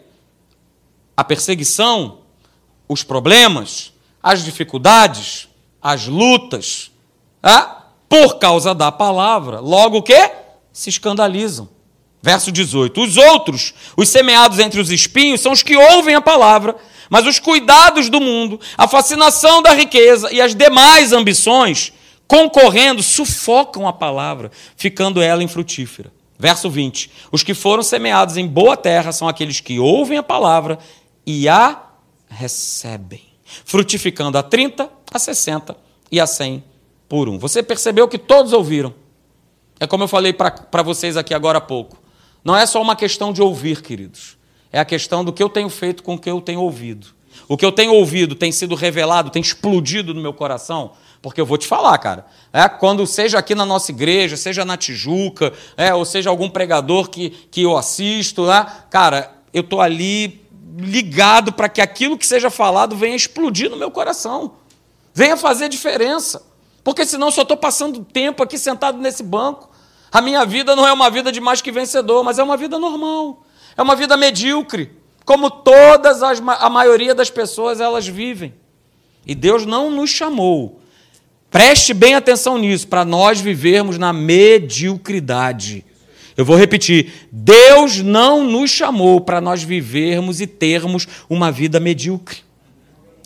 a 1.16 1.24
perseguição, 1.24 2.18
os 2.88 3.02
problemas, 3.02 3.92
as 4.22 4.44
dificuldades, 4.44 5.48
as 5.82 6.06
lutas, 6.06 6.92
ah, 7.42 7.86
por 8.08 8.38
causa 8.38 8.72
da 8.72 8.92
palavra. 8.92 9.58
Logo 9.58 9.98
o 9.98 10.02
que? 10.02 10.30
Se 10.72 10.90
escandalizam. 10.90 11.68
Verso 12.22 12.52
18: 12.52 13.00
Os 13.02 13.16
outros, 13.16 13.74
os 13.96 14.08
semeados 14.08 14.60
entre 14.60 14.80
os 14.80 14.92
espinhos, 14.92 15.40
são 15.40 15.50
os 15.50 15.64
que 15.64 15.76
ouvem 15.76 16.14
a 16.14 16.20
palavra, 16.20 16.76
mas 17.10 17.26
os 17.26 17.40
cuidados 17.40 18.08
do 18.08 18.20
mundo, 18.20 18.60
a 18.78 18.86
fascinação 18.86 19.60
da 19.60 19.72
riqueza 19.72 20.32
e 20.32 20.40
as 20.40 20.54
demais 20.54 21.12
ambições, 21.12 21.92
concorrendo, 22.26 23.02
sufocam 23.02 23.86
a 23.86 23.92
palavra, 23.92 24.50
ficando 24.76 25.22
ela 25.22 25.42
infrutífera. 25.42 26.12
Verso 26.38 26.68
20: 26.68 27.10
Os 27.30 27.42
que 27.42 27.54
foram 27.54 27.82
semeados 27.82 28.36
em 28.36 28.46
boa 28.46 28.76
terra 28.76 29.12
são 29.12 29.28
aqueles 29.28 29.60
que 29.60 29.78
ouvem 29.78 30.18
a 30.18 30.22
palavra 30.22 30.78
e 31.26 31.48
a 31.48 31.82
recebem 32.28 33.34
frutificando 33.64 34.38
a 34.38 34.42
30, 34.42 34.90
a 35.12 35.18
60 35.18 35.76
e 36.10 36.20
a 36.20 36.26
100 36.26 36.64
por 37.08 37.28
um. 37.28 37.38
Você 37.38 37.62
percebeu 37.62 38.08
que 38.08 38.18
todos 38.18 38.52
ouviram. 38.52 38.94
É 39.78 39.86
como 39.86 40.04
eu 40.04 40.08
falei 40.08 40.32
para 40.32 40.82
vocês 40.82 41.16
aqui 41.16 41.34
agora 41.34 41.58
há 41.58 41.60
pouco. 41.60 42.02
Não 42.42 42.56
é 42.56 42.66
só 42.66 42.80
uma 42.80 42.96
questão 42.96 43.32
de 43.32 43.42
ouvir, 43.42 43.82
queridos. 43.82 44.36
É 44.72 44.78
a 44.78 44.84
questão 44.84 45.24
do 45.24 45.32
que 45.32 45.42
eu 45.42 45.48
tenho 45.48 45.68
feito 45.68 46.02
com 46.02 46.14
o 46.14 46.18
que 46.18 46.30
eu 46.30 46.40
tenho 46.40 46.60
ouvido. 46.60 47.08
O 47.48 47.56
que 47.56 47.64
eu 47.64 47.72
tenho 47.72 47.92
ouvido 47.92 48.34
tem 48.34 48.52
sido 48.52 48.74
revelado, 48.74 49.30
tem 49.30 49.42
explodido 49.42 50.14
no 50.14 50.20
meu 50.20 50.32
coração, 50.32 50.92
porque 51.24 51.40
eu 51.40 51.46
vou 51.46 51.56
te 51.56 51.66
falar, 51.66 51.96
cara. 51.96 52.26
É, 52.52 52.68
quando 52.68 53.06
seja 53.06 53.38
aqui 53.38 53.54
na 53.54 53.64
nossa 53.64 53.90
igreja, 53.90 54.36
seja 54.36 54.62
na 54.62 54.76
Tijuca, 54.76 55.54
é, 55.74 55.94
ou 55.94 56.04
seja 56.04 56.28
algum 56.28 56.50
pregador 56.50 57.08
que, 57.08 57.30
que 57.50 57.62
eu 57.62 57.78
assisto, 57.78 58.44
né, 58.44 58.66
cara, 58.90 59.32
eu 59.50 59.62
estou 59.62 59.80
ali 59.80 60.46
ligado 60.76 61.50
para 61.50 61.66
que 61.66 61.80
aquilo 61.80 62.18
que 62.18 62.26
seja 62.26 62.50
falado 62.50 62.94
venha 62.94 63.16
explodir 63.16 63.70
no 63.70 63.76
meu 63.78 63.90
coração, 63.90 64.56
venha 65.14 65.34
fazer 65.34 65.70
diferença. 65.70 66.44
Porque 66.84 67.06
senão 67.06 67.30
só 67.30 67.40
estou 67.40 67.56
passando 67.56 68.04
tempo 68.04 68.42
aqui 68.42 68.58
sentado 68.58 68.98
nesse 68.98 69.22
banco. 69.22 69.70
A 70.12 70.20
minha 70.20 70.44
vida 70.44 70.76
não 70.76 70.86
é 70.86 70.92
uma 70.92 71.08
vida 71.08 71.32
de 71.32 71.40
mais 71.40 71.62
que 71.62 71.72
vencedor, 71.72 72.22
mas 72.22 72.38
é 72.38 72.42
uma 72.42 72.58
vida 72.58 72.78
normal. 72.78 73.46
É 73.74 73.80
uma 73.80 73.96
vida 73.96 74.14
medíocre, 74.14 74.94
como 75.24 75.50
todas 75.50 76.22
as, 76.22 76.42
a 76.46 76.68
maioria 76.68 77.14
das 77.14 77.30
pessoas 77.30 77.80
elas 77.80 78.06
vivem. 78.06 78.54
E 79.26 79.34
Deus 79.34 79.64
não 79.64 79.90
nos 79.90 80.10
chamou. 80.10 80.83
Preste 81.54 81.94
bem 81.94 82.16
atenção 82.16 82.58
nisso, 82.58 82.88
para 82.88 83.04
nós 83.04 83.40
vivermos 83.40 83.96
na 83.96 84.12
mediocridade. 84.12 85.84
Eu 86.36 86.44
vou 86.44 86.56
repetir: 86.56 87.28
Deus 87.30 87.98
não 87.98 88.42
nos 88.42 88.72
chamou 88.72 89.20
para 89.20 89.40
nós 89.40 89.62
vivermos 89.62 90.40
e 90.40 90.48
termos 90.48 91.06
uma 91.30 91.52
vida 91.52 91.78
medíocre. 91.78 92.38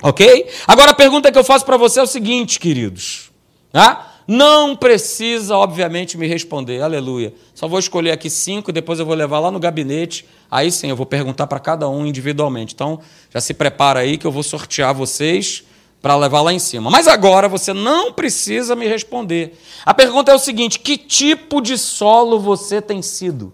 Ok? 0.02 0.46
Agora 0.66 0.90
a 0.90 0.94
pergunta 0.94 1.32
que 1.32 1.38
eu 1.38 1.42
faço 1.42 1.64
para 1.64 1.78
você 1.78 2.00
é 2.00 2.02
o 2.02 2.06
seguinte, 2.06 2.60
queridos. 2.60 3.30
Tá? 3.72 4.20
Não 4.28 4.76
precisa, 4.76 5.56
obviamente, 5.56 6.18
me 6.18 6.26
responder. 6.26 6.82
Aleluia. 6.82 7.32
Só 7.54 7.66
vou 7.66 7.78
escolher 7.78 8.10
aqui 8.10 8.28
cinco 8.28 8.70
depois 8.70 8.98
eu 8.98 9.06
vou 9.06 9.14
levar 9.14 9.38
lá 9.38 9.50
no 9.50 9.58
gabinete. 9.58 10.26
Aí 10.50 10.70
sim, 10.70 10.90
eu 10.90 10.96
vou 10.96 11.06
perguntar 11.06 11.46
para 11.46 11.58
cada 11.58 11.88
um 11.88 12.04
individualmente. 12.04 12.74
Então, 12.74 13.00
já 13.32 13.40
se 13.40 13.54
prepara 13.54 14.00
aí 14.00 14.18
que 14.18 14.26
eu 14.26 14.30
vou 14.30 14.42
sortear 14.42 14.92
vocês 14.92 15.64
para 16.00 16.16
levar 16.16 16.42
lá 16.42 16.52
em 16.52 16.58
cima. 16.58 16.90
Mas 16.90 17.08
agora 17.08 17.48
você 17.48 17.72
não 17.72 18.12
precisa 18.12 18.76
me 18.76 18.86
responder. 18.86 19.58
A 19.84 19.92
pergunta 19.92 20.30
é 20.30 20.34
o 20.34 20.38
seguinte: 20.38 20.78
que 20.78 20.96
tipo 20.96 21.60
de 21.60 21.76
solo 21.76 22.38
você 22.38 22.80
tem 22.80 23.02
sido? 23.02 23.52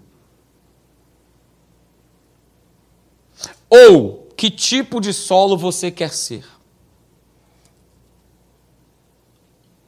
Ou 3.69 4.29
que 4.37 4.49
tipo 4.49 5.01
de 5.01 5.13
solo 5.13 5.57
você 5.57 5.89
quer 5.89 6.11
ser? 6.11 6.45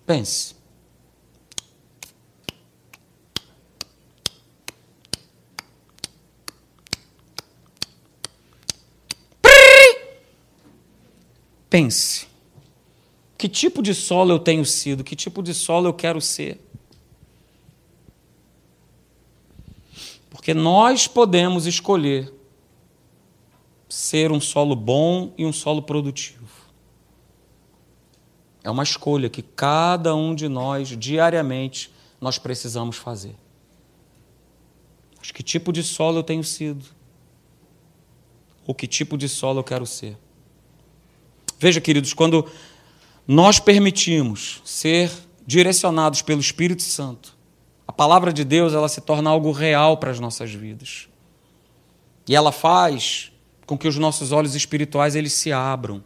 Pense. 0.05 0.55
Pense. 11.69 12.27
Que 13.37 13.47
tipo 13.47 13.83
de 13.83 13.93
solo 13.93 14.31
eu 14.31 14.39
tenho 14.39 14.65
sido? 14.65 15.03
Que 15.03 15.15
tipo 15.15 15.43
de 15.43 15.53
solo 15.53 15.87
eu 15.87 15.93
quero 15.93 16.19
ser? 16.19 16.59
Porque 20.29 20.53
nós 20.53 21.07
podemos 21.07 21.65
escolher 21.65 22.33
ser 23.87 24.31
um 24.31 24.39
solo 24.39 24.75
bom 24.75 25.33
e 25.37 25.45
um 25.45 25.53
solo 25.53 25.81
produtivo. 25.81 26.47
É 28.63 28.69
uma 28.69 28.83
escolha 28.83 29.29
que 29.29 29.41
cada 29.41 30.15
um 30.15 30.33
de 30.33 30.47
nós, 30.47 30.89
diariamente, 30.89 31.91
nós 32.19 32.37
precisamos 32.37 32.97
fazer. 32.97 33.35
Mas 35.19 35.31
que 35.31 35.43
tipo 35.43 35.71
de 35.71 35.83
solo 35.83 36.19
eu 36.19 36.23
tenho 36.23 36.43
sido? 36.43 36.85
Ou 38.65 38.73
que 38.73 38.87
tipo 38.87 39.17
de 39.17 39.29
solo 39.29 39.59
eu 39.59 39.63
quero 39.63 39.85
ser? 39.85 40.17
Veja, 41.59 41.79
queridos, 41.79 42.13
quando 42.13 42.49
nós 43.27 43.59
permitimos 43.59 44.61
ser 44.63 45.11
direcionados 45.45 46.21
pelo 46.21 46.39
Espírito 46.39 46.83
Santo, 46.83 47.35
a 47.87 47.91
palavra 47.91 48.31
de 48.31 48.43
Deus 48.43 48.73
ela 48.73 48.87
se 48.87 49.01
torna 49.01 49.29
algo 49.29 49.51
real 49.51 49.97
para 49.97 50.11
as 50.11 50.19
nossas 50.19 50.51
vidas. 50.51 51.07
E 52.27 52.35
ela 52.35 52.51
faz 52.51 53.31
com 53.65 53.77
que 53.77 53.87
os 53.87 53.97
nossos 53.97 54.31
olhos 54.31 54.55
espirituais 54.55 55.15
eles 55.15 55.33
se 55.33 55.51
abram. 55.51 56.03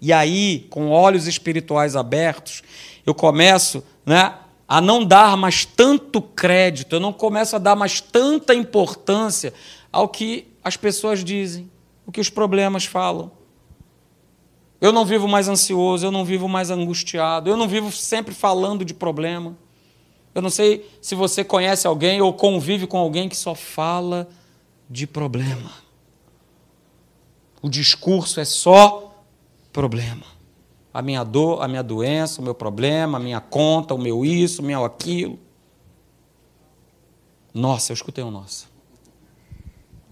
E 0.00 0.12
aí, 0.12 0.66
com 0.70 0.90
olhos 0.90 1.26
espirituais 1.26 1.96
abertos, 1.96 2.62
eu 3.06 3.14
começo, 3.14 3.82
né, 4.04 4.34
a 4.68 4.80
não 4.80 5.04
dar 5.04 5.36
mais 5.36 5.64
tanto 5.64 6.20
crédito, 6.20 6.96
eu 6.96 7.00
não 7.00 7.12
começo 7.12 7.56
a 7.56 7.58
dar 7.58 7.76
mais 7.76 8.00
tanta 8.00 8.54
importância 8.54 9.52
ao 9.90 10.08
que 10.08 10.48
as 10.62 10.76
pessoas 10.76 11.22
dizem, 11.22 11.70
o 12.06 12.12
que 12.12 12.20
os 12.20 12.28
problemas 12.28 12.84
falam. 12.84 13.30
Eu 14.80 14.92
não 14.92 15.04
vivo 15.04 15.26
mais 15.26 15.48
ansioso, 15.48 16.06
eu 16.06 16.10
não 16.10 16.24
vivo 16.24 16.48
mais 16.48 16.70
angustiado, 16.70 17.48
eu 17.48 17.56
não 17.56 17.68
vivo 17.68 17.90
sempre 17.90 18.34
falando 18.34 18.84
de 18.84 18.92
problema. 18.92 19.56
Eu 20.34 20.42
não 20.42 20.50
sei 20.50 20.90
se 21.00 21.14
você 21.14 21.44
conhece 21.44 21.86
alguém 21.86 22.20
ou 22.20 22.32
convive 22.32 22.86
com 22.86 22.98
alguém 22.98 23.28
que 23.28 23.36
só 23.36 23.54
fala 23.54 24.28
de 24.90 25.06
problema. 25.06 25.70
O 27.62 27.68
discurso 27.68 28.40
é 28.40 28.44
só 28.44 29.14
problema 29.72 30.34
a 30.94 31.02
minha 31.02 31.24
dor, 31.24 31.60
a 31.60 31.66
minha 31.66 31.82
doença, 31.82 32.40
o 32.40 32.44
meu 32.44 32.54
problema, 32.54 33.18
a 33.18 33.20
minha 33.20 33.40
conta, 33.40 33.92
o 33.94 33.98
meu 33.98 34.24
isso, 34.24 34.62
o 34.62 34.64
meu 34.64 34.84
aquilo. 34.84 35.40
Nossa, 37.52 37.90
eu 37.90 37.94
escutei 37.94 38.22
um 38.22 38.30
nossa. 38.30 38.66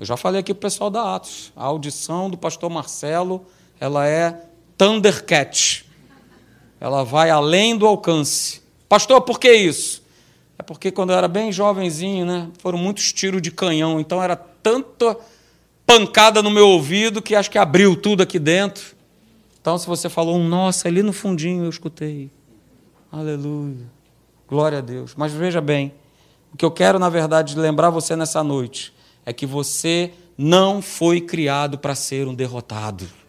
Eu 0.00 0.04
já 0.04 0.16
falei 0.16 0.40
aqui 0.40 0.52
para 0.52 0.58
o 0.58 0.62
pessoal 0.62 0.90
da 0.90 1.14
Atos. 1.14 1.52
A 1.54 1.64
audição 1.64 2.28
do 2.28 2.36
pastor 2.36 2.68
Marcelo, 2.68 3.46
ela 3.78 4.08
é 4.08 4.48
Thundercat. 4.82 5.84
Ela 6.80 7.04
vai 7.04 7.30
além 7.30 7.78
do 7.78 7.86
alcance. 7.86 8.60
Pastor, 8.88 9.20
por 9.20 9.38
que 9.38 9.52
isso? 9.52 10.02
É 10.58 10.62
porque 10.64 10.90
quando 10.90 11.10
eu 11.10 11.16
era 11.16 11.28
bem 11.28 11.52
jovenzinho, 11.52 12.26
né, 12.26 12.50
foram 12.58 12.78
muitos 12.78 13.12
tiros 13.12 13.40
de 13.40 13.52
canhão, 13.52 14.00
então 14.00 14.20
era 14.20 14.34
tanta 14.34 15.16
pancada 15.86 16.42
no 16.42 16.50
meu 16.50 16.66
ouvido 16.66 17.22
que 17.22 17.36
acho 17.36 17.48
que 17.48 17.58
abriu 17.58 17.94
tudo 17.94 18.24
aqui 18.24 18.40
dentro. 18.40 18.96
Então, 19.60 19.78
se 19.78 19.86
você 19.86 20.08
falou 20.08 20.36
um 20.36 20.48
nossa 20.48 20.88
ali 20.88 21.00
no 21.00 21.12
fundinho, 21.12 21.62
eu 21.62 21.70
escutei. 21.70 22.28
Aleluia. 23.12 23.86
Glória 24.48 24.78
a 24.78 24.80
Deus. 24.80 25.14
Mas 25.16 25.32
veja 25.32 25.60
bem, 25.60 25.94
o 26.52 26.56
que 26.56 26.64
eu 26.64 26.72
quero, 26.72 26.98
na 26.98 27.08
verdade, 27.08 27.56
lembrar 27.56 27.90
você 27.90 28.16
nessa 28.16 28.42
noite 28.42 28.92
é 29.24 29.32
que 29.32 29.46
você 29.46 30.12
não 30.36 30.82
foi 30.82 31.20
criado 31.20 31.78
para 31.78 31.94
ser 31.94 32.26
um 32.26 32.34
derrotado. 32.34 33.21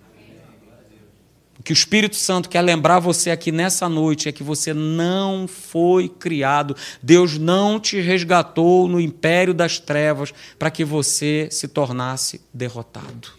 O 1.64 1.66
que 1.66 1.72
o 1.72 1.74
Espírito 1.74 2.18
Santo 2.18 2.49
quer 2.49 2.61
lembrar 2.61 2.99
você 2.99 3.32
aqui 3.32 3.49
nessa 3.49 3.88
noite 3.88 4.28
é 4.28 4.34
que 4.34 4.43
você 4.43 4.74
não 4.74 5.47
foi 5.47 6.09
criado, 6.09 6.76
Deus 7.01 7.38
não 7.38 7.80
te 7.80 8.01
resgatou 8.01 8.89
no 8.89 8.99
império 8.99 9.53
das 9.53 9.80
trevas 9.80 10.34
para 10.59 10.70
que 10.70 10.84
você 10.84 11.47
se 11.49 11.70
tornasse 11.70 12.41
derrotado. 12.53 13.30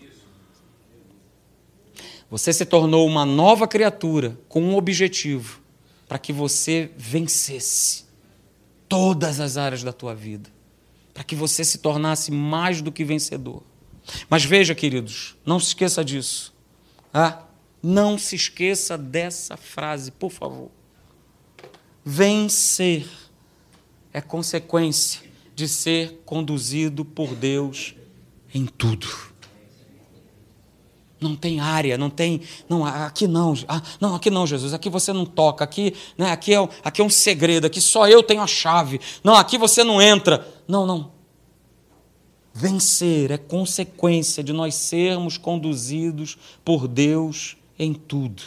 Você 2.31 2.51
se 2.51 2.65
tornou 2.65 3.07
uma 3.07 3.27
nova 3.27 3.69
criatura 3.69 4.39
com 4.49 4.63
um 4.63 4.75
objetivo 4.75 5.61
para 6.09 6.19
que 6.19 6.33
você 6.33 6.91
vencesse 6.97 8.07
todas 8.89 9.39
as 9.39 9.59
áreas 9.59 9.83
da 9.83 9.93
tua 9.93 10.15
vida, 10.15 10.49
para 11.13 11.25
que 11.25 11.37
você 11.37 11.63
se 11.63 11.77
tornasse 11.77 12.33
mais 12.33 12.81
do 12.81 12.91
que 12.91 13.05
vencedor. 13.05 13.63
Mas 14.31 14.47
veja, 14.47 14.75
queridos, 14.75 15.37
não 15.45 15.61
se 15.61 15.67
esqueça 15.67 16.03
disso. 16.03 16.55
Ah, 17.13 17.44
não 17.85 18.17
se 18.17 18.35
esqueça 18.35 18.97
dessa 18.97 19.59
frase, 19.59 20.11
por 20.11 20.31
favor. 20.31 20.71
Vencer 22.03 23.07
é 24.11 24.23
consequência 24.23 25.21
de 25.55 25.69
ser 25.69 26.23
conduzido 26.25 27.05
por 27.05 27.35
Deus 27.35 27.95
em 28.55 28.65
tudo. 28.65 29.07
Não 31.21 31.37
tem 31.37 31.61
área, 31.61 31.99
não 31.99 32.09
tem. 32.09 32.41
Não, 32.69 32.85
aqui 32.85 33.27
não. 33.27 33.55
Ah, 33.69 33.83
não, 34.01 34.15
aqui 34.15 34.31
não, 34.31 34.47
Jesus. 34.47 34.73
Aqui 34.73 34.89
você 34.89 35.13
não 35.13 35.27
toca. 35.27 35.65
Aqui, 35.65 35.95
né, 36.17 36.31
aqui, 36.33 36.55
é, 36.55 36.69
aqui 36.83 37.01
é 37.01 37.05
um 37.05 37.11
segredo. 37.11 37.67
Aqui 37.67 37.81
só 37.81 38.09
eu 38.09 38.23
tenho 38.23 38.41
a 38.41 38.47
chave. 38.47 39.01
Não, 39.23 39.35
aqui 39.35 39.59
você 39.59 39.85
não 39.85 40.01
entra. 40.01 40.47
Não, 40.67 40.87
não. 40.87 41.13
Vencer 42.53 43.31
é 43.31 43.39
consequência 43.39 44.43
de 44.43 44.53
nós 44.53 44.75
sermos 44.75 45.37
conduzidos 45.37 46.37
por 46.65 46.87
Deus 46.87 47.57
em 47.79 47.93
tudo. 47.93 48.43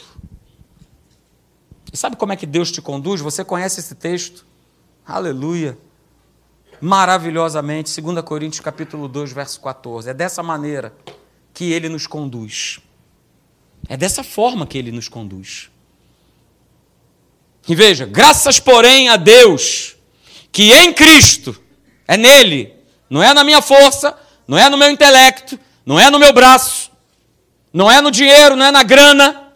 E 1.91 1.97
sabe 1.97 2.15
como 2.15 2.34
é 2.34 2.36
que 2.36 2.45
Deus 2.45 2.71
te 2.71 2.82
conduz? 2.82 3.21
Você 3.21 3.43
conhece 3.43 3.80
esse 3.80 3.95
texto? 3.95 4.45
Aleluia. 5.05 5.78
Maravilhosamente, 6.80 8.01
2 8.01 8.21
Coríntios 8.23 8.59
capítulo 8.59 9.07
2, 9.07 9.32
verso 9.32 9.59
14. 9.61 10.09
É 10.09 10.13
dessa 10.13 10.43
maneira 10.43 10.93
que 11.53 11.71
ele 11.71 11.89
nos 11.89 12.05
conduz. 12.05 12.80
É 13.89 13.97
dessa 13.97 14.23
forma 14.23 14.67
que 14.67 14.78
ele 14.78 14.91
nos 14.91 15.07
conduz. 15.07 15.71
E 17.67 17.75
veja, 17.75 18.05
graças, 18.05 18.59
porém, 18.59 19.09
a 19.09 19.17
Deus, 19.17 19.95
que 20.51 20.71
em 20.71 20.93
Cristo, 20.93 21.59
é 22.07 22.15
nele, 22.15 22.73
não 23.09 23.21
é 23.21 23.34
na 23.34 23.43
minha 23.43 23.61
força, 23.61 24.17
não 24.47 24.57
é 24.57 24.69
no 24.69 24.78
meu 24.78 24.89
intelecto, 24.89 25.59
não 25.86 25.99
é 25.99 26.09
no 26.09 26.19
meu 26.19 26.32
braço, 26.32 26.86
não 27.74 27.91
é 27.91 28.01
no 28.01 28.11
dinheiro, 28.11 28.55
não 28.55 28.65
é 28.65 28.72
na 28.72 28.84
grana, 28.84 29.53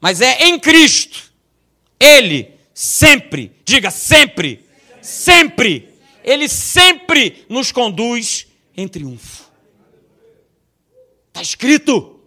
mas 0.00 0.20
é 0.20 0.46
em 0.46 0.58
Cristo. 0.58 1.30
Ele 1.98 2.54
sempre, 2.74 3.52
diga 3.64 3.90
sempre, 3.90 4.64
sempre, 5.02 5.94
ele 6.24 6.48
sempre 6.48 7.44
nos 7.48 7.70
conduz 7.70 8.46
em 8.76 8.88
triunfo. 8.88 9.50
Está 11.28 11.42
escrito. 11.42 12.20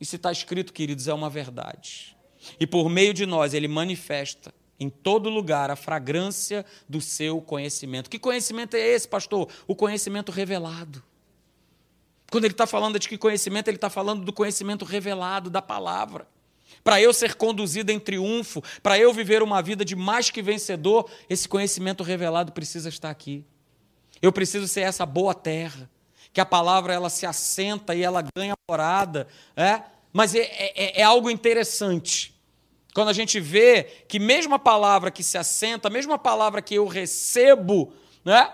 E 0.00 0.04
se 0.04 0.16
está 0.16 0.30
escrito, 0.30 0.72
queridos, 0.72 1.08
é 1.08 1.14
uma 1.14 1.30
verdade. 1.30 2.16
E 2.58 2.66
por 2.66 2.88
meio 2.88 3.12
de 3.12 3.26
nós, 3.26 3.54
ele 3.54 3.68
manifesta 3.68 4.54
em 4.78 4.88
todo 4.88 5.28
lugar 5.28 5.70
a 5.70 5.76
fragrância 5.76 6.64
do 6.88 7.00
seu 7.00 7.40
conhecimento. 7.40 8.08
Que 8.08 8.18
conhecimento 8.18 8.76
é 8.76 8.80
esse, 8.80 9.08
pastor? 9.08 9.48
O 9.66 9.74
conhecimento 9.74 10.30
revelado. 10.30 11.02
Quando 12.30 12.44
ele 12.44 12.52
está 12.54 12.66
falando 12.66 12.98
de 12.98 13.08
que 13.08 13.16
conhecimento, 13.16 13.68
ele 13.68 13.76
está 13.76 13.88
falando 13.88 14.24
do 14.24 14.32
conhecimento 14.32 14.84
revelado 14.84 15.48
da 15.48 15.62
palavra. 15.62 16.26
Para 16.84 17.00
eu 17.00 17.12
ser 17.12 17.34
conduzido 17.34 17.90
em 17.90 17.98
triunfo, 17.98 18.62
para 18.82 18.98
eu 18.98 19.12
viver 19.12 19.42
uma 19.42 19.62
vida 19.62 19.84
de 19.84 19.96
mais 19.96 20.30
que 20.30 20.42
vencedor, 20.42 21.10
esse 21.28 21.48
conhecimento 21.48 22.02
revelado 22.02 22.52
precisa 22.52 22.88
estar 22.88 23.10
aqui. 23.10 23.44
Eu 24.20 24.32
preciso 24.32 24.68
ser 24.68 24.82
essa 24.82 25.06
boa 25.06 25.34
terra 25.34 25.88
que 26.32 26.40
a 26.40 26.46
palavra 26.46 26.92
ela 26.92 27.08
se 27.08 27.24
assenta 27.24 27.94
e 27.94 28.02
ela 28.02 28.22
ganha 28.36 28.54
morada, 28.68 29.26
é? 29.56 29.82
mas 30.12 30.34
é, 30.34 30.42
é, 30.42 31.00
é 31.00 31.02
algo 31.02 31.30
interessante. 31.30 32.34
Quando 32.94 33.08
a 33.08 33.12
gente 33.12 33.40
vê 33.40 33.84
que 34.06 34.18
mesmo 34.18 34.54
a 34.54 34.58
palavra 34.58 35.10
que 35.10 35.22
se 35.22 35.38
assenta, 35.38 35.88
mesmo 35.88 36.12
a 36.12 36.18
palavra 36.18 36.60
que 36.60 36.74
eu 36.74 36.86
recebo, 36.86 37.92
né, 38.24 38.52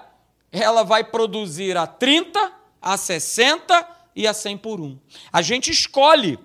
ela 0.53 0.83
vai 0.83 1.03
produzir 1.03 1.77
a 1.77 1.87
30, 1.87 2.53
a 2.85 2.99
60 2.99 3.89
e 4.14 4.26
a 4.26 4.35
100 4.35 4.59
por 4.59 4.78
um. 4.78 4.99
A 5.32 5.41
gente 5.41 5.70
escolhe 5.70 6.39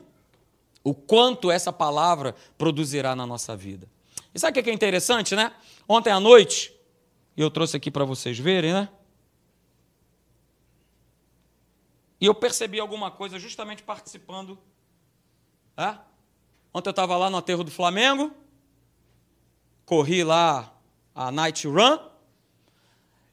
o 0.82 0.94
quanto 0.94 1.52
essa 1.52 1.74
palavra 1.74 2.34
produzirá 2.58 3.14
na 3.16 3.26
nossa 3.26 3.56
vida. 3.58 3.88
E 4.34 4.40
sabe 4.40 4.58
o 4.58 4.64
que 4.64 4.70
é 4.70 4.74
interessante, 4.74 5.36
né? 5.36 5.54
Ontem 5.88 6.12
à 6.12 6.20
noite, 6.20 6.74
e 7.36 7.42
eu 7.42 7.52
trouxe 7.52 7.76
aqui 7.76 7.92
para 7.92 8.06
vocês 8.06 8.40
verem, 8.40 8.72
né? 8.72 8.90
E 12.22 12.26
eu 12.26 12.34
percebi 12.34 12.80
alguma 12.80 13.12
coisa 13.12 13.38
justamente 13.38 13.84
participando. 13.84 14.58
É? 15.76 15.96
Ontem 16.74 16.90
eu 16.90 16.92
estava 16.92 17.18
lá 17.18 17.30
no 17.30 17.38
aterro 17.38 17.64
do 17.64 17.72
Flamengo, 17.72 18.32
corri 19.86 20.24
lá 20.24 20.74
a 21.14 21.32
night 21.32 21.68
run, 21.68 21.98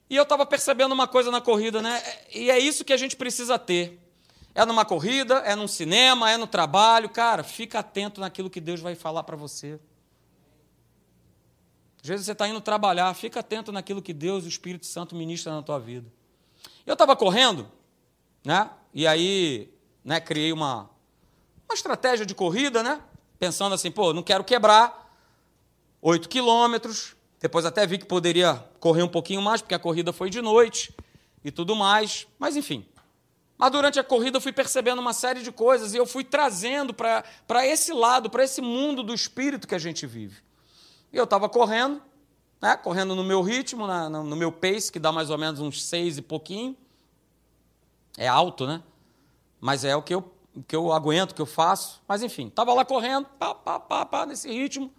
e 0.08 0.16
eu 0.16 0.22
estava 0.22 0.46
percebendo 0.46 0.92
uma 0.92 1.08
coisa 1.08 1.30
na 1.30 1.40
corrida, 1.40 1.82
né? 1.82 2.02
E 2.32 2.50
é 2.50 2.58
isso 2.58 2.84
que 2.84 2.92
a 2.92 2.96
gente 2.96 3.16
precisa 3.16 3.58
ter. 3.58 4.00
é 4.54 4.64
numa 4.64 4.84
corrida, 4.84 5.34
é 5.38 5.54
num 5.54 5.66
cinema, 5.66 6.30
é 6.30 6.36
no 6.36 6.46
trabalho. 6.46 7.08
Cara, 7.08 7.42
fica 7.42 7.80
atento 7.80 8.20
naquilo 8.20 8.48
que 8.48 8.60
Deus 8.60 8.80
vai 8.80 8.94
falar 8.94 9.24
para 9.24 9.36
você. 9.36 9.80
Às 12.02 12.08
vezes 12.08 12.26
você 12.26 12.32
está 12.32 12.46
indo 12.46 12.60
trabalhar, 12.60 13.12
fica 13.14 13.40
atento 13.40 13.72
naquilo 13.72 14.00
que 14.00 14.12
Deus, 14.12 14.44
o 14.44 14.48
Espírito 14.48 14.86
Santo, 14.86 15.16
ministra 15.16 15.52
na 15.52 15.60
tua 15.60 15.80
vida. 15.80 16.06
Eu 16.86 16.92
estava 16.92 17.16
correndo, 17.16 17.68
né? 18.44 18.70
E 18.94 19.08
aí, 19.08 19.74
né, 20.04 20.20
criei 20.20 20.52
uma, 20.52 20.88
uma 21.68 21.74
estratégia 21.74 22.24
de 22.24 22.32
corrida, 22.32 22.80
né? 22.80 23.02
Pensando 23.40 23.74
assim, 23.74 23.90
pô, 23.90 24.12
não 24.12 24.22
quero 24.22 24.44
quebrar 24.44 25.12
8 26.00 26.28
quilômetros. 26.28 27.15
Depois 27.46 27.64
até 27.64 27.86
vi 27.86 27.96
que 27.96 28.04
poderia 28.04 28.56
correr 28.80 29.04
um 29.04 29.08
pouquinho 29.08 29.40
mais, 29.40 29.62
porque 29.62 29.72
a 29.72 29.78
corrida 29.78 30.12
foi 30.12 30.28
de 30.28 30.42
noite 30.42 30.92
e 31.44 31.50
tudo 31.52 31.76
mais. 31.76 32.26
Mas 32.40 32.56
enfim. 32.56 32.84
Mas 33.56 33.70
durante 33.70 34.00
a 34.00 34.02
corrida 34.02 34.38
eu 34.38 34.40
fui 34.40 34.52
percebendo 34.52 34.98
uma 34.98 35.12
série 35.12 35.44
de 35.44 35.52
coisas 35.52 35.94
e 35.94 35.96
eu 35.96 36.04
fui 36.04 36.24
trazendo 36.24 36.92
para 36.92 37.64
esse 37.64 37.92
lado, 37.92 38.28
para 38.28 38.42
esse 38.42 38.60
mundo 38.60 39.00
do 39.04 39.14
espírito 39.14 39.68
que 39.68 39.76
a 39.76 39.78
gente 39.78 40.08
vive. 40.08 40.42
E 41.12 41.16
eu 41.16 41.22
estava 41.22 41.48
correndo, 41.48 42.02
né, 42.60 42.76
correndo 42.76 43.14
no 43.14 43.22
meu 43.22 43.42
ritmo, 43.42 43.86
na, 43.86 44.10
no 44.10 44.34
meu 44.34 44.50
pace, 44.50 44.90
que 44.90 44.98
dá 44.98 45.12
mais 45.12 45.30
ou 45.30 45.38
menos 45.38 45.60
uns 45.60 45.84
seis 45.84 46.18
e 46.18 46.22
pouquinho. 46.22 46.76
É 48.18 48.26
alto, 48.26 48.66
né? 48.66 48.82
Mas 49.60 49.84
é 49.84 49.94
o 49.94 50.02
que 50.02 50.16
eu, 50.16 50.32
que 50.66 50.74
eu 50.74 50.92
aguento, 50.92 51.30
o 51.30 51.34
que 51.36 51.42
eu 51.42 51.46
faço. 51.46 52.02
Mas 52.08 52.24
enfim, 52.24 52.48
estava 52.48 52.74
lá 52.74 52.84
correndo, 52.84 53.28
pá, 53.38 53.54
pá, 53.54 53.78
pá, 53.78 54.04
pá, 54.04 54.26
nesse 54.26 54.52
ritmo. 54.52 54.92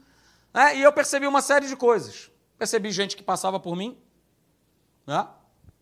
Né, 0.54 0.78
e 0.78 0.82
eu 0.82 0.94
percebi 0.94 1.28
uma 1.28 1.42
série 1.42 1.68
de 1.68 1.76
coisas. 1.76 2.32
Percebi 2.58 2.92
gente 2.92 3.16
que 3.16 3.24
passava 3.24 3.60
por 3.60 3.76
mim, 3.76 3.98
né, 5.06 5.28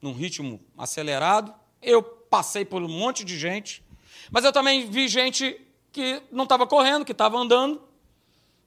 num 0.01 0.13
ritmo 0.13 0.59
acelerado. 0.77 1.53
Eu 1.81 2.03
passei 2.03 2.65
por 2.65 2.81
um 2.81 2.89
monte 2.89 3.23
de 3.23 3.37
gente. 3.37 3.83
Mas 4.31 4.43
eu 4.43 4.51
também 4.51 4.89
vi 4.89 5.07
gente 5.07 5.59
que 5.91 6.21
não 6.31 6.43
estava 6.43 6.67
correndo, 6.67 7.05
que 7.05 7.11
estava 7.11 7.37
andando. 7.37 7.81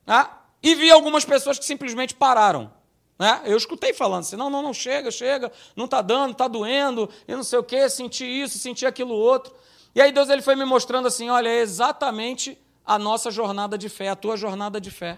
Né, 0.06 0.28
e 0.62 0.74
vi 0.74 0.90
algumas 0.90 1.24
pessoas 1.24 1.58
que 1.58 1.64
simplesmente 1.64 2.14
pararam. 2.14 2.72
Né? 3.18 3.42
Eu 3.44 3.56
escutei 3.56 3.92
falando 3.92 4.20
assim: 4.20 4.36
não, 4.36 4.48
não, 4.48 4.62
não, 4.62 4.72
chega, 4.72 5.10
chega, 5.10 5.52
não 5.74 5.86
está 5.86 6.00
dando, 6.00 6.32
está 6.32 6.46
doendo, 6.46 7.10
e 7.26 7.34
não 7.34 7.42
sei 7.42 7.58
o 7.58 7.64
quê, 7.64 7.88
senti 7.90 8.24
isso, 8.24 8.58
senti 8.58 8.86
aquilo 8.86 9.14
outro. 9.14 9.54
E 9.94 10.00
aí 10.00 10.12
Deus 10.12 10.28
ele 10.28 10.42
foi 10.42 10.54
me 10.54 10.64
mostrando 10.64 11.08
assim: 11.08 11.28
olha, 11.28 11.48
é 11.48 11.58
exatamente 11.58 12.56
a 12.86 12.98
nossa 12.98 13.30
jornada 13.30 13.76
de 13.76 13.88
fé, 13.88 14.08
a 14.08 14.16
tua 14.16 14.36
jornada 14.36 14.80
de 14.80 14.90
fé. 14.90 15.16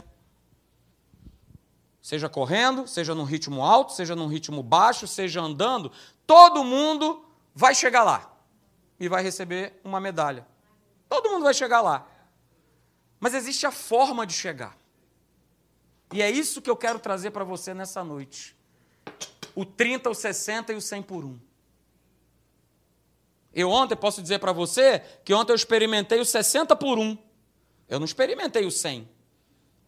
Seja 2.02 2.28
correndo, 2.28 2.86
seja 2.86 3.14
num 3.14 3.24
ritmo 3.24 3.62
alto, 3.62 3.92
seja 3.92 4.16
num 4.16 4.26
ritmo 4.26 4.62
baixo, 4.62 5.06
seja 5.06 5.40
andando, 5.40 5.92
todo 6.26 6.64
mundo 6.64 7.24
vai 7.54 7.74
chegar 7.74 8.02
lá 8.02 8.34
e 8.98 9.08
vai 9.08 9.22
receber 9.22 9.80
uma 9.84 10.00
medalha. 10.00 10.46
Todo 11.08 11.30
mundo 11.30 11.42
vai 11.42 11.54
chegar 11.54 11.80
lá. 11.80 12.06
Mas 13.18 13.34
existe 13.34 13.66
a 13.66 13.70
forma 13.70 14.26
de 14.26 14.32
chegar. 14.32 14.78
E 16.12 16.22
é 16.22 16.30
isso 16.30 16.62
que 16.62 16.70
eu 16.70 16.76
quero 16.76 16.98
trazer 16.98 17.30
para 17.30 17.44
você 17.44 17.74
nessa 17.74 18.02
noite. 18.02 18.56
O 19.54 19.64
30, 19.64 20.10
o 20.10 20.14
60 20.14 20.72
e 20.72 20.76
o 20.76 20.80
100 20.80 21.02
por 21.02 21.24
1. 21.24 21.38
Eu 23.52 23.68
ontem 23.68 23.96
posso 23.96 24.22
dizer 24.22 24.38
para 24.38 24.52
você 24.52 25.00
que 25.24 25.34
ontem 25.34 25.52
eu 25.52 25.56
experimentei 25.56 26.20
o 26.20 26.24
60 26.24 26.74
por 26.76 26.98
1. 26.98 27.18
Eu 27.88 27.98
não 27.98 28.04
experimentei 28.04 28.64
o 28.64 28.70
100. 28.70 29.08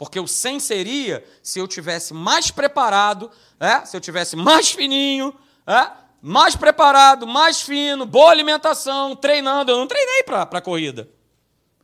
Porque 0.02 0.18
o 0.18 0.26
100 0.26 0.58
seria 0.58 1.24
se 1.44 1.60
eu 1.60 1.68
tivesse 1.68 2.12
mais 2.12 2.50
preparado, 2.50 3.30
é? 3.60 3.84
se 3.86 3.96
eu 3.96 4.00
tivesse 4.00 4.34
mais 4.34 4.72
fininho, 4.72 5.32
é? 5.64 5.92
mais 6.20 6.56
preparado, 6.56 7.24
mais 7.24 7.62
fino, 7.62 8.04
boa 8.04 8.32
alimentação, 8.32 9.14
treinando. 9.14 9.70
Eu 9.70 9.76
não 9.76 9.86
treinei 9.86 10.24
para 10.24 10.42
a 10.42 10.60
corrida. 10.60 11.08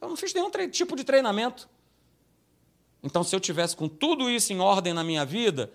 Eu 0.00 0.08
não 0.08 0.16
fiz 0.16 0.34
nenhum 0.34 0.50
tipo 0.68 0.96
de 0.96 1.04
treinamento. 1.04 1.68
Então, 3.04 3.22
se 3.22 3.36
eu 3.36 3.38
tivesse 3.38 3.76
com 3.76 3.88
tudo 3.88 4.28
isso 4.28 4.52
em 4.52 4.58
ordem 4.58 4.92
na 4.92 5.04
minha 5.04 5.24
vida, 5.24 5.72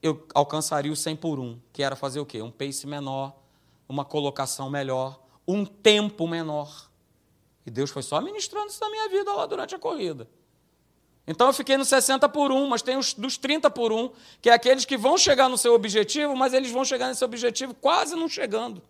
eu 0.00 0.24
alcançaria 0.32 0.92
o 0.92 0.94
100 0.94 1.16
por 1.16 1.40
1, 1.40 1.60
que 1.72 1.82
era 1.82 1.96
fazer 1.96 2.20
o 2.20 2.24
quê? 2.24 2.40
Um 2.40 2.50
pace 2.52 2.86
menor, 2.86 3.36
uma 3.88 4.04
colocação 4.04 4.70
melhor, 4.70 5.20
um 5.48 5.64
tempo 5.64 6.28
menor. 6.28 6.88
E 7.66 7.72
Deus 7.72 7.90
foi 7.90 8.04
só 8.04 8.20
ministrando 8.20 8.68
isso 8.68 8.80
na 8.80 8.88
minha 8.88 9.08
vida 9.08 9.32
lá 9.32 9.46
durante 9.46 9.74
a 9.74 9.80
corrida. 9.80 10.28
Então 11.26 11.46
eu 11.46 11.52
fiquei 11.52 11.76
no 11.76 11.84
60 11.84 12.28
por 12.28 12.50
1, 12.50 12.66
mas 12.68 12.82
tem 12.82 12.96
os 12.96 13.14
dos 13.14 13.36
30 13.36 13.70
por 13.70 13.92
1, 13.92 14.10
que 14.40 14.50
é 14.50 14.52
aqueles 14.52 14.84
que 14.84 14.96
vão 14.96 15.16
chegar 15.16 15.48
no 15.48 15.56
seu 15.56 15.74
objetivo, 15.74 16.34
mas 16.34 16.52
eles 16.52 16.70
vão 16.70 16.84
chegar 16.84 17.08
nesse 17.08 17.24
objetivo 17.24 17.74
quase 17.74 18.16
não 18.16 18.28
chegando. 18.28 18.82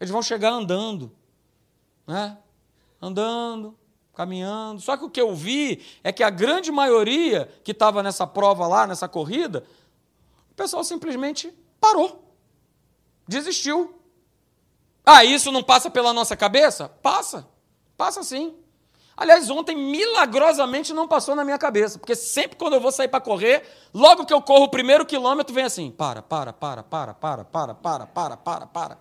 Eles 0.00 0.10
vão 0.10 0.22
chegar 0.22 0.50
andando. 0.50 1.12
Né? 2.06 2.38
Andando, 3.00 3.76
caminhando. 4.14 4.80
Só 4.80 4.96
que 4.96 5.04
o 5.04 5.10
que 5.10 5.20
eu 5.20 5.34
vi 5.34 5.84
é 6.02 6.10
que 6.10 6.22
a 6.22 6.30
grande 6.30 6.72
maioria 6.72 7.48
que 7.62 7.72
estava 7.72 8.02
nessa 8.02 8.26
prova 8.26 8.66
lá, 8.66 8.86
nessa 8.86 9.06
corrida, 9.06 9.64
o 10.50 10.54
pessoal 10.54 10.82
simplesmente 10.82 11.52
parou, 11.78 12.32
desistiu. 13.26 13.94
Ah, 15.04 15.24
isso 15.24 15.52
não 15.52 15.62
passa 15.62 15.90
pela 15.90 16.12
nossa 16.12 16.34
cabeça? 16.36 16.88
Passa, 16.88 17.46
passa 17.96 18.22
sim. 18.22 18.56
Aliás, 19.18 19.50
ontem 19.50 19.74
milagrosamente 19.74 20.94
não 20.94 21.08
passou 21.08 21.34
na 21.34 21.44
minha 21.44 21.58
cabeça, 21.58 21.98
porque 21.98 22.14
sempre 22.14 22.56
quando 22.56 22.74
eu 22.74 22.80
vou 22.80 22.92
sair 22.92 23.08
para 23.08 23.20
correr, 23.20 23.64
logo 23.92 24.24
que 24.24 24.32
eu 24.32 24.40
corro 24.40 24.66
o 24.66 24.68
primeiro 24.68 25.04
quilômetro, 25.04 25.52
vem 25.52 25.64
assim: 25.64 25.90
para, 25.90 26.22
para, 26.22 26.52
para, 26.52 26.84
para, 26.84 27.14
para, 27.14 27.44
para, 27.44 27.74
para, 27.74 28.06
para, 28.06 28.36
para, 28.36 28.66
para. 28.66 28.98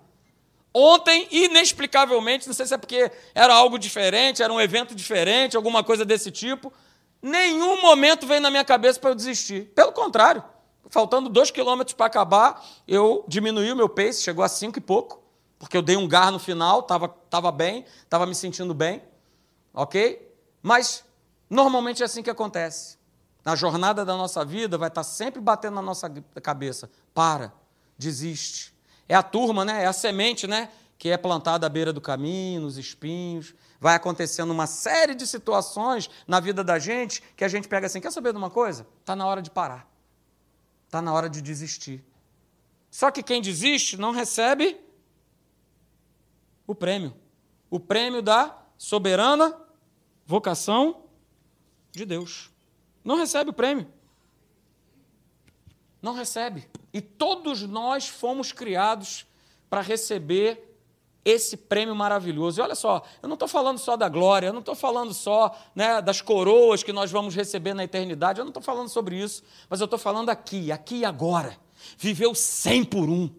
Ontem, 0.73 1.27
inexplicavelmente, 1.29 2.47
não 2.47 2.53
sei 2.55 2.65
se 2.65 2.73
é 2.73 2.79
porque 2.79 3.11
era 3.35 3.53
algo 3.53 3.77
diferente, 3.77 4.41
era 4.41 4.51
um 4.51 4.59
evento 4.59 4.95
diferente, 4.95 5.55
alguma 5.55 5.83
coisa 5.83 6.03
desse 6.03 6.31
tipo, 6.31 6.73
nenhum 7.21 7.79
momento 7.79 8.25
veio 8.25 8.41
na 8.41 8.49
minha 8.49 8.65
cabeça 8.65 8.99
para 8.99 9.11
eu 9.11 9.15
desistir. 9.15 9.71
Pelo 9.75 9.91
contrário, 9.91 10.43
faltando 10.89 11.29
dois 11.29 11.51
quilômetros 11.51 11.93
para 11.93 12.07
acabar, 12.07 12.65
eu 12.87 13.23
diminuí 13.27 13.71
o 13.71 13.75
meu 13.75 13.87
pace, 13.87 14.23
chegou 14.23 14.43
a 14.43 14.47
cinco 14.47 14.79
e 14.79 14.81
pouco, 14.81 15.21
porque 15.59 15.77
eu 15.77 15.81
dei 15.83 15.95
um 15.95 16.07
gar 16.07 16.31
no 16.31 16.39
final, 16.39 16.79
estava 16.79 17.07
tava 17.07 17.51
bem, 17.51 17.85
estava 18.03 18.25
me 18.25 18.33
sentindo 18.33 18.73
bem, 18.73 19.01
ok? 19.77 20.35
Mas 20.61 21.03
normalmente 21.49 22.01
é 22.01 22.05
assim 22.05 22.23
que 22.23 22.29
acontece. 22.29 22.97
Na 23.45 23.55
jornada 23.55 24.03
da 24.03 24.17
nossa 24.17 24.43
vida 24.43 24.77
vai 24.77 24.89
estar 24.89 25.03
sempre 25.03 25.39
batendo 25.39 25.75
na 25.75 25.81
nossa 25.81 26.09
cabeça: 26.41 26.89
para, 27.13 27.53
desiste 27.97 28.77
é 29.07 29.15
a 29.15 29.23
turma, 29.23 29.63
né? 29.63 29.83
é 29.83 29.85
a 29.85 29.93
semente 29.93 30.45
né? 30.47 30.69
que 30.97 31.09
é 31.09 31.17
plantada 31.17 31.65
à 31.65 31.69
beira 31.69 31.93
do 31.93 32.01
caminho, 32.01 32.61
nos 32.61 32.77
espinhos. 32.77 33.53
Vai 33.79 33.95
acontecendo 33.95 34.49
uma 34.51 34.65
série 34.65 35.13
de 35.13 35.27
situações 35.27 36.09
na 36.27 36.39
vida 36.39 36.63
da 36.63 36.79
gente 36.79 37.21
que 37.35 37.43
a 37.43 37.47
gente 37.47 37.67
pega 37.67 37.87
assim: 37.87 38.01
quer 38.01 38.11
saber 38.11 38.31
de 38.31 38.37
uma 38.37 38.49
coisa? 38.49 38.87
Está 38.99 39.15
na 39.15 39.25
hora 39.25 39.41
de 39.41 39.51
parar. 39.51 39.87
Está 40.85 41.01
na 41.01 41.13
hora 41.13 41.29
de 41.29 41.41
desistir. 41.41 42.03
Só 42.89 43.11
que 43.11 43.21
quem 43.21 43.41
desiste 43.41 43.97
não 43.97 44.11
recebe 44.11 44.79
o 46.65 46.73
prêmio. 46.73 47.13
O 47.69 47.79
prêmio 47.79 48.21
da 48.21 48.57
soberana 48.77 49.55
vocação 50.27 51.05
de 51.91 52.05
Deus. 52.05 52.51
Não 53.03 53.15
recebe 53.15 53.49
o 53.49 53.53
prêmio. 53.53 53.87
Não 56.01 56.13
recebe. 56.13 56.67
E 56.93 57.01
todos 57.01 57.63
nós 57.63 58.07
fomos 58.07 58.51
criados 58.51 59.25
para 59.69 59.81
receber 59.81 60.63
esse 61.23 61.57
prêmio 61.57 61.95
maravilhoso. 61.95 62.59
E 62.59 62.63
olha 62.63 62.75
só, 62.75 63.01
eu 63.21 63.27
não 63.27 63.33
estou 63.33 63.47
falando 63.47 63.77
só 63.77 63.97
da 63.97 64.07
glória, 64.07 64.47
eu 64.47 64.53
não 64.53 64.59
estou 64.59 64.75
falando 64.75 65.13
só 65.13 65.57
né, 65.73 66.01
das 66.01 66.21
coroas 66.21 66.83
que 66.83 66.93
nós 66.93 67.09
vamos 67.09 67.35
receber 67.35 67.73
na 67.73 67.83
eternidade, 67.83 68.39
eu 68.39 68.45
não 68.45 68.49
estou 68.49 68.63
falando 68.63 68.89
sobre 68.89 69.17
isso, 69.21 69.43
mas 69.69 69.81
eu 69.81 69.85
estou 69.85 69.99
falando 69.99 70.29
aqui, 70.29 70.71
aqui 70.71 70.97
e 70.97 71.05
agora. 71.05 71.57
Viver 71.97 72.27
o 72.27 72.35
100 72.35 72.85
por 72.85 73.09
um. 73.09 73.29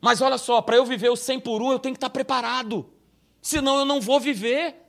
Mas 0.00 0.20
olha 0.20 0.36
só, 0.36 0.60
para 0.60 0.76
eu 0.76 0.84
viver 0.84 1.10
o 1.10 1.16
100 1.16 1.40
por 1.40 1.62
um, 1.62 1.70
eu 1.72 1.78
tenho 1.78 1.94
que 1.94 1.98
estar 1.98 2.10
preparado. 2.10 2.90
Senão 3.40 3.78
eu 3.78 3.84
não 3.84 4.00
vou 4.00 4.18
viver. 4.18 4.81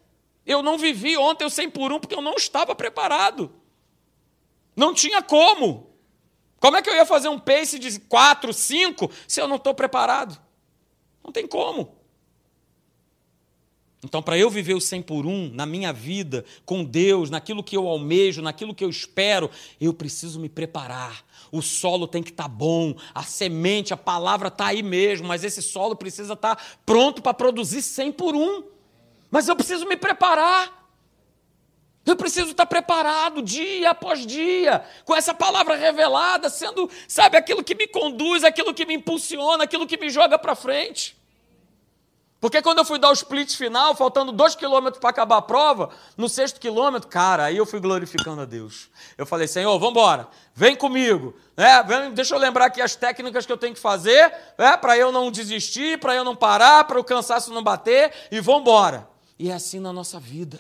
Eu 0.46 0.62
não 0.62 0.78
vivi 0.78 1.18
ontem 1.18 1.46
o 1.46 1.50
100 1.50 1.70
por 1.70 1.92
um 1.92 2.00
porque 2.00 2.16
eu 2.16 2.22
não 2.22 2.36
estava 2.36 2.76
preparado. 2.76 3.52
Não 4.76 4.94
tinha 4.94 5.22
como. 5.22 5.92
Como 6.60 6.78
é 6.78 6.82
que 6.82 6.90
eu 6.90 6.96
ia 6.96 7.06
fazer 7.06 7.28
um 7.28 7.40
pace 7.40 7.78
de 7.78 8.00
4, 8.00 8.54
5 8.54 9.12
se 9.28 9.42
eu 9.42 9.48
não 9.48 9.58
estou 9.58 9.74
preparado? 9.74 10.40
Não 11.24 11.32
tem 11.32 11.48
como. 11.48 12.04
Então, 14.04 14.22
para 14.22 14.38
eu 14.38 14.50
viver 14.50 14.74
o 14.74 14.82
100 14.82 15.02
por 15.02 15.26
1 15.26 15.52
na 15.54 15.66
minha 15.66 15.94
vida, 15.94 16.44
com 16.66 16.84
Deus, 16.84 17.30
naquilo 17.30 17.64
que 17.64 17.78
eu 17.78 17.88
almejo, 17.88 18.42
naquilo 18.42 18.76
que 18.76 18.84
eu 18.84 18.90
espero, 18.90 19.50
eu 19.80 19.94
preciso 19.94 20.40
me 20.40 20.50
preparar. 20.50 21.24
O 21.52 21.62
solo 21.62 22.06
tem 22.06 22.22
que 22.22 22.32
estar 22.32 22.44
tá 22.44 22.50
bom, 22.50 22.96
a 23.14 23.24
semente, 23.24 23.94
a 23.94 23.98
palavra 23.98 24.50
está 24.50 24.68
aí 24.68 24.84
mesmo, 24.84 25.28
mas 25.28 25.44
esse 25.44 25.62
solo 25.62 25.96
precisa 25.96 26.34
estar 26.34 26.58
tá 26.58 26.64
pronto 26.86 27.22
para 27.22 27.34
produzir 27.34 27.82
100 27.82 28.12
por 28.12 28.36
1. 28.36 28.73
Mas 29.34 29.48
eu 29.48 29.56
preciso 29.56 29.88
me 29.88 29.98
preparar. 29.98 30.72
Eu 32.06 32.16
preciso 32.16 32.52
estar 32.52 32.68
preparado 32.68 33.42
dia 33.42 33.90
após 33.90 34.28
dia, 34.28 34.86
com 35.06 35.16
essa 35.16 35.34
palavra 35.34 35.76
revelada, 35.76 36.50
sendo, 36.50 36.88
sabe, 37.08 37.36
aquilo 37.36 37.64
que 37.64 37.74
me 37.74 37.88
conduz, 37.88 38.44
aquilo 38.44 38.76
que 38.76 38.86
me 38.86 38.94
impulsiona, 38.94 39.64
aquilo 39.64 39.88
que 39.88 39.98
me 39.98 40.12
joga 40.12 40.38
para 40.38 40.54
frente. 40.54 41.18
Porque 42.40 42.62
quando 42.62 42.80
eu 42.80 42.86
fui 42.86 43.00
dar 43.00 43.10
o 43.10 43.14
split 43.14 43.56
final, 43.56 43.96
faltando 43.96 44.32
dois 44.32 44.54
quilômetros 44.54 45.00
para 45.00 45.10
acabar 45.10 45.38
a 45.38 45.42
prova, 45.42 45.90
no 46.16 46.30
sexto 46.30 46.60
quilômetro, 46.60 47.10
cara, 47.10 47.46
aí 47.46 47.58
eu 47.58 47.66
fui 47.66 47.80
glorificando 47.80 48.42
a 48.42 48.46
Deus. 48.46 48.92
Eu 49.18 49.26
falei, 49.26 49.48
Senhor, 49.48 49.80
vamos 49.80 49.94
embora, 49.94 50.28
vem 50.54 50.76
comigo. 50.76 51.34
É, 51.58 51.82
vem, 51.82 52.12
deixa 52.12 52.36
eu 52.36 52.40
lembrar 52.40 52.66
aqui 52.66 52.82
as 52.82 52.96
técnicas 52.96 53.48
que 53.48 53.52
eu 53.52 53.58
tenho 53.58 53.74
que 53.74 53.80
fazer, 53.80 54.32
é, 54.60 54.78
para 54.78 54.96
eu 54.96 55.12
não 55.12 55.32
desistir, 55.32 56.00
para 56.00 56.14
eu 56.14 56.24
não 56.24 56.36
parar, 56.36 56.84
para 56.84 57.00
o 57.00 57.04
cansaço 57.04 57.52
não 57.52 57.64
bater, 57.64 58.14
e 58.30 58.40
vamos 58.40 58.62
embora. 58.62 59.13
E 59.38 59.50
é 59.50 59.54
assim 59.54 59.80
na 59.80 59.92
nossa 59.92 60.20
vida. 60.20 60.60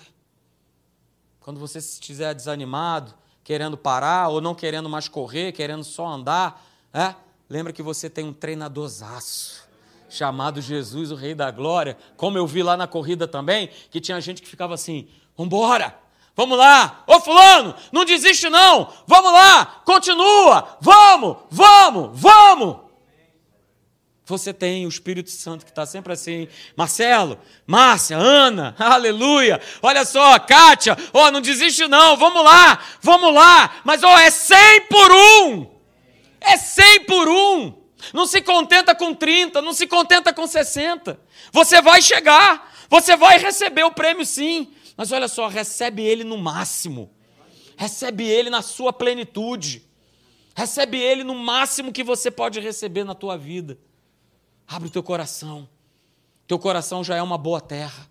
Quando 1.40 1.60
você 1.60 1.80
estiver 1.80 2.34
desanimado, 2.34 3.14
querendo 3.44 3.78
parar, 3.78 4.30
ou 4.30 4.40
não 4.40 4.56
querendo 4.56 4.90
mais 4.90 5.08
correr, 5.08 5.52
querendo 5.52 5.84
só 5.84 6.08
andar, 6.08 6.66
é, 6.94 7.14
lembra 7.50 7.74
que 7.74 7.84
você 7.84 8.10
tem 8.10 8.26
um 8.26 8.34
treinadorzaço 8.34 9.68
chamado 10.10 10.62
Jesus, 10.62 11.12
o 11.12 11.16
Rei 11.16 11.34
da 11.36 11.52
Glória, 11.52 11.98
como 12.16 12.38
eu 12.38 12.48
vi 12.48 12.64
lá 12.64 12.78
na 12.78 12.88
corrida 12.88 13.28
também, 13.28 13.70
que 13.90 14.00
tinha 14.00 14.22
gente 14.22 14.42
que 14.42 14.48
ficava 14.48 14.74
assim: 14.74 15.08
vambora, 15.36 15.98
vamos 16.36 16.58
lá, 16.58 17.04
ô 17.08 17.20
Fulano, 17.20 17.76
não 17.92 18.06
desiste 18.06 18.50
não, 18.50 18.90
vamos 19.08 19.34
lá, 19.34 19.82
continua, 19.84 20.78
vamos, 20.80 21.38
vamos, 21.50 22.10
vamos. 22.14 22.78
Você 24.26 24.54
tem 24.54 24.86
o 24.86 24.90
Espírito 24.90 25.30
Santo 25.30 25.66
que 25.66 25.72
está 25.72 25.86
sempre 25.86 26.14
assim. 26.14 26.48
Marcelo, 26.78 27.38
Márcia, 27.68 28.16
Ana, 28.18 28.74
aleluia. 28.80 29.60
Olha 29.82 30.06
só, 30.06 30.40
Kátia, 30.40 30.98
oh, 31.12 31.30
não 31.30 31.42
desiste 31.42 31.88
não, 31.88 32.16
vamos 32.16 32.44
lá, 32.44 32.80
vamos 33.02 33.34
lá. 33.34 33.82
Mas 33.84 34.02
oh, 34.02 34.18
é 34.18 34.30
100 34.30 34.82
por 34.88 35.12
um. 35.12 35.68
É 36.40 36.56
100 36.56 37.06
por 37.06 37.28
um. 37.28 37.84
Não 38.14 38.26
se 38.26 38.42
contenta 38.42 38.96
com 38.96 39.14
30, 39.14 39.62
não 39.62 39.74
se 39.74 39.88
contenta 39.88 40.34
com 40.34 40.48
60. 40.48 41.20
Você 41.52 41.82
vai 41.82 42.02
chegar, 42.02 42.74
você 42.90 43.18
vai 43.18 43.38
receber 43.38 43.84
o 43.84 43.92
prêmio 43.92 44.26
sim. 44.26 44.74
Mas 44.96 45.12
olha 45.12 45.28
só, 45.28 45.48
recebe 45.48 46.02
ele 46.02 46.24
no 46.24 46.38
máximo. 46.38 47.12
Recebe 47.76 48.26
ele 48.26 48.50
na 48.50 48.62
sua 48.62 48.94
plenitude. 48.94 49.84
Recebe 50.56 50.98
ele 50.98 51.24
no 51.24 51.36
máximo 51.36 51.92
que 51.92 52.04
você 52.04 52.30
pode 52.30 52.60
receber 52.60 53.04
na 53.04 53.16
tua 53.16 53.38
vida. 53.38 53.78
Abre 54.68 54.88
o 54.88 54.92
teu 54.92 55.04
coração. 55.04 55.68
Teu 56.48 56.60
coração 56.60 57.04
já 57.04 57.16
é 57.16 57.22
uma 57.22 57.38
boa 57.38 57.62
terra. 57.62 58.08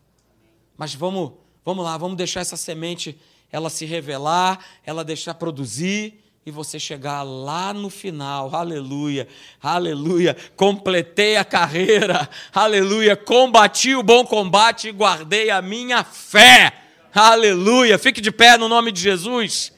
Mas 0.76 0.94
vamos, 0.94 1.32
vamos 1.64 1.84
lá, 1.84 1.96
vamos 1.96 2.16
deixar 2.16 2.40
essa 2.40 2.56
semente 2.56 3.18
ela 3.52 3.68
se 3.68 3.84
revelar, 3.84 4.58
ela 4.84 5.04
deixar 5.04 5.34
produzir 5.34 6.18
e 6.44 6.50
você 6.50 6.80
chegar 6.80 7.22
lá 7.22 7.72
no 7.72 7.88
final, 7.88 8.52
aleluia, 8.54 9.28
aleluia, 9.62 10.36
completei 10.56 11.36
a 11.36 11.44
carreira, 11.44 12.28
aleluia, 12.52 13.14
combati 13.14 13.94
o 13.94 14.02
bom 14.02 14.24
combate 14.24 14.88
e 14.88 14.92
guardei 14.92 15.50
a 15.50 15.62
minha 15.62 16.02
fé, 16.02 16.72
aleluia, 17.14 17.98
fique 17.98 18.20
de 18.20 18.32
pé 18.32 18.56
no 18.56 18.68
nome 18.68 18.90
de 18.90 19.02
Jesus, 19.02 19.72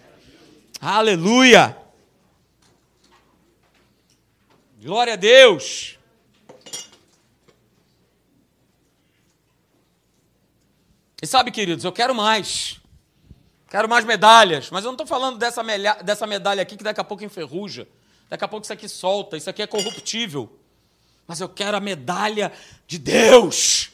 aleluia, 0.81 1.77
glória 4.81 5.15
a 5.15 5.17
Deus. 5.17 5.99
E 11.25 11.27
sabe, 11.27 11.51
queridos, 11.51 11.87
eu 11.87 11.91
quero 11.91 12.15
mais. 12.15 12.79
Quero 13.71 13.89
mais 13.89 14.05
medalhas. 14.05 14.69
Mas 14.69 14.85
eu 14.85 14.89
não 14.89 14.93
estou 14.95 15.07
falando 15.07 15.39
dessa, 15.39 15.63
medalha, 15.63 16.03
dessa 16.03 16.27
medalha 16.27 16.61
aqui 16.61 16.77
que 16.77 16.85
daqui 16.85 17.01
a 17.01 17.05
pouco 17.05 17.25
enferruja. 17.25 17.89
Daqui 18.29 18.45
a 18.45 18.49
pouco 18.49 18.65
isso 18.65 18.73
aqui 18.75 18.87
solta. 18.87 19.35
Isso 19.35 19.49
aqui 19.49 19.63
é 19.63 19.67
corruptível. 19.67 20.55
Mas 21.27 21.41
eu 21.41 21.49
quero 21.49 21.79
a 21.79 21.81
medalha 21.81 22.53
de 22.87 22.99
Deus. 22.99 23.91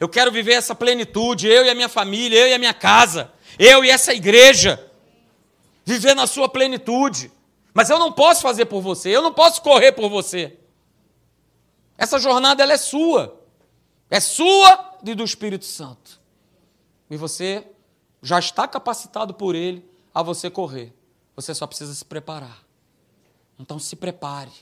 Eu 0.00 0.08
quero 0.08 0.32
viver 0.32 0.54
essa 0.54 0.74
plenitude. 0.74 1.46
Eu 1.46 1.66
e 1.66 1.68
a 1.68 1.74
minha 1.74 1.90
família, 1.90 2.38
eu 2.38 2.48
e 2.48 2.54
a 2.54 2.58
minha 2.58 2.72
casa. 2.72 3.30
Eu 3.58 3.84
e 3.84 3.90
essa 3.90 4.14
igreja. 4.14 4.82
Viver 5.84 6.14
na 6.14 6.26
sua 6.26 6.48
plenitude. 6.48 7.30
Mas 7.74 7.90
eu 7.90 7.98
não 7.98 8.10
posso 8.10 8.40
fazer 8.40 8.64
por 8.64 8.80
você. 8.80 9.10
Eu 9.10 9.20
não 9.20 9.34
posso 9.34 9.60
correr 9.60 9.92
por 9.92 10.08
você. 10.08 10.56
Essa 11.98 12.18
jornada 12.18 12.62
ela 12.62 12.72
é 12.72 12.78
sua. 12.78 13.38
É 14.08 14.20
sua 14.20 14.96
e 15.04 15.14
do 15.14 15.22
Espírito 15.22 15.66
Santo. 15.66 16.19
E 17.10 17.16
você 17.16 17.66
já 18.22 18.38
está 18.38 18.68
capacitado 18.68 19.34
por 19.34 19.54
Ele 19.54 19.84
a 20.14 20.22
você 20.22 20.48
correr. 20.48 20.94
Você 21.34 21.54
só 21.54 21.66
precisa 21.66 21.92
se 21.94 22.04
preparar. 22.04 22.62
Então 23.58 23.78
se 23.78 23.96
prepare. 23.96 24.52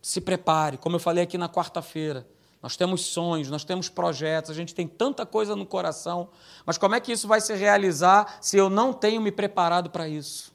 Se 0.00 0.20
prepare. 0.20 0.78
Como 0.78 0.96
eu 0.96 1.00
falei 1.00 1.24
aqui 1.24 1.36
na 1.36 1.48
quarta-feira, 1.48 2.26
nós 2.62 2.76
temos 2.76 3.02
sonhos, 3.02 3.50
nós 3.50 3.64
temos 3.64 3.88
projetos, 3.88 4.50
a 4.50 4.54
gente 4.54 4.74
tem 4.74 4.86
tanta 4.86 5.26
coisa 5.26 5.54
no 5.54 5.66
coração, 5.66 6.28
mas 6.64 6.78
como 6.78 6.94
é 6.94 7.00
que 7.00 7.12
isso 7.12 7.28
vai 7.28 7.40
se 7.40 7.54
realizar 7.54 8.38
se 8.40 8.56
eu 8.56 8.70
não 8.70 8.92
tenho 8.92 9.20
me 9.20 9.30
preparado 9.30 9.90
para 9.90 10.08
isso? 10.08 10.54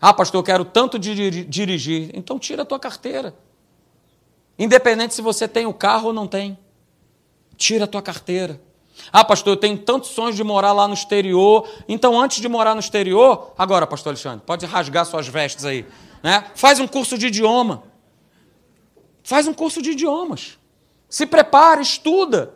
Ah, 0.00 0.14
pastor, 0.14 0.38
eu 0.38 0.44
quero 0.44 0.64
tanto 0.64 0.98
dirigir. 0.98 2.10
Então 2.14 2.38
tira 2.38 2.62
a 2.62 2.66
tua 2.66 2.78
carteira. 2.78 3.34
Independente 4.58 5.14
se 5.14 5.22
você 5.22 5.46
tem 5.46 5.66
o 5.66 5.74
carro 5.74 6.08
ou 6.08 6.12
não 6.12 6.26
tem. 6.26 6.58
Tira 7.56 7.84
a 7.84 7.88
tua 7.88 8.02
carteira. 8.02 8.60
Ah, 9.12 9.24
pastor, 9.24 9.54
eu 9.54 9.56
tenho 9.56 9.78
tantos 9.78 10.10
sonhos 10.10 10.36
de 10.36 10.44
morar 10.44 10.72
lá 10.72 10.86
no 10.86 10.94
exterior. 10.94 11.68
Então, 11.88 12.20
antes 12.20 12.40
de 12.40 12.48
morar 12.48 12.74
no 12.74 12.80
exterior, 12.80 13.52
agora, 13.56 13.86
pastor 13.86 14.10
Alexandre, 14.10 14.42
pode 14.44 14.66
rasgar 14.66 15.04
suas 15.06 15.26
vestes 15.26 15.64
aí. 15.64 15.86
Né? 16.22 16.44
Faz 16.54 16.78
um 16.78 16.86
curso 16.86 17.16
de 17.16 17.28
idioma. 17.28 17.82
Faz 19.22 19.46
um 19.46 19.54
curso 19.54 19.80
de 19.82 19.90
idiomas. 19.90 20.58
Se 21.08 21.26
prepara, 21.26 21.80
estuda. 21.80 22.54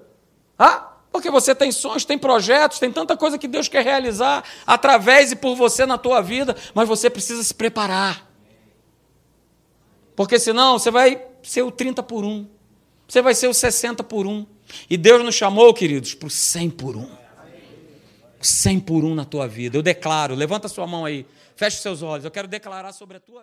Ah, 0.59 0.93
porque 1.11 1.31
você 1.31 1.55
tem 1.55 1.71
sonhos, 1.71 2.05
tem 2.05 2.19
projetos, 2.19 2.79
tem 2.79 2.91
tanta 2.91 3.17
coisa 3.17 3.39
que 3.39 3.47
Deus 3.47 3.69
quer 3.69 3.85
realizar 3.85 4.43
através 4.67 5.33
e 5.33 5.37
por 5.37 5.55
você 5.55 5.87
na 5.87 5.97
tua 5.97 6.21
vida, 6.21 6.57
mas 6.75 6.89
você 6.89 7.09
precisa 7.09 7.43
se 7.43 7.55
preparar. 7.55 8.29
Porque 10.17 10.39
senão 10.39 10.79
você 10.79 10.91
vai 10.91 11.25
ser 11.43 11.63
o 11.63 11.71
30 11.71 12.03
por 12.03 12.25
1. 12.25 12.47
Você 13.07 13.23
vai 13.23 13.35
ser 13.35 13.49
o 13.49 13.55
60 13.55 14.03
por 14.03 14.27
1. 14.27 14.47
E 14.89 14.97
Deus 14.97 15.25
nos 15.25 15.35
chamou, 15.35 15.73
queridos, 15.73 16.15
para 16.15 16.27
o 16.27 16.31
100 16.31 16.71
por 16.71 16.97
1. 16.97 17.25
100 18.41 18.81
por 18.81 19.05
1 19.05 19.15
na 19.15 19.25
tua 19.25 19.49
vida. 19.49 19.77
Eu 19.77 19.83
declaro, 19.83 20.35
levanta 20.35 20.69
sua 20.69 20.87
mão 20.87 21.05
aí, 21.05 21.27
feche 21.57 21.79
seus 21.79 22.03
olhos. 22.03 22.25
Eu 22.25 22.31
quero 22.31 22.47
declarar 22.47 22.93
sobre 22.93 23.17
a 23.17 23.21
tua 23.21 23.43